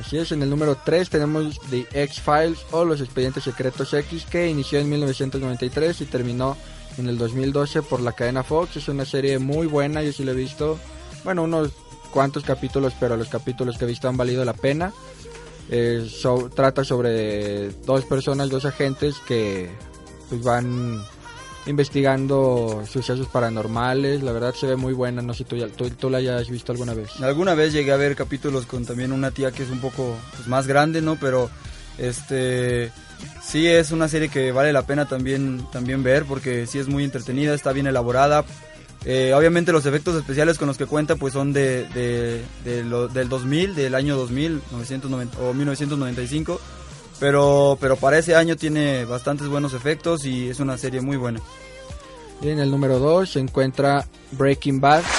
Así 0.01 0.19
es, 0.19 0.33
en 0.33 0.43
el 0.43 0.51
número 0.51 0.77
3 0.85 1.09
tenemos 1.09 1.61
The 1.71 1.87
X-Files 1.93 2.59
o 2.73 2.85
Los 2.85 3.01
Expedientes 3.01 3.45
Secretos 3.45 3.95
X 3.95 4.27
que 4.29 4.49
inició 4.49 4.81
en 4.81 4.89
1993 4.91 6.01
y 6.01 6.05
terminó 6.07 6.57
en 6.99 7.09
el 7.09 7.17
2012 7.17 7.83
por 7.83 8.01
la 8.01 8.13
cadena 8.13 8.43
Fox. 8.43 8.77
Es 8.77 8.89
una 8.89 9.05
serie 9.05 9.39
muy 9.39 9.67
buena, 9.67 10.03
yo 10.03 10.13
sí 10.13 10.25
la 10.25 10.33
he 10.33 10.35
visto. 10.35 10.79
Bueno, 11.23 11.45
unos 11.45 11.71
cuantos 12.15 12.45
capítulos, 12.45 12.93
pero 13.01 13.17
los 13.17 13.29
capítulos 13.29 13.77
que 13.77 13.85
he 13.85 13.89
visto 13.89 14.09
han 14.09 14.17
valido 14.17 14.45
la 14.45 14.53
pena. 14.55 14.93
Eh, 15.69 16.09
so- 16.09 16.49
trata 16.55 16.85
sobre 16.85 17.71
dos 17.85 18.05
personas, 18.05 18.51
dos 18.51 18.65
agentes 18.65 19.17
que 19.27 19.69
pues, 20.29 20.43
van 20.45 21.03
investigando 21.67 22.85
sucesos 22.89 23.27
paranormales. 23.27 24.23
La 24.23 24.31
verdad 24.31 24.55
se 24.55 24.67
ve 24.69 24.77
muy 24.77 24.93
buena, 24.93 25.23
no 25.23 25.33
sé 25.35 25.39
si 25.39 25.45
tú, 25.45 25.57
tú, 25.71 25.91
tú 25.91 26.09
la 26.09 26.19
hayas 26.19 26.49
visto 26.49 26.71
alguna 26.71 26.95
vez. 26.95 27.21
Alguna 27.21 27.55
vez 27.55 27.73
llegué 27.73 27.91
a 27.91 27.97
ver 27.97 28.15
capítulos 28.15 28.65
con 28.67 28.85
también 28.85 29.11
una 29.13 29.33
tía 29.33 29.51
que 29.51 29.65
es 29.65 29.71
un 29.71 29.81
poco 29.81 30.17
pues, 30.37 30.47
más 30.47 30.67
grande, 30.69 31.03
¿no? 31.03 31.17
Pero 31.17 31.51
este 31.99 32.93
sí 33.43 33.67
es 33.67 33.91
una 33.91 34.07
serie 34.09 34.29
que 34.29 34.53
vale 34.53 34.73
la 34.73 34.83
pena 34.87 35.07
también, 35.09 35.67
también 35.73 36.03
ver 36.03 36.25
porque 36.27 36.67
sí 36.67 36.79
es 36.79 36.87
muy 36.89 37.03
entretenida, 37.05 37.55
está 37.55 37.73
bien 37.73 37.87
elaborada. 37.89 38.45
Eh, 39.07 39.35
obviamente 39.35 39.71
los 39.73 39.85
efectos 39.87 40.17
especiales 40.17 40.57
con 40.57 40.67
los 40.67 40.79
que 40.79 40.87
cuenta 40.87 41.17
pues 41.17 41.33
son 41.35 41.53
de, 41.53 41.85
de- 41.89 42.43
de 42.65 42.83
lo- 42.85 43.07
del 43.09 43.29
2000, 43.29 43.75
del 43.75 43.95
año 43.95 44.17
2000, 44.17 44.63
990 44.73 45.39
o 45.41 45.53
1995. 45.55 46.61
Pero, 47.21 47.77
pero 47.81 47.97
para 47.97 48.19
ese 48.19 48.35
año 48.35 48.57
tiene 48.57 49.05
bastantes 49.05 49.47
buenos 49.49 49.73
efectos 49.75 50.25
y 50.25 50.49
es 50.49 50.59
una 50.59 50.77
serie 50.79 51.01
muy 51.01 51.17
buena. 51.17 51.41
Y 52.43 52.49
en 52.49 52.59
el 52.59 52.71
número 52.71 52.99
2 52.99 53.31
se 53.31 53.39
encuentra 53.41 54.05
Breaking 54.33 54.81
Bad. 54.81 55.03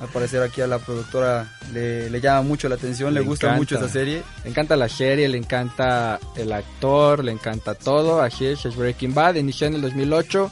Al 0.00 0.08
parecer 0.08 0.42
aquí 0.42 0.60
a 0.60 0.66
la 0.66 0.78
productora 0.80 1.48
le, 1.72 2.10
le 2.10 2.20
llama 2.20 2.42
mucho 2.42 2.68
la 2.68 2.74
atención, 2.74 3.14
le, 3.14 3.20
gusta 3.20 3.46
encanta. 3.46 3.58
mucho 3.60 3.76
esa 3.76 3.88
serie. 3.88 4.22
Le 4.42 4.50
encanta 4.50 4.74
la 4.76 4.88
serie, 4.88 5.28
le 5.28 5.38
encanta 5.38 6.18
el 6.36 6.52
actor, 6.52 7.22
le 7.24 7.30
encanta 7.32 7.74
todo. 7.74 8.20
Así 8.20 8.46
es, 8.46 8.64
es 8.66 8.74
Breaking 8.74 9.14
Bad. 9.14 9.36
Inició 9.36 9.68
en 9.68 9.74
el 9.74 9.82
2008, 9.82 10.50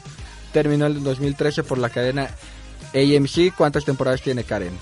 terminó 0.51 0.85
en 0.85 0.97
el 0.97 1.03
2013 1.03 1.63
por 1.63 1.77
la 1.77 1.89
cadena 1.89 2.29
AMC. 2.93 3.55
¿Cuántas 3.55 3.85
temporadas 3.85 4.21
tiene 4.21 4.43
Karen? 4.43 4.77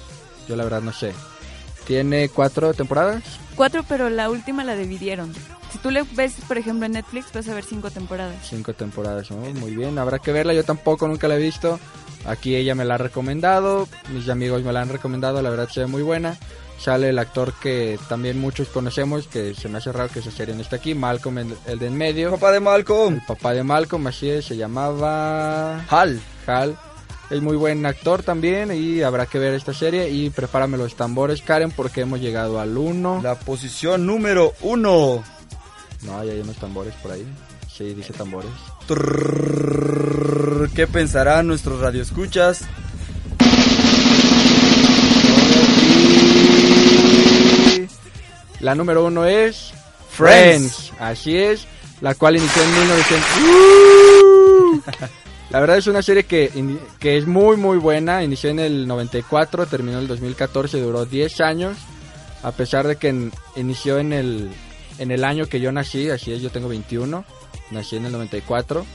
Yo 0.48 0.56
la 0.56 0.64
verdad 0.64 0.82
no 0.82 0.92
sé. 0.92 1.14
Tiene 1.86 2.30
cuatro 2.30 2.74
temporadas. 2.74 3.24
Cuatro, 3.56 3.84
pero 3.88 4.10
la 4.10 4.30
última 4.30 4.64
la 4.64 4.76
dividieron. 4.76 5.34
Si 5.72 5.78
tú 5.78 5.92
le 5.92 6.04
ves, 6.04 6.36
por 6.48 6.58
ejemplo, 6.58 6.86
en 6.86 6.94
Netflix, 6.94 7.32
vas 7.34 7.48
a 7.48 7.54
ver 7.54 7.64
cinco 7.64 7.92
temporadas. 7.92 8.36
Cinco 8.48 8.74
temporadas, 8.74 9.30
¿no? 9.32 9.38
Muy 9.38 9.76
bien, 9.76 9.98
habrá 10.00 10.20
que 10.20 10.32
verla. 10.32 10.54
Yo 10.54 10.64
tampoco 10.64 11.08
nunca 11.08 11.28
la 11.28 11.36
he 11.36 11.40
visto. 11.40 11.80
Aquí 12.26 12.56
ella 12.56 12.76
me 12.76 12.86
la 12.86 12.96
ha 12.96 12.98
recomendado, 12.98 13.88
mis 14.14 14.28
amigos 14.30 14.64
me 14.64 14.74
la 14.74 14.82
han 14.82 14.90
recomendado, 14.90 15.42
la 15.42 15.50
verdad 15.50 15.70
se 15.70 15.82
ve 15.82 15.88
muy 15.88 16.02
buena. 16.02 16.38
Sale 16.80 17.10
el 17.10 17.20
actor 17.20 17.54
que 17.62 18.00
también 18.08 18.40
muchos 18.40 18.70
conocemos, 18.70 19.28
que 19.28 19.54
se 19.54 19.68
me 19.68 19.80
hace 19.80 19.92
raro 19.92 20.10
que 20.12 20.20
esa 20.20 20.32
serie 20.32 20.56
no 20.56 20.62
esté 20.62 20.78
aquí, 20.78 20.96
Malcolm, 20.96 21.40
el, 21.40 21.58
el 21.68 21.78
de 21.78 21.88
en 21.88 21.98
medio. 21.98 22.32
Papá 22.32 22.52
de 22.54 22.62
Malcolm. 22.62 23.16
El 23.16 23.26
papá 23.26 23.54
de 23.54 23.64
Malcolm, 23.64 24.08
así 24.08 24.30
es, 24.30 24.46
se 24.46 24.56
llamaba... 24.56 25.86
Hal. 25.90 26.22
Hal. 26.48 26.78
Es 27.30 27.42
muy 27.42 27.58
buen 27.58 27.86
actor 27.86 28.24
también 28.24 28.72
y 28.74 29.02
habrá 29.04 29.28
que 29.28 29.38
ver 29.38 29.54
esta 29.54 29.74
serie 29.74 30.10
y 30.10 30.32
prepárame 30.32 30.78
los 30.78 30.96
tambores, 30.96 31.42
Karen, 31.42 31.72
porque 31.72 32.02
hemos 32.02 32.22
llegado 32.22 32.60
al 32.60 32.76
1. 32.76 33.20
La 33.22 33.36
posición 33.36 34.08
número 34.08 34.54
uno. 34.62 35.24
No, 36.02 36.24
ya 36.24 36.32
hay 36.32 36.40
unos 36.40 36.56
tambores 36.56 36.96
por 36.96 37.12
ahí. 37.12 37.28
Sí, 37.72 37.94
dice 37.94 38.14
tambores. 38.14 38.50
¿Qué 40.76 40.88
pensarán 40.88 41.46
nuestros 41.48 41.80
radioescuchas? 41.80 42.64
La 48.60 48.76
número 48.76 49.06
uno 49.06 49.26
es 49.26 49.72
Friends. 50.10 50.90
Friends. 50.90 50.94
Así 51.00 51.38
es, 51.38 51.66
la 52.02 52.16
cual 52.16 52.36
inició 52.38 52.62
en 52.64 52.72
1900. 52.74 55.10
La 55.50 55.60
verdad 55.60 55.78
es 55.78 55.88
una 55.88 56.04
serie 56.04 56.26
que, 56.26 56.52
que 57.00 57.18
es 57.18 57.26
muy 57.26 57.58
muy 57.58 57.78
buena. 57.80 58.24
Inició 58.24 58.52
en 58.52 58.60
el 58.60 58.88
94, 58.88 59.66
terminó 59.66 59.98
en 59.98 60.04
el 60.04 60.08
2014, 60.08 60.80
duró 60.80 61.06
10 61.06 61.42
años. 61.42 61.78
A 62.44 62.52
pesar 62.52 62.88
de 62.88 62.98
que 62.98 63.10
en- 63.10 63.32
inició 63.56 63.98
en 63.98 64.14
el, 64.14 64.52
en 65.00 65.10
el 65.12 65.24
año 65.24 65.48
que 65.48 65.60
yo 65.60 65.72
nací, 65.72 66.10
así 66.10 66.32
es, 66.34 66.42
yo 66.42 66.52
tengo 66.52 66.70
21, 66.70 67.26
nací 67.72 67.96
en 67.96 68.06
el 68.06 68.12
94. 68.12 68.86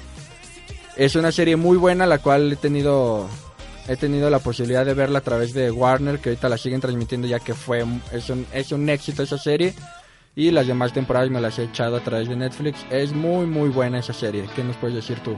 Es 0.96 1.16
una 1.16 1.32
serie 1.32 1.56
muy 1.56 1.76
buena, 1.76 2.06
la 2.06 2.18
cual 2.18 2.52
he 2.52 2.56
tenido 2.56 3.28
he 3.88 3.96
tenido 3.96 4.30
la 4.30 4.38
posibilidad 4.38 4.84
de 4.84 4.94
verla 4.94 5.18
a 5.18 5.22
través 5.22 5.52
de 5.54 5.70
Warner, 5.70 6.18
que 6.18 6.30
ahorita 6.30 6.48
la 6.48 6.58
siguen 6.58 6.80
transmitiendo 6.80 7.26
ya 7.26 7.38
que 7.40 7.54
fue 7.54 7.84
es 8.12 8.30
un, 8.30 8.46
es 8.52 8.72
un 8.72 8.88
éxito 8.88 9.22
esa 9.22 9.38
serie. 9.38 9.74
Y 10.36 10.50
las 10.50 10.66
demás 10.66 10.92
temporadas 10.92 11.30
me 11.30 11.40
las 11.40 11.58
he 11.58 11.64
echado 11.64 11.96
a 11.96 12.00
través 12.00 12.28
de 12.28 12.34
Netflix. 12.34 12.84
Es 12.90 13.12
muy 13.12 13.46
muy 13.46 13.68
buena 13.68 14.00
esa 14.00 14.12
serie. 14.12 14.46
¿Qué 14.56 14.64
nos 14.64 14.76
puedes 14.76 14.96
decir 14.96 15.20
tú? 15.20 15.36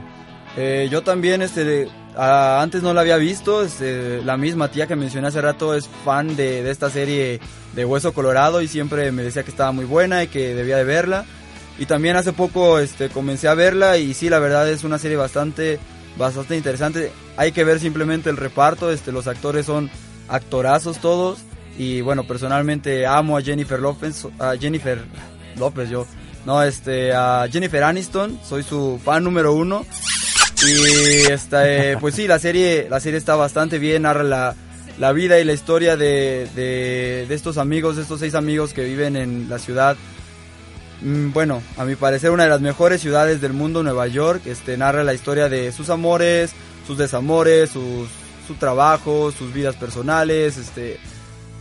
Eh, 0.55 0.87
yo 0.89 1.03
también, 1.03 1.43
este, 1.43 1.87
ah, 2.15 2.59
antes 2.61 2.81
no 2.81 2.93
la 2.93 3.01
había 3.01 3.17
visto. 3.17 3.63
este, 3.63 4.23
la 4.23 4.37
misma 4.37 4.71
tía 4.71 4.87
que 4.87 4.95
mencioné 4.95 5.27
hace 5.27 5.39
rato 5.39 5.75
es 5.75 5.87
fan 5.87 6.35
de, 6.35 6.63
de 6.63 6.71
esta 6.71 6.89
serie 6.89 7.39
de 7.75 7.85
Hueso 7.85 8.11
Colorado 8.11 8.61
y 8.61 8.67
siempre 8.67 9.11
me 9.11 9.21
decía 9.21 9.43
que 9.43 9.51
estaba 9.51 9.71
muy 9.71 9.85
buena 9.85 10.23
y 10.23 10.27
que 10.27 10.55
debía 10.55 10.77
de 10.77 10.83
verla. 10.83 11.25
Y 11.79 11.85
también 11.85 12.15
hace 12.15 12.33
poco 12.33 12.79
este, 12.79 13.09
comencé 13.09 13.47
a 13.47 13.53
verla 13.53 13.97
y 13.99 14.15
sí, 14.15 14.29
la 14.29 14.39
verdad 14.39 14.67
es 14.67 14.83
una 14.83 14.97
serie 14.97 15.15
bastante, 15.15 15.79
bastante 16.17 16.55
interesante. 16.55 17.11
Hay 17.35 17.51
que 17.51 17.63
ver 17.63 17.79
simplemente 17.79 18.29
el 18.29 18.37
reparto. 18.37 18.91
Este, 18.91 19.11
los 19.11 19.27
actores 19.27 19.65
son 19.65 19.89
actorazos 20.27 20.99
todos. 20.99 21.39
Y 21.77 22.01
bueno, 22.01 22.25
personalmente 22.25 23.05
amo 23.05 23.37
a 23.37 23.41
Jennifer 23.41 23.79
López, 23.79 24.25
a 24.39 24.55
Jennifer 24.57 24.99
López 25.57 25.89
yo. 25.89 26.07
No, 26.45 26.63
este, 26.63 27.13
a 27.13 27.47
Jennifer 27.51 27.83
Aniston, 27.83 28.39
soy 28.43 28.63
su 28.63 28.99
fan 29.03 29.23
número 29.23 29.53
uno. 29.53 29.85
Y 30.65 31.31
esta, 31.31 31.69
eh, 31.69 31.97
pues 31.99 32.15
sí, 32.15 32.27
la 32.27 32.39
serie, 32.39 32.87
la 32.89 32.99
serie 32.99 33.19
está 33.19 33.35
bastante 33.35 33.79
bien, 33.79 34.03
narra 34.03 34.23
la, 34.23 34.55
la 34.97 35.11
vida 35.11 35.39
y 35.39 35.43
la 35.43 35.53
historia 35.53 35.97
de, 35.97 36.47
de, 36.55 37.25
de 37.27 37.35
estos 37.35 37.57
amigos, 37.57 37.97
de 37.97 38.03
estos 38.03 38.21
seis 38.21 38.33
amigos 38.33 38.73
que 38.73 38.83
viven 38.83 39.15
en 39.15 39.49
la 39.49 39.59
ciudad. 39.59 39.97
Mm, 41.01 41.31
Bueno, 41.31 41.61
a 41.77 41.85
mi 41.85 41.95
parecer 41.95 42.31
una 42.31 42.43
de 42.43 42.49
las 42.49 42.61
mejores 42.61 43.01
ciudades 43.01 43.41
del 43.41 43.53
mundo, 43.53 43.83
Nueva 43.83 44.07
York. 44.07 44.41
Este 44.45 44.77
narra 44.77 45.03
la 45.03 45.13
historia 45.13 45.49
de 45.49 45.71
sus 45.71 45.89
amores, 45.89 46.51
sus 46.85 46.97
desamores, 46.97 47.69
sus, 47.71 48.07
su 48.47 48.55
trabajo, 48.55 49.31
sus 49.31 49.53
vidas 49.53 49.75
personales, 49.75 50.57
este, 50.57 50.99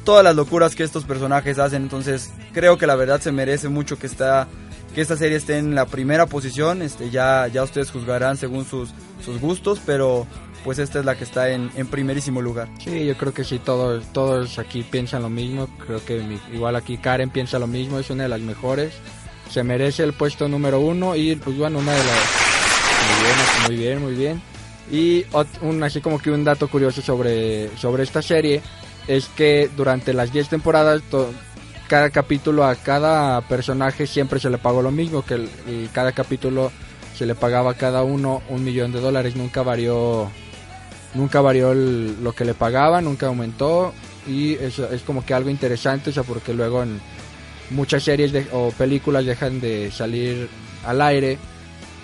todas 0.05 0.23
las 0.25 0.37
locuras 0.37 0.75
que 0.75 0.85
estos 0.85 1.05
personajes 1.05 1.59
hacen. 1.59 1.83
Entonces, 1.83 2.31
creo 2.53 2.79
que 2.79 2.87
la 2.87 2.97
verdad 2.97 3.21
se 3.21 3.33
merece 3.33 3.69
mucho 3.69 3.99
que 3.99 4.07
esta, 4.07 4.47
que 4.95 5.01
esta 5.01 5.17
serie 5.17 5.37
esté 5.37 5.59
en 5.59 5.75
la 5.75 5.87
primera 5.87 6.27
posición. 6.27 6.83
Este, 6.83 7.11
ya, 7.11 7.49
ya 7.49 7.63
ustedes 7.65 7.91
juzgarán 7.91 8.37
según 8.37 8.65
sus, 8.65 8.91
sus 9.25 9.41
gustos, 9.41 9.81
pero 9.85 10.27
pues 10.65 10.79
esta 10.81 10.99
es 10.99 11.05
la 11.05 11.15
que 11.17 11.23
está 11.25 11.51
en, 11.51 11.71
en 11.77 11.87
primerísimo 11.87 12.43
lugar. 12.43 12.69
Sí, 12.83 13.07
yo 13.07 13.17
creo 13.17 13.33
que 13.33 13.45
sí, 13.45 13.59
todos, 13.61 14.05
todos 14.13 14.59
aquí 14.59 14.83
piensan 14.83 15.23
lo 15.23 15.29
mismo. 15.31 15.69
Creo 15.87 16.05
que 16.05 16.19
mi- 16.23 16.41
igual 16.53 16.75
aquí 16.77 16.99
Karen 16.99 17.31
piensa 17.31 17.59
lo 17.61 17.67
mismo, 17.69 17.99
es 18.01 18.11
una 18.11 18.25
de 18.25 18.29
las 18.29 18.41
mejores. 18.41 18.93
Se 19.51 19.63
merece 19.63 20.03
el 20.03 20.13
puesto 20.13 20.49
número 20.49 20.81
uno 20.81 21.17
y 21.17 21.37
pues 21.37 21.57
bueno, 21.57 21.79
una 21.79 21.93
de 21.93 21.99
las... 21.99 22.17
Muy 23.07 23.25
bien, 23.25 23.67
muy 23.67 23.77
bien, 23.77 24.03
muy 24.03 24.15
bien. 24.15 24.43
Y 24.91 25.25
un, 25.63 25.83
así 25.83 26.01
como 26.01 26.19
que 26.19 26.31
un 26.31 26.45
dato 26.45 26.69
curioso 26.69 27.01
sobre, 27.03 27.77
sobre 27.77 28.03
esta 28.03 28.23
serie 28.23 28.61
es 29.09 29.27
que 29.29 29.71
durante 29.77 30.13
las 30.13 30.33
10 30.33 30.49
temporadas 30.49 31.03
to- 31.11 31.31
cada 31.89 32.11
capítulo 32.11 32.65
a 32.65 32.75
cada 32.75 33.41
personaje 33.43 34.07
siempre 34.07 34.41
se 34.41 34.51
le 34.51 34.59
pagó 34.59 34.83
lo 34.83 34.91
mismo, 34.91 35.25
que 35.25 35.35
el- 35.35 35.49
y 35.67 35.87
cada 35.93 36.13
capítulo 36.13 36.73
se 37.17 37.27
le 37.27 37.35
pagaba 37.35 37.73
a 37.73 37.75
cada 37.75 38.03
uno 38.03 38.43
un 38.49 38.65
millón 38.65 38.93
de 38.93 39.01
dólares, 39.01 39.37
nunca 39.37 39.63
varió 39.63 40.31
nunca 41.15 41.41
varió 41.41 41.73
el- 41.73 42.23
lo 42.23 42.33
que 42.33 42.45
le 42.45 42.55
pagaban, 42.55 43.05
nunca 43.05 43.27
aumentó 43.29 43.95
y 44.27 44.55
eso 44.55 44.91
es 44.91 45.03
como 45.03 45.25
que 45.25 45.33
algo 45.35 45.49
interesante, 45.51 46.11
o 46.11 46.13
sea, 46.13 46.25
porque 46.25 46.53
luego 46.53 46.83
en 46.83 47.01
muchas 47.71 48.03
series 48.05 48.33
de- 48.33 48.47
o 48.53 48.71
películas 48.71 49.25
dejan 49.27 49.61
de 49.61 49.91
salir 49.91 50.49
al 50.85 51.01
aire 51.03 51.39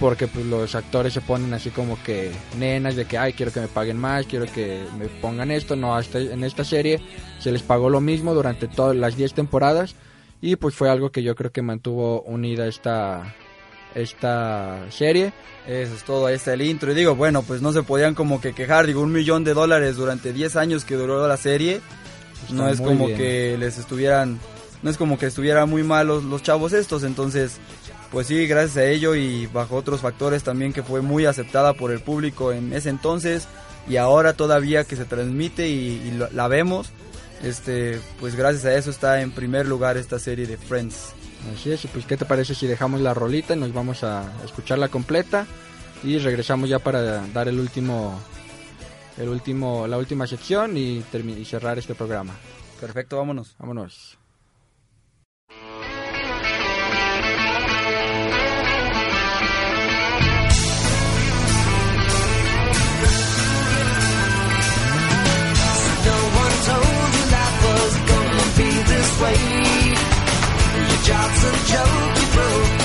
porque 0.01 0.27
pues 0.27 0.45
los 0.47 0.75
actores 0.75 1.13
se 1.13 1.21
ponen 1.21 1.55
así 1.55 1.71
como 1.71 2.03
que 2.03 2.33
nenas 2.59 2.97
de 2.97 3.05
que 3.05 3.19
ay 3.19 3.33
quiero 3.35 3.53
que 3.53 3.61
me 3.61 3.69
paguen 3.69 3.97
más 3.99 4.27
quiero 4.27 4.47
que 4.47 4.81
me 4.99 5.07
pongan 5.07 5.51
esto 5.53 5.77
no 5.77 5.95
hasta 5.95 6.19
en 6.19 6.43
esta 6.43 6.65
serie 6.65 7.01
se 7.39 7.53
les 7.53 7.63
pagó 7.63 7.89
lo 7.91 8.01
mismo 8.01 8.35
durante 8.35 8.67
todas 8.67 8.97
las 8.97 9.17
10 9.17 9.35
temporadas 9.35 9.95
y 10.41 10.57
pues 10.57 10.75
fue 10.75 10.91
algo 10.91 11.11
que 11.13 11.23
yo 11.23 11.37
creo 11.37 11.53
que 11.53 11.63
mantuvo 11.63 12.23
unida 12.23 12.67
esta 12.67 13.35
esta 13.95 14.87
serie 14.91 15.33
Eso 15.69 15.95
es 15.95 16.03
todo, 16.05 16.27
ahí 16.27 16.35
está 16.35 16.55
el 16.55 16.63
intro. 16.63 16.91
Y 16.91 16.95
digo, 16.95 17.15
bueno, 17.15 17.43
pues 17.43 17.63
no 17.63 17.73
se 17.73 17.83
podían 17.85 18.15
como 18.15 18.41
que 18.41 18.53
quejar, 18.53 18.87
digo, 18.87 19.01
un 19.03 19.13
millón 19.13 19.45
de 19.45 19.55
dólares 19.55 19.97
durante 19.97 20.33
10 20.33 20.57
años 20.57 20.85
que 20.85 20.97
duró 20.97 21.29
la 21.29 21.37
serie. 21.37 21.81
no 22.51 22.69
es 22.69 22.81
como 22.81 23.07
bien. 23.07 23.17
que 23.19 23.57
les 23.59 23.79
estuvieran, 23.79 24.41
no 24.83 24.91
es 24.91 24.97
como 24.97 25.19
que 25.19 25.27
estuvieran 25.27 25.69
muy 25.71 25.83
malos 25.83 26.25
los 26.25 26.43
chavos 26.43 26.73
estos. 26.73 27.03
Entonces, 27.05 27.59
pues 28.11 28.27
sí, 28.27 28.47
gracias 28.47 28.77
a 28.79 28.85
ello 28.85 29.15
y 29.15 29.47
bajo 29.47 29.77
otros 29.77 30.01
factores 30.01 30.43
también 30.43 30.73
que 30.73 30.83
fue 30.83 31.01
muy 31.01 31.25
aceptada 31.27 31.73
por 31.75 31.91
el 31.93 32.01
público 32.01 32.53
en 32.53 32.73
ese 32.73 32.89
entonces 32.91 33.47
y 33.89 33.97
ahora 33.97 34.33
todavía 34.35 34.85
que 34.85 34.97
se 34.97 35.05
transmite 35.05 35.69
y, 35.69 36.03
y 36.07 36.11
lo- 36.13 36.31
la 36.31 36.49
vemos. 36.49 36.91
Este, 37.43 38.01
pues 38.21 38.37
gracias 38.37 38.65
a 38.67 38.75
eso 38.77 38.91
está 38.91 39.21
en 39.21 39.33
primer 39.33 39.67
lugar 39.67 39.97
esta 39.97 40.19
serie 40.19 40.47
de 40.47 40.57
Friends. 40.57 41.13
Así 41.53 41.73
es, 41.73 41.85
y 41.85 41.89
pues 41.89 42.07
¿qué 42.07 42.17
te 42.17 42.25
parece 42.25 42.55
si 42.55 42.69
dejamos 42.69 43.01
la 43.01 43.15
rolita 43.15 43.55
y 43.55 43.59
nos 43.59 43.73
vamos 43.75 44.05
a 44.05 44.31
escucharla 44.45 44.87
completa 44.89 45.45
y 46.05 46.19
regresamos 46.19 46.69
ya 46.69 46.79
para 46.79 47.27
dar 47.29 47.49
el 47.49 47.59
último 47.59 48.21
el 49.19 49.29
último 49.29 49.89
la 49.89 49.99
última 49.99 50.27
sección 50.29 50.77
y, 50.77 51.03
y 51.39 51.45
cerrar 51.45 51.79
este 51.81 51.97
programa. 51.97 52.35
Perfecto, 52.81 53.17
vámonos. 53.17 53.57
Vámonos. 53.59 54.19
Way. 69.23 69.39
Your 70.75 71.03
job's 71.09 71.45
a 71.45 71.53
joke 71.73 72.13
you 72.19 72.27
broke, 72.35 72.82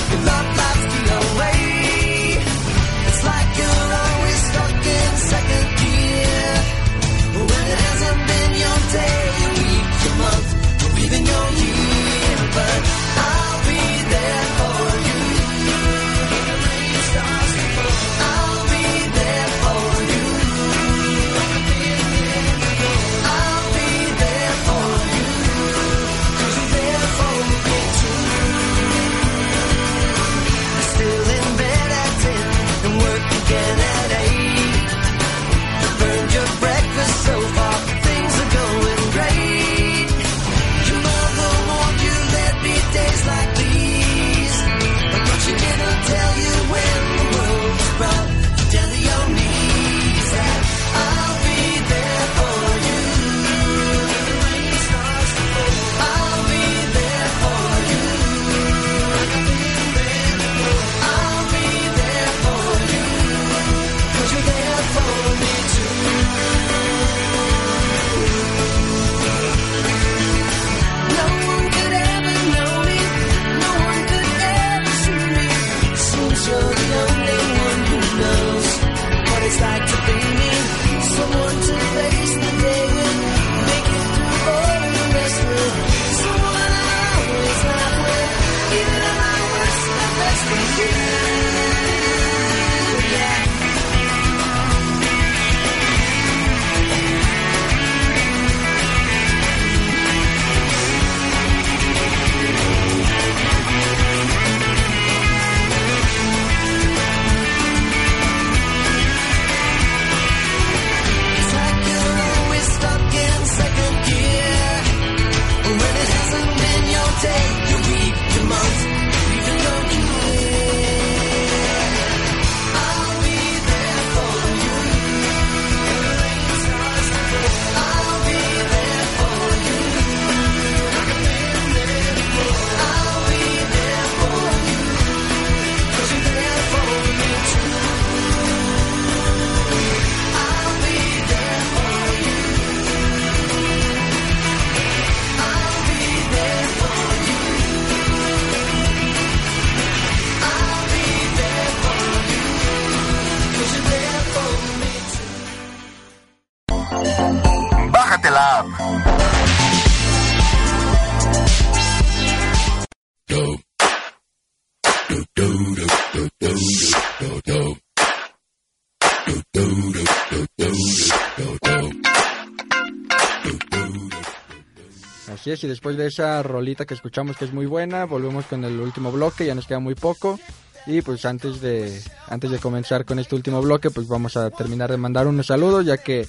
Así 175.51 175.65
y 175.65 175.69
después 175.69 175.97
de 175.97 176.07
esa 176.07 176.43
rolita 176.43 176.85
que 176.85 176.93
escuchamos 176.93 177.37
que 177.37 177.45
es 177.45 177.53
muy 177.53 177.65
buena, 177.65 178.05
volvemos 178.05 178.45
con 178.45 178.63
el 178.63 178.79
último 178.79 179.11
bloque, 179.11 179.45
ya 179.45 179.55
nos 179.55 179.67
queda 179.67 179.79
muy 179.79 179.95
poco. 179.95 180.39
Y 180.85 181.01
pues 181.01 181.25
antes 181.25 181.59
de, 181.59 182.01
antes 182.27 182.49
de 182.49 182.59
comenzar 182.59 183.03
con 183.03 183.19
este 183.19 183.35
último 183.35 183.61
bloque, 183.61 183.89
pues 183.89 184.07
vamos 184.07 184.37
a 184.37 184.49
terminar 184.49 184.89
de 184.89 184.97
mandar 184.97 185.27
unos 185.27 185.47
saludos, 185.47 185.85
ya 185.85 185.97
que 185.97 186.27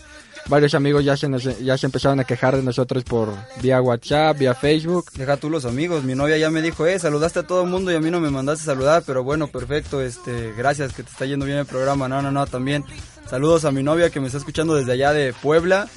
varios 0.49 0.75
amigos 0.75 1.05
ya 1.05 1.17
se, 1.17 1.29
nos, 1.29 1.45
ya 1.61 1.79
se 1.79 1.87
empezaron 1.87 2.19
a 2.19 2.25
quejar 2.25 2.57
de 2.57 2.63
nosotros 2.63 3.05
por 3.05 3.33
vía 3.63 3.81
WhatsApp, 3.81 4.39
vía 4.39 4.55
Facebook. 4.55 5.13
Deja 5.15 5.37
tú 5.37 5.49
los 5.49 5.65
amigos, 5.65 6.03
mi 6.03 6.17
novia 6.17 6.39
ya 6.39 6.51
me 6.51 6.61
dijo, 6.61 6.87
eh, 6.87 6.99
saludaste 6.99 7.41
a 7.41 7.47
todo 7.47 7.63
el 7.63 7.71
mundo 7.71 7.93
y 7.93 7.95
a 7.95 8.01
mí 8.01 8.11
no 8.11 8.21
me 8.21 8.31
mandaste 8.31 8.65
saludar, 8.65 9.05
pero 9.07 9.23
bueno, 9.23 9.47
perfecto, 9.47 10.03
este, 10.03 10.53
gracias 10.57 10.93
que 10.93 11.05
te 11.05 11.11
está 11.11 11.25
yendo 11.25 11.47
bien 11.47 11.59
el 11.59 11.67
programa, 11.67 12.09
no, 12.09 12.21
no, 12.21 12.33
no, 12.33 12.47
también 12.47 12.85
saludos 13.31 13.65
a 13.65 13.71
mi 13.71 13.85
novia 13.85 14.11
que 14.11 14.19
me 14.21 14.27
está 14.27 14.39
escuchando 14.39 14.75
desde 14.75 14.93
allá 14.93 15.13
de 15.13 15.33
Puebla, 15.35 15.89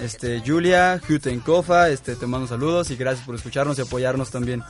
este, 0.00 0.42
Julia, 0.44 1.00
Jutenkofa, 1.06 1.90
este, 1.90 2.16
te 2.16 2.26
mando 2.26 2.46
saludos 2.46 2.90
y 2.90 2.96
gracias 2.96 3.26
por 3.26 3.34
escucharnos 3.34 3.78
y 3.78 3.82
apoyarnos 3.82 4.30
también. 4.30 4.62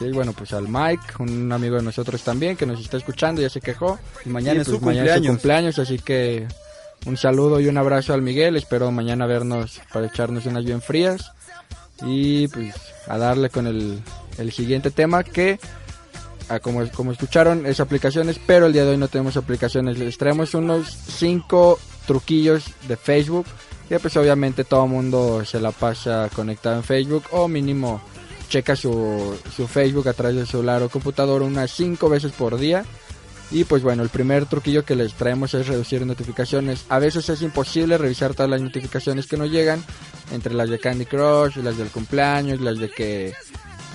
Es, 0.00 0.12
bueno, 0.12 0.32
pues 0.32 0.52
al 0.52 0.68
Mike, 0.68 1.02
un 1.18 1.52
amigo 1.52 1.76
de 1.76 1.82
nosotros 1.82 2.22
también 2.22 2.56
que 2.56 2.66
nos 2.66 2.80
está 2.80 2.96
escuchando, 2.96 3.42
ya 3.42 3.50
se 3.50 3.60
quejó. 3.60 3.98
Y 4.24 4.30
mañana 4.30 4.62
es 4.62 4.68
pues 4.68 4.78
su 4.78 4.84
mañana 4.84 5.14
es 5.14 5.22
su 5.22 5.26
cumpleaños. 5.26 5.78
así 5.78 5.98
que 5.98 6.46
un 7.06 7.16
saludo 7.16 7.60
y 7.60 7.68
un 7.68 7.76
abrazo 7.76 8.14
al 8.14 8.22
Miguel. 8.22 8.56
Espero 8.56 8.90
mañana 8.90 9.26
vernos 9.26 9.80
para 9.92 10.06
echarnos 10.06 10.46
unas 10.46 10.64
bien 10.64 10.80
frías. 10.80 11.32
Y 12.02 12.48
pues 12.48 12.74
a 13.06 13.18
darle 13.18 13.50
con 13.50 13.66
el, 13.66 14.00
el 14.38 14.52
siguiente 14.52 14.90
tema 14.90 15.22
que, 15.22 15.60
ah, 16.48 16.60
como, 16.60 16.88
como 16.90 17.12
escucharon, 17.12 17.66
es 17.66 17.78
aplicaciones, 17.78 18.40
pero 18.46 18.66
el 18.66 18.72
día 18.72 18.84
de 18.84 18.92
hoy 18.92 18.96
no 18.96 19.08
tenemos 19.08 19.36
aplicaciones. 19.36 19.98
Les 19.98 20.16
traemos 20.16 20.54
unos 20.54 20.96
5 21.18 21.78
truquillos 22.06 22.64
de 22.88 22.96
Facebook. 22.96 23.46
Que 23.88 23.98
pues 23.98 24.16
obviamente 24.16 24.64
todo 24.64 24.84
el 24.84 24.90
mundo 24.90 25.44
se 25.44 25.60
la 25.60 25.70
pasa 25.72 26.30
conectado 26.34 26.76
en 26.76 26.84
Facebook 26.84 27.24
o 27.32 27.48
mínimo 27.48 28.00
checa 28.48 28.76
su, 28.76 29.36
su 29.54 29.66
Facebook 29.66 30.08
a 30.08 30.12
través 30.12 30.36
del 30.36 30.46
celular 30.46 30.82
o 30.82 30.88
computador 30.88 31.42
unas 31.42 31.70
5 31.72 32.08
veces 32.08 32.32
por 32.32 32.58
día. 32.58 32.84
Y 33.50 33.64
pues 33.64 33.82
bueno, 33.82 34.02
el 34.02 34.08
primer 34.08 34.46
truquillo 34.46 34.84
que 34.84 34.96
les 34.96 35.14
traemos 35.14 35.54
es 35.54 35.68
reducir 35.68 36.04
notificaciones. 36.06 36.86
A 36.88 36.98
veces 36.98 37.28
es 37.28 37.42
imposible 37.42 37.98
revisar 37.98 38.34
todas 38.34 38.50
las 38.50 38.60
notificaciones 38.60 39.26
que 39.26 39.36
nos 39.36 39.50
llegan, 39.50 39.84
entre 40.32 40.54
las 40.54 40.70
de 40.70 40.78
Candy 40.78 41.04
Crush, 41.04 41.56
las 41.56 41.76
del 41.76 41.88
cumpleaños, 41.88 42.60
las 42.60 42.78
de 42.78 42.90
que 42.90 43.34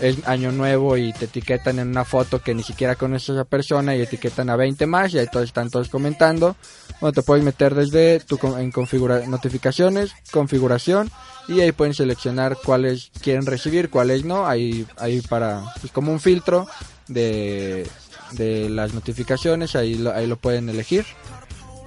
es 0.02 0.28
año 0.28 0.52
nuevo 0.52 0.97
y 0.97 1.14
te 1.14 1.26
etiquetan 1.26 1.80
en 1.80 1.89
una 1.89 2.06
foto 2.06 2.41
que 2.41 2.54
ni 2.54 2.64
siquiera 2.64 2.95
conoces 2.95 3.30
a 3.30 3.34
esa 3.34 3.45
persona 3.45 3.95
y 3.95 4.02
etiquetan 4.02 4.50
a 4.50 4.56
20 4.56 4.86
más 4.86 5.14
y 5.14 5.20
ahí 5.20 5.28
todos 5.32 5.47
están 5.47 5.70
todos 5.70 5.89
comentando. 5.89 6.56
Bueno, 7.02 7.14
te 7.14 7.22
puedes 7.22 7.43
meter 7.43 7.76
desde 7.76 8.20
tu 8.20 8.39
en 8.58 8.72
configura 8.72 9.26
notificaciones, 9.28 10.12
configuración 10.32 11.12
y 11.47 11.62
ahí 11.62 11.72
pueden 11.72 11.93
seleccionar 11.93 12.58
cuáles 12.64 13.12
quieren 13.22 13.45
recibir, 13.45 13.89
cuáles 13.89 14.24
no. 14.24 14.47
Ahí, 14.47 14.86
ahí 14.97 15.22
para, 15.22 15.64
pues 15.82 15.91
como 15.91 16.12
un 16.12 16.20
filtro 16.20 16.68
de, 17.08 17.88
de 18.32 18.70
las 18.70 18.93
notificaciones, 18.93 19.76
ahí 19.76 19.95
lo, 19.95 20.14
ahí 20.14 20.28
lo 20.28 20.38
pueden 20.38 20.70
elegir. 20.70 21.06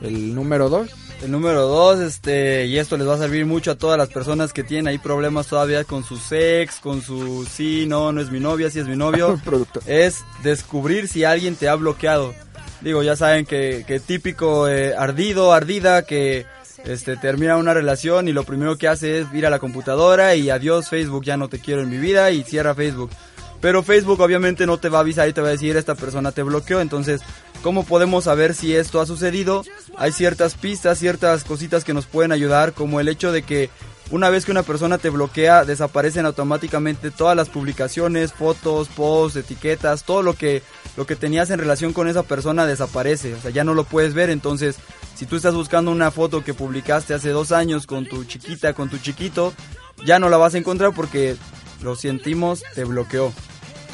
El 0.01 0.35
número 0.35 0.69
2. 0.69 0.91
El 1.23 1.31
número 1.31 1.69
dos, 1.69 2.01
este, 2.01 2.67
y 2.67 2.79
esto 2.79 2.97
les 2.97 3.07
va 3.07 3.15
a 3.15 3.19
servir 3.19 3.47
mucho 3.47 3.71
a 3.71 3.75
todas 3.77 3.97
las 3.97 4.09
personas 4.09 4.53
que 4.53 4.65
tienen 4.65 4.89
ahí 4.89 4.99
problemas 4.99 5.47
todavía 5.47 5.85
con 5.85 6.03
su 6.03 6.17
sex, 6.17 6.81
con 6.81 7.01
su 7.01 7.47
sí, 7.47 7.85
no, 7.87 8.11
no 8.11 8.21
es 8.21 8.33
mi 8.33 8.41
novia, 8.41 8.71
sí 8.71 8.81
es 8.81 8.89
mi 8.89 8.97
novio. 8.97 9.41
es 9.87 10.25
descubrir 10.43 11.07
si 11.07 11.23
alguien 11.23 11.55
te 11.55 11.69
ha 11.69 11.77
bloqueado. 11.77 12.35
Digo, 12.81 13.05
ya 13.05 13.15
saben 13.15 13.47
que, 13.47 13.85
que 13.87 14.01
típico 14.01 14.69
eh, 14.69 14.97
ardido, 14.97 15.53
ardida, 15.53 16.03
que 16.03 16.45
este, 16.85 17.17
termina 17.17 17.57
una 17.57 17.73
relación 17.73 18.27
y 18.27 18.33
lo 18.33 18.43
primero 18.43 18.77
que 18.77 18.89
hace 18.89 19.21
es 19.21 19.33
ir 19.33 19.47
a 19.47 19.51
la 19.51 19.61
computadora 19.61 20.35
y 20.35 20.51
adiós 20.51 20.89
Facebook, 20.89 21.25
ya 21.25 21.37
no 21.37 21.49
te 21.49 21.61
quiero 21.61 21.83
en 21.83 21.91
mi 21.91 21.99
vida 21.99 22.33
y 22.33 22.43
cierra 22.43 22.75
Facebook. 22.75 23.11
Pero 23.63 23.85
Facebook 23.85 24.21
obviamente 24.21 24.67
no 24.67 24.77
te 24.77 24.89
va 24.89 24.99
a 24.99 25.01
avisar 25.03 25.29
y 25.29 25.33
te 25.33 25.41
va 25.41 25.47
a 25.49 25.53
decir 25.53 25.77
esta 25.77 25.95
persona 25.95 26.33
te 26.33 26.43
bloqueó, 26.43 26.81
entonces 26.81 27.23
¿cómo 27.63 27.85
podemos 27.85 28.25
saber 28.25 28.55
si 28.55 28.75
esto 28.75 29.01
ha 29.01 29.07
sucedido? 29.07 29.65
Hay 29.97 30.11
ciertas 30.11 30.55
pistas, 30.55 30.99
ciertas 30.99 31.45
cositas 31.45 31.85
que 31.85 31.95
nos 31.95 32.07
pueden 32.07 32.33
ayudar, 32.33 32.73
como 32.73 32.99
el 32.99 33.09
hecho 33.09 33.31
de 33.31 33.43
que 33.43 33.71
una 34.11 34.31
vez 34.31 34.45
que 34.45 34.51
una 34.51 34.65
persona 34.65 34.99
te 34.99 35.11
bloquea, 35.11 35.65
desaparecen 35.65 36.27
automáticamente 36.27 37.13
todas 37.13 37.37
las 37.37 37.49
publicaciones, 37.49 38.33
fotos, 38.33 38.89
posts, 38.89 39.39
etiquetas, 39.39 40.03
todo 40.03 40.23
lo 40.23 40.35
que 40.35 40.63
lo 40.97 41.07
que 41.07 41.15
tenías 41.15 41.51
en 41.51 41.61
relación 41.61 41.93
con 41.93 42.09
esa 42.09 42.25
persona 42.25 42.67
desaparece, 42.67 43.33
o 43.35 43.41
sea, 43.41 43.53
ya 43.53 43.63
no 43.63 43.75
lo 43.75 43.85
puedes 43.85 44.13
ver, 44.13 44.29
entonces 44.29 44.77
si 45.15 45.25
tú 45.25 45.37
estás 45.37 45.55
buscando 45.55 45.93
una 45.93 46.11
foto 46.11 46.43
que 46.43 46.53
publicaste 46.53 47.15
hace 47.15 47.31
dos 47.31 47.53
años 47.53 47.87
con 47.87 48.07
tu 48.07 48.25
chiquita, 48.25 48.75
con 48.75 48.91
tu 48.91 48.99
chiquito, 48.99 49.55
ya 50.05 50.19
no 50.19 50.29
la 50.29 50.37
vas 50.37 50.57
a 50.57 50.59
encontrar 50.59 50.93
porque 50.93 51.37
lo 51.81 51.95
sentimos, 51.95 52.65
te 52.75 52.85
bloqueó. 52.85 53.33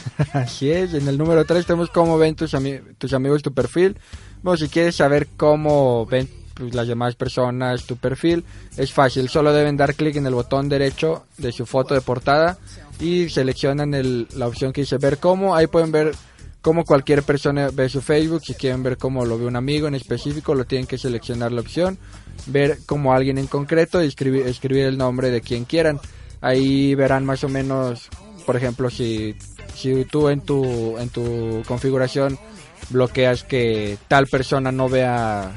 Así 0.33 0.71
es, 0.71 0.95
en 0.95 1.07
el 1.09 1.19
número 1.19 1.45
3 1.45 1.67
tenemos 1.67 1.91
cómo 1.91 2.19
ven 2.19 2.35
tus, 2.35 2.55
ami- 2.55 2.81
tus 2.99 3.13
amigos 3.13 3.43
tu 3.43 3.53
perfil. 3.53 3.97
Bueno, 4.43 4.57
si 4.57 4.69
quieres 4.69 4.97
saber 4.97 5.29
cómo 5.37 6.07
ven 6.07 6.29
pues, 6.55 6.75
las 6.75 6.89
demás 6.89 7.15
personas 7.15 7.85
tu 7.85 7.97
perfil, 7.97 8.45
es 8.77 8.93
fácil, 8.93 9.29
solo 9.29 9.53
deben 9.53 9.77
dar 9.77 9.95
clic 9.95 10.17
en 10.17 10.27
el 10.27 10.35
botón 10.35 10.69
derecho 10.69 11.25
de 11.39 11.53
su 11.53 11.67
foto 11.67 11.95
de 11.95 12.01
portada 12.01 12.59
y 13.01 13.29
seleccionan 13.29 13.95
el- 13.95 14.27
la 14.37 14.47
opción 14.49 14.73
que 14.73 14.81
dice 14.83 14.99
ver 14.99 15.19
cómo, 15.19 15.55
ahí 15.55 15.67
pueden 15.67 15.93
ver 15.93 16.15
cómo 16.61 16.85
cualquier 16.85 17.23
persona 17.23 17.71
ve 17.73 17.89
su 17.89 18.01
Facebook, 18.01 18.43
si 18.45 18.55
quieren 18.55 18.83
ver 18.83 18.97
cómo 18.99 19.25
lo 19.25 19.39
ve 19.39 19.47
un 19.47 19.57
amigo 19.57 19.87
en 19.89 19.95
específico, 19.95 20.55
lo 20.55 20.65
tienen 20.65 20.87
que 20.87 20.99
seleccionar 20.99 21.53
la 21.53 21.61
opción, 21.61 21.97
ver 22.47 22.79
como 22.87 23.13
alguien 23.15 23.39
en 23.39 23.47
concreto 23.47 24.03
y 24.03 24.07
escribir, 24.07 24.47
escribir 24.47 24.87
el 24.87 24.99
nombre 24.99 25.31
de 25.31 25.41
quien 25.41 25.65
quieran. 25.65 26.01
Ahí 26.41 26.95
verán 26.95 27.25
más 27.25 27.43
o 27.45 27.49
menos, 27.49 28.09
por 28.47 28.57
ejemplo, 28.57 28.91
si, 28.91 29.37
si 29.79 30.05
tú 30.05 30.29
en 30.29 30.41
tu, 30.41 30.99
en 30.99 31.09
tu 31.09 31.63
configuración 31.67 32.39
bloqueas 32.91 33.45
que 33.45 33.99
tal 34.09 34.27
persona 34.27 34.73
no 34.73 34.89
vea 34.89 35.53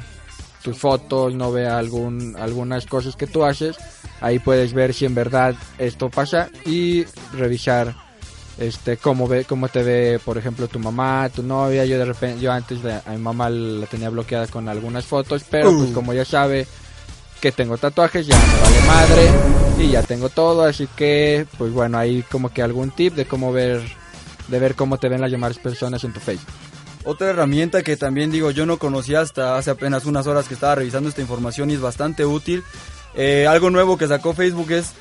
tus 0.62 0.76
fotos, 0.78 1.34
no 1.34 1.50
vea 1.50 1.78
algún, 1.78 2.36
algunas 2.38 2.86
cosas 2.86 3.16
que 3.16 3.26
tú 3.26 3.44
haces, 3.44 3.76
ahí 4.20 4.38
puedes 4.38 4.72
ver 4.74 4.94
si 4.94 5.04
en 5.06 5.14
verdad 5.14 5.54
esto 5.78 6.08
pasa 6.08 6.48
y 6.64 7.04
revisar 7.32 7.94
este 8.58 8.98
cómo 8.98 9.26
ve 9.26 9.44
cómo 9.44 9.68
te 9.68 9.82
ve 9.82 10.20
por 10.22 10.36
ejemplo 10.36 10.68
tu 10.68 10.78
mamá 10.78 11.30
tu 11.34 11.42
novia 11.42 11.86
yo 11.86 11.98
de 11.98 12.04
repente 12.04 12.38
yo 12.38 12.52
antes 12.52 12.82
de, 12.82 12.92
a 12.92 13.02
mi 13.10 13.16
mamá 13.16 13.48
la 13.48 13.86
tenía 13.86 14.10
bloqueada 14.10 14.46
con 14.46 14.68
algunas 14.68 15.06
fotos 15.06 15.42
pero 15.50 15.70
pues 15.72 15.88
Uh. 15.90 15.94
como 15.94 16.12
ya 16.12 16.26
sabe 16.26 16.66
que 17.40 17.50
tengo 17.50 17.78
tatuajes 17.78 18.26
ya 18.26 18.36
me 18.36 18.60
vale 18.60 18.80
madre 18.86 19.30
y 19.78 19.90
ya 19.90 20.02
tengo 20.02 20.28
todo 20.28 20.64
así 20.64 20.86
que 20.94 21.46
pues 21.56 21.72
bueno 21.72 21.96
ahí 21.96 22.22
como 22.30 22.50
que 22.50 22.60
algún 22.62 22.90
tip 22.90 23.14
de 23.14 23.24
cómo 23.24 23.52
ver 23.54 23.80
de 24.48 24.58
ver 24.58 24.74
cómo 24.74 24.98
te 24.98 25.08
ven 25.08 25.20
las 25.20 25.30
llamadas 25.30 25.58
personas 25.58 26.04
en 26.04 26.12
tu 26.12 26.20
Facebook 26.20 26.52
Otra 27.04 27.30
herramienta 27.30 27.82
que 27.82 27.96
también 27.96 28.30
digo 28.30 28.50
yo 28.50 28.66
no 28.66 28.78
conocía 28.78 29.20
hasta 29.20 29.56
hace 29.56 29.70
apenas 29.70 30.04
unas 30.04 30.26
horas 30.26 30.48
que 30.48 30.54
estaba 30.54 30.76
revisando 30.76 31.08
esta 31.08 31.20
información 31.20 31.70
y 31.70 31.74
es 31.74 31.80
bastante 31.80 32.24
útil. 32.24 32.62
Eh, 33.14 33.46
algo 33.46 33.70
nuevo 33.70 33.98
que 33.98 34.06
sacó 34.06 34.32
Facebook 34.34 34.70
es 34.70 34.92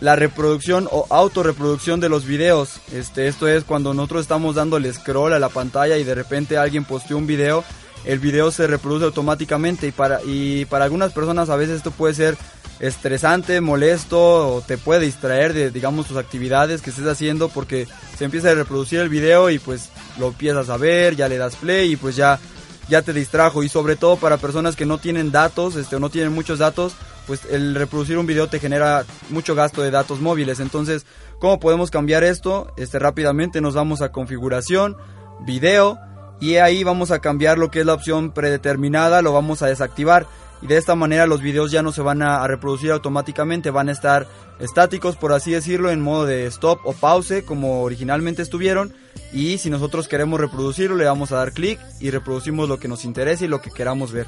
la 0.00 0.16
reproducción 0.16 0.88
o 0.90 1.06
autorreproducción 1.10 2.00
de 2.00 2.08
los 2.08 2.26
videos. 2.26 2.80
Este, 2.92 3.26
esto 3.28 3.48
es 3.48 3.64
cuando 3.64 3.94
nosotros 3.94 4.22
estamos 4.22 4.54
dándole 4.54 4.92
scroll 4.92 5.32
a 5.32 5.38
la 5.38 5.48
pantalla 5.48 5.96
y 5.96 6.04
de 6.04 6.14
repente 6.14 6.58
alguien 6.58 6.84
posteó 6.84 7.16
un 7.16 7.26
video, 7.26 7.64
el 8.04 8.18
video 8.18 8.50
se 8.50 8.66
reproduce 8.66 9.06
automáticamente 9.06 9.86
y 9.86 9.92
para, 9.92 10.20
y 10.24 10.66
para 10.66 10.84
algunas 10.84 11.12
personas 11.12 11.48
a 11.48 11.56
veces 11.56 11.76
esto 11.76 11.90
puede 11.90 12.14
ser 12.14 12.36
estresante, 12.80 13.60
molesto 13.60 14.56
o 14.56 14.60
te 14.60 14.78
puede 14.78 15.00
distraer 15.00 15.52
de 15.52 15.70
digamos 15.70 16.06
tus 16.06 16.16
actividades 16.16 16.82
que 16.82 16.90
estés 16.90 17.06
haciendo 17.06 17.48
porque 17.48 17.86
se 18.18 18.24
empieza 18.24 18.50
a 18.50 18.54
reproducir 18.54 19.00
el 19.00 19.08
video 19.08 19.50
y 19.50 19.58
pues 19.58 19.90
lo 20.18 20.28
empiezas 20.28 20.68
a 20.70 20.76
ver, 20.76 21.16
ya 21.16 21.28
le 21.28 21.38
das 21.38 21.56
play 21.56 21.92
y 21.92 21.96
pues 21.96 22.16
ya 22.16 22.38
ya 22.88 23.02
te 23.02 23.12
distrajo 23.12 23.62
y 23.62 23.68
sobre 23.68 23.96
todo 23.96 24.16
para 24.16 24.36
personas 24.36 24.76
que 24.76 24.86
no 24.86 24.98
tienen 24.98 25.30
datos, 25.32 25.76
este 25.76 25.96
o 25.96 26.00
no 26.00 26.10
tienen 26.10 26.32
muchos 26.32 26.58
datos, 26.58 26.94
pues 27.26 27.40
el 27.50 27.74
reproducir 27.74 28.18
un 28.18 28.26
video 28.26 28.48
te 28.48 28.60
genera 28.60 29.04
mucho 29.30 29.54
gasto 29.54 29.82
de 29.82 29.90
datos 29.90 30.20
móviles. 30.20 30.60
Entonces, 30.60 31.06
¿cómo 31.38 31.58
podemos 31.58 31.90
cambiar 31.90 32.24
esto? 32.24 32.72
Este 32.76 32.98
rápidamente 32.98 33.60
nos 33.60 33.74
vamos 33.74 34.02
a 34.02 34.12
configuración, 34.12 34.96
video 35.46 35.98
y 36.40 36.56
ahí 36.56 36.84
vamos 36.84 37.10
a 37.10 37.20
cambiar 37.20 37.58
lo 37.58 37.70
que 37.70 37.80
es 37.80 37.86
la 37.86 37.94
opción 37.94 38.32
predeterminada, 38.32 39.22
lo 39.22 39.32
vamos 39.32 39.62
a 39.62 39.66
desactivar 39.66 40.26
y 40.64 40.66
de 40.66 40.76
esta 40.76 40.96
manera 40.96 41.26
los 41.26 41.40
videos 41.42 41.70
ya 41.70 41.82
no 41.82 41.92
se 41.92 42.02
van 42.02 42.22
a, 42.22 42.42
a 42.42 42.48
reproducir 42.48 42.90
automáticamente, 42.90 43.70
van 43.70 43.88
a 43.88 43.92
estar 43.92 44.26
estáticos 44.58 45.14
por 45.16 45.32
así 45.32 45.52
decirlo 45.52 45.90
en 45.90 46.00
modo 46.00 46.26
de 46.26 46.46
stop 46.46 46.80
o 46.84 46.92
pause 46.92 47.44
como 47.44 47.82
originalmente 47.82 48.42
estuvieron 48.42 48.92
y 49.32 49.58
si 49.58 49.70
nosotros 49.70 50.08
queremos 50.08 50.40
reproducirlo 50.40 50.96
le 50.96 51.04
vamos 51.04 51.30
a 51.30 51.36
dar 51.36 51.52
clic 51.52 51.78
y 52.00 52.10
reproducimos 52.10 52.68
lo 52.68 52.78
que 52.80 52.88
nos 52.88 53.04
interese 53.04 53.44
y 53.44 53.48
lo 53.48 53.60
que 53.60 53.70
queramos 53.70 54.10
ver. 54.10 54.26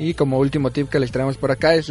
Y 0.00 0.14
como 0.14 0.38
último 0.38 0.70
tip 0.70 0.88
que 0.88 1.00
les 1.00 1.10
traemos 1.10 1.36
por 1.38 1.50
acá 1.50 1.74
es, 1.74 1.90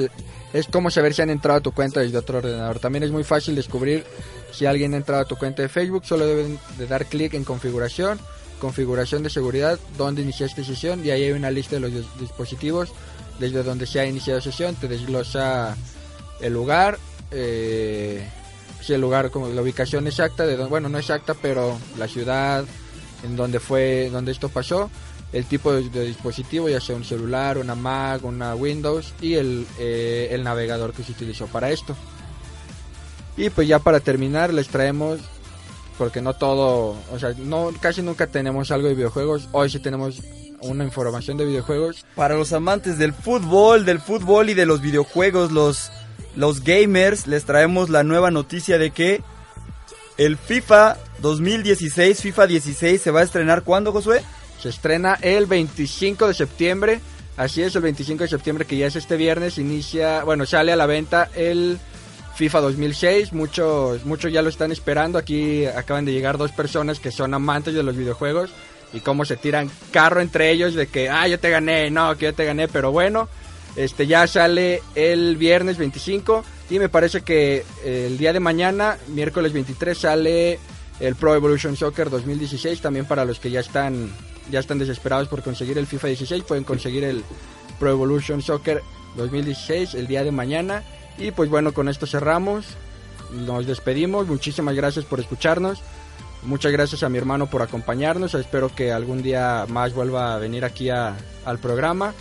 es 0.54 0.68
cómo 0.72 0.90
saber 0.90 1.14
si 1.14 1.24
han 1.24 1.30
entrado 1.30 1.60
a 1.60 1.62
tu 1.62 1.74
cuenta 1.74 2.00
desde 2.00 2.18
otro 2.18 2.38
ordenador. 2.38 2.80
También 2.80 3.04
es 3.04 3.12
muy 3.12 3.26
fácil 3.26 3.54
descubrir 3.54 4.06
si 4.54 4.66
alguien 4.66 4.94
ha 4.94 4.98
entrado 4.98 5.24
a 5.24 5.26
tu 5.26 5.36
cuenta 5.36 5.62
de 5.62 5.68
Facebook. 5.68 6.06
Solo 6.06 6.26
deben 6.26 6.58
de 6.78 6.88
dar 6.88 7.06
clic 7.08 7.34
en 7.34 7.44
configuración, 7.44 8.18
configuración 8.62 9.24
de 9.24 9.30
seguridad, 9.30 9.78
donde 9.98 10.22
iniciaste 10.22 10.64
sesión 10.64 11.06
y 11.06 11.10
ahí 11.10 11.24
hay 11.24 11.32
una 11.34 11.52
lista 11.52 11.76
de 11.76 11.82
los 11.82 11.92
dis- 11.92 12.08
dispositivos 12.18 12.94
desde 13.40 13.64
donde 13.64 13.86
se 13.86 14.00
ha 14.00 14.06
iniciado 14.06 14.42
sesión. 14.42 14.76
Te 14.76 14.88
desglosa 14.88 15.76
el 16.42 16.54
lugar, 16.54 16.98
eh, 17.32 18.28
sí, 18.82 18.94
el 18.94 19.02
lugar 19.02 19.32
como 19.32 19.48
la 19.50 19.62
ubicación 19.62 20.08
exacta 20.08 20.46
de 20.46 20.56
don- 20.58 20.70
bueno 20.70 20.88
no 20.90 20.98
exacta 20.98 21.34
pero 21.34 21.78
la 21.98 22.08
ciudad 22.08 22.64
en 23.24 23.36
donde 23.36 23.60
fue 23.60 24.10
donde 24.12 24.32
esto 24.32 24.50
pasó 24.50 24.90
el 25.34 25.46
tipo 25.46 25.74
de, 25.74 25.90
de 25.90 26.06
dispositivo 26.06 26.70
ya 26.70 26.80
sea 26.80 26.96
un 26.96 27.04
celular 27.04 27.58
una 27.58 27.74
Mac 27.76 28.24
una 28.24 28.54
Windows 28.56 29.14
y 29.20 29.34
el, 29.34 29.66
eh, 29.80 30.30
el 30.32 30.44
navegador 30.44 30.94
que 30.94 31.04
se 31.04 31.12
utilizó 31.14 31.48
para 31.48 31.70
esto 31.72 31.96
y 33.36 33.50
pues 33.50 33.68
ya 33.68 33.80
para 33.80 34.00
terminar 34.00 34.54
les 34.54 34.68
traemos 34.68 35.20
porque 35.98 36.22
no 36.22 36.36
todo 36.36 36.96
o 37.12 37.20
sea 37.20 37.34
no 37.38 37.72
casi 37.82 38.02
nunca 38.02 38.28
tenemos 38.28 38.72
algo 38.72 38.88
de 38.88 38.94
videojuegos 38.96 39.50
hoy 39.52 39.70
sí 39.70 39.80
tenemos 39.80 40.22
una 40.62 40.84
información 40.84 41.38
de 41.38 41.46
videojuegos 41.46 42.06
Para 42.16 42.36
los 42.36 42.54
amantes 42.54 42.98
del 42.98 43.14
fútbol, 43.14 43.86
del 43.86 44.00
fútbol 44.00 44.50
y 44.50 44.54
de 44.54 44.66
los 44.66 44.82
videojuegos, 44.82 45.52
los, 45.52 45.92
los 46.36 46.64
gamers, 46.64 47.28
les 47.28 47.46
traemos 47.46 47.90
la 47.90 48.04
nueva 48.04 48.32
noticia 48.32 48.78
de 48.78 48.92
que 48.92 49.22
el 50.18 50.38
FIFA 50.38 50.98
2016, 51.22 52.22
FIFA 52.22 52.48
16, 52.48 53.02
se 53.02 53.12
va 53.12 53.20
a 53.20 53.24
estrenar 53.24 53.64
¿cuándo, 53.64 53.92
Josué? 53.92 54.24
Se 54.60 54.70
estrena 54.70 55.18
el 55.22 55.46
25 55.46 56.28
de 56.28 56.34
septiembre. 56.34 57.00
Así 57.38 57.62
es, 57.62 57.76
el 57.76 57.84
25 57.84 58.24
de 58.24 58.30
septiembre, 58.30 58.66
que 58.66 58.78
ya 58.78 58.88
es 58.88 58.96
este 58.96 59.16
viernes, 59.16 59.60
inicia, 59.60 60.24
bueno, 60.24 60.48
sale 60.48 60.72
a 60.72 60.76
la 60.76 60.88
venta 60.88 61.30
el 61.36 61.78
FIFA 62.34 62.62
2006. 62.62 63.34
Muchos, 63.34 64.06
muchos 64.06 64.34
ya 64.34 64.42
lo 64.42 64.50
están 64.50 64.72
esperando. 64.72 65.20
Aquí 65.20 65.66
acaban 65.66 66.06
de 66.06 66.14
llegar 66.14 66.40
dos 66.40 66.52
personas 66.52 67.00
que 67.00 67.12
son 67.12 67.36
amantes 67.36 67.76
de 67.76 67.84
los 67.84 67.96
videojuegos 67.96 68.50
y 68.94 69.00
cómo 69.00 69.26
se 69.26 69.38
tiran 69.38 69.70
carro 69.92 70.22
entre 70.22 70.52
ellos 70.52 70.74
de 70.74 70.88
que, 70.88 71.10
ah, 71.10 71.28
yo 71.28 71.40
te 71.40 71.50
gané, 71.50 71.90
no, 71.90 72.16
que 72.18 72.26
yo 72.26 72.34
te 72.34 72.46
gané, 72.46 72.68
pero 72.68 72.92
bueno, 72.92 73.28
este 73.76 74.08
ya 74.08 74.26
sale 74.28 74.82
el 74.96 75.38
viernes 75.38 75.78
25 75.78 76.44
y 76.70 76.80
me 76.80 76.90
parece 76.90 77.22
que 77.22 77.64
eh, 77.84 78.08
el 78.08 78.18
día 78.18 78.34
de 78.34 78.40
mañana, 78.40 78.98
miércoles 79.08 79.54
23, 79.54 79.98
sale 79.98 80.60
el 81.00 81.16
Pro 81.16 81.36
Evolution 81.36 81.76
Soccer 81.76 82.10
2016 82.10 82.82
también 82.82 83.06
para 83.06 83.24
los 83.26 83.40
que 83.40 83.52
ya 83.52 83.60
están 83.60 84.12
ya 84.50 84.60
están 84.60 84.80
desesperados 84.80 85.28
por 85.28 85.44
conseguir 85.44 85.78
el 85.78 85.86
FIFA 85.86 86.08
16 86.08 86.44
pueden 86.44 86.64
conseguir 86.64 87.04
el 87.04 87.24
Pro 87.80 87.92
Evolution 87.92 88.42
Soccer 88.42 88.82
2016 89.16 89.94
el 89.94 90.08
día 90.08 90.24
de 90.24 90.32
mañana. 90.32 90.84
Y 91.18 91.32
pues 91.32 91.50
bueno 91.50 91.74
con 91.74 91.90
esto 91.90 92.08
cerramos 92.08 92.66
nos 93.32 93.68
despedimos 93.68 94.28
muchísimas 94.28 94.76
gracias 94.76 95.06
por 95.06 95.20
escucharnos 95.20 95.82
muchas 96.44 96.72
gracias 96.72 97.04
a 97.04 97.10
mi 97.10 97.18
hermano 97.18 97.48
por 97.50 97.62
acompañarnos 97.62 98.34
espero 98.36 98.74
que 98.74 98.92
algún 98.92 99.22
día 99.22 99.66
más 99.70 99.94
vuelva 99.94 100.34
a 100.34 100.38
venir 100.40 100.64
aquí 100.66 100.90
a- 100.90 101.16
al 101.46 101.60
programa 101.60 102.14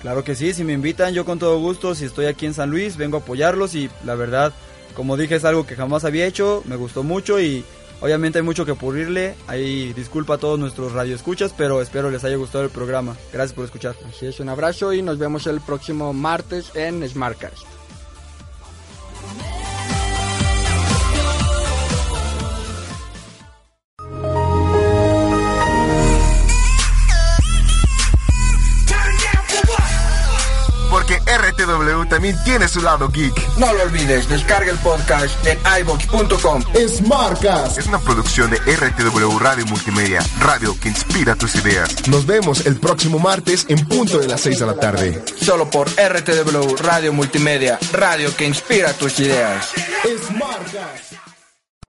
Claro 0.00 0.22
que 0.22 0.36
sí, 0.36 0.54
si 0.54 0.62
me 0.62 0.74
invitan 0.74 1.12
yo 1.12 1.24
con 1.24 1.40
todo 1.40 1.58
gusto, 1.58 1.92
si 1.96 2.04
estoy 2.04 2.26
aquí 2.26 2.46
en 2.46 2.54
San 2.54 2.70
Luis, 2.70 2.96
vengo 2.96 3.16
a 3.16 3.20
apoyarlos 3.20 3.74
y 3.74 3.90
la 4.04 4.14
verdad, 4.14 4.52
como 4.94 5.16
dije, 5.16 5.34
es 5.34 5.44
algo 5.44 5.66
que 5.66 5.74
jamás 5.74 6.04
había 6.04 6.24
hecho, 6.24 6.62
me 6.66 6.76
gustó 6.76 7.02
mucho 7.02 7.40
y 7.40 7.64
obviamente 8.00 8.38
hay 8.38 8.44
mucho 8.44 8.64
que 8.64 8.76
pulirle, 8.76 9.34
ahí 9.48 9.92
disculpa 9.94 10.34
a 10.34 10.38
todos 10.38 10.56
nuestros 10.56 10.92
radioescuchas, 10.92 11.52
pero 11.58 11.82
espero 11.82 12.12
les 12.12 12.22
haya 12.22 12.36
gustado 12.36 12.62
el 12.62 12.70
programa. 12.70 13.16
Gracias 13.32 13.54
por 13.54 13.64
escuchar. 13.64 13.96
Así 14.08 14.26
es, 14.26 14.38
un 14.38 14.50
abrazo 14.50 14.92
y 14.92 15.02
nos 15.02 15.18
vemos 15.18 15.48
el 15.48 15.60
próximo 15.60 16.12
martes 16.12 16.70
en 16.76 17.02
Smartcast. 17.08 17.64
RTW 31.68 32.08
también 32.08 32.36
tiene 32.44 32.68
su 32.68 32.80
lado 32.80 33.08
geek. 33.08 33.56
No 33.58 33.72
lo 33.72 33.82
olvides, 33.82 34.28
descarga 34.28 34.70
el 34.70 34.78
podcast 34.78 35.34
en 35.46 35.58
iVox.com. 35.80 36.62
Smartcast 36.88 37.78
es 37.78 37.86
una 37.86 37.98
producción 37.98 38.50
de 38.50 38.56
RTW 38.58 39.38
Radio 39.38 39.66
Multimedia, 39.66 40.20
radio 40.40 40.76
que 40.80 40.88
inspira 40.88 41.34
tus 41.34 41.54
ideas. 41.56 42.08
Nos 42.08 42.26
vemos 42.26 42.64
el 42.66 42.76
próximo 42.76 43.18
martes 43.18 43.66
en 43.68 43.86
punto 43.86 44.18
de 44.18 44.28
las 44.28 44.40
6 44.40 44.58
de 44.60 44.66
la 44.66 44.74
tarde. 44.74 45.22
Solo 45.40 45.68
por 45.68 45.88
RTW 45.88 46.76
Radio 46.82 47.12
Multimedia, 47.12 47.78
radio 47.92 48.34
que 48.34 48.46
inspira 48.46 48.92
tus 48.94 49.20
ideas. 49.20 49.72
Smartcast. 50.26 51.07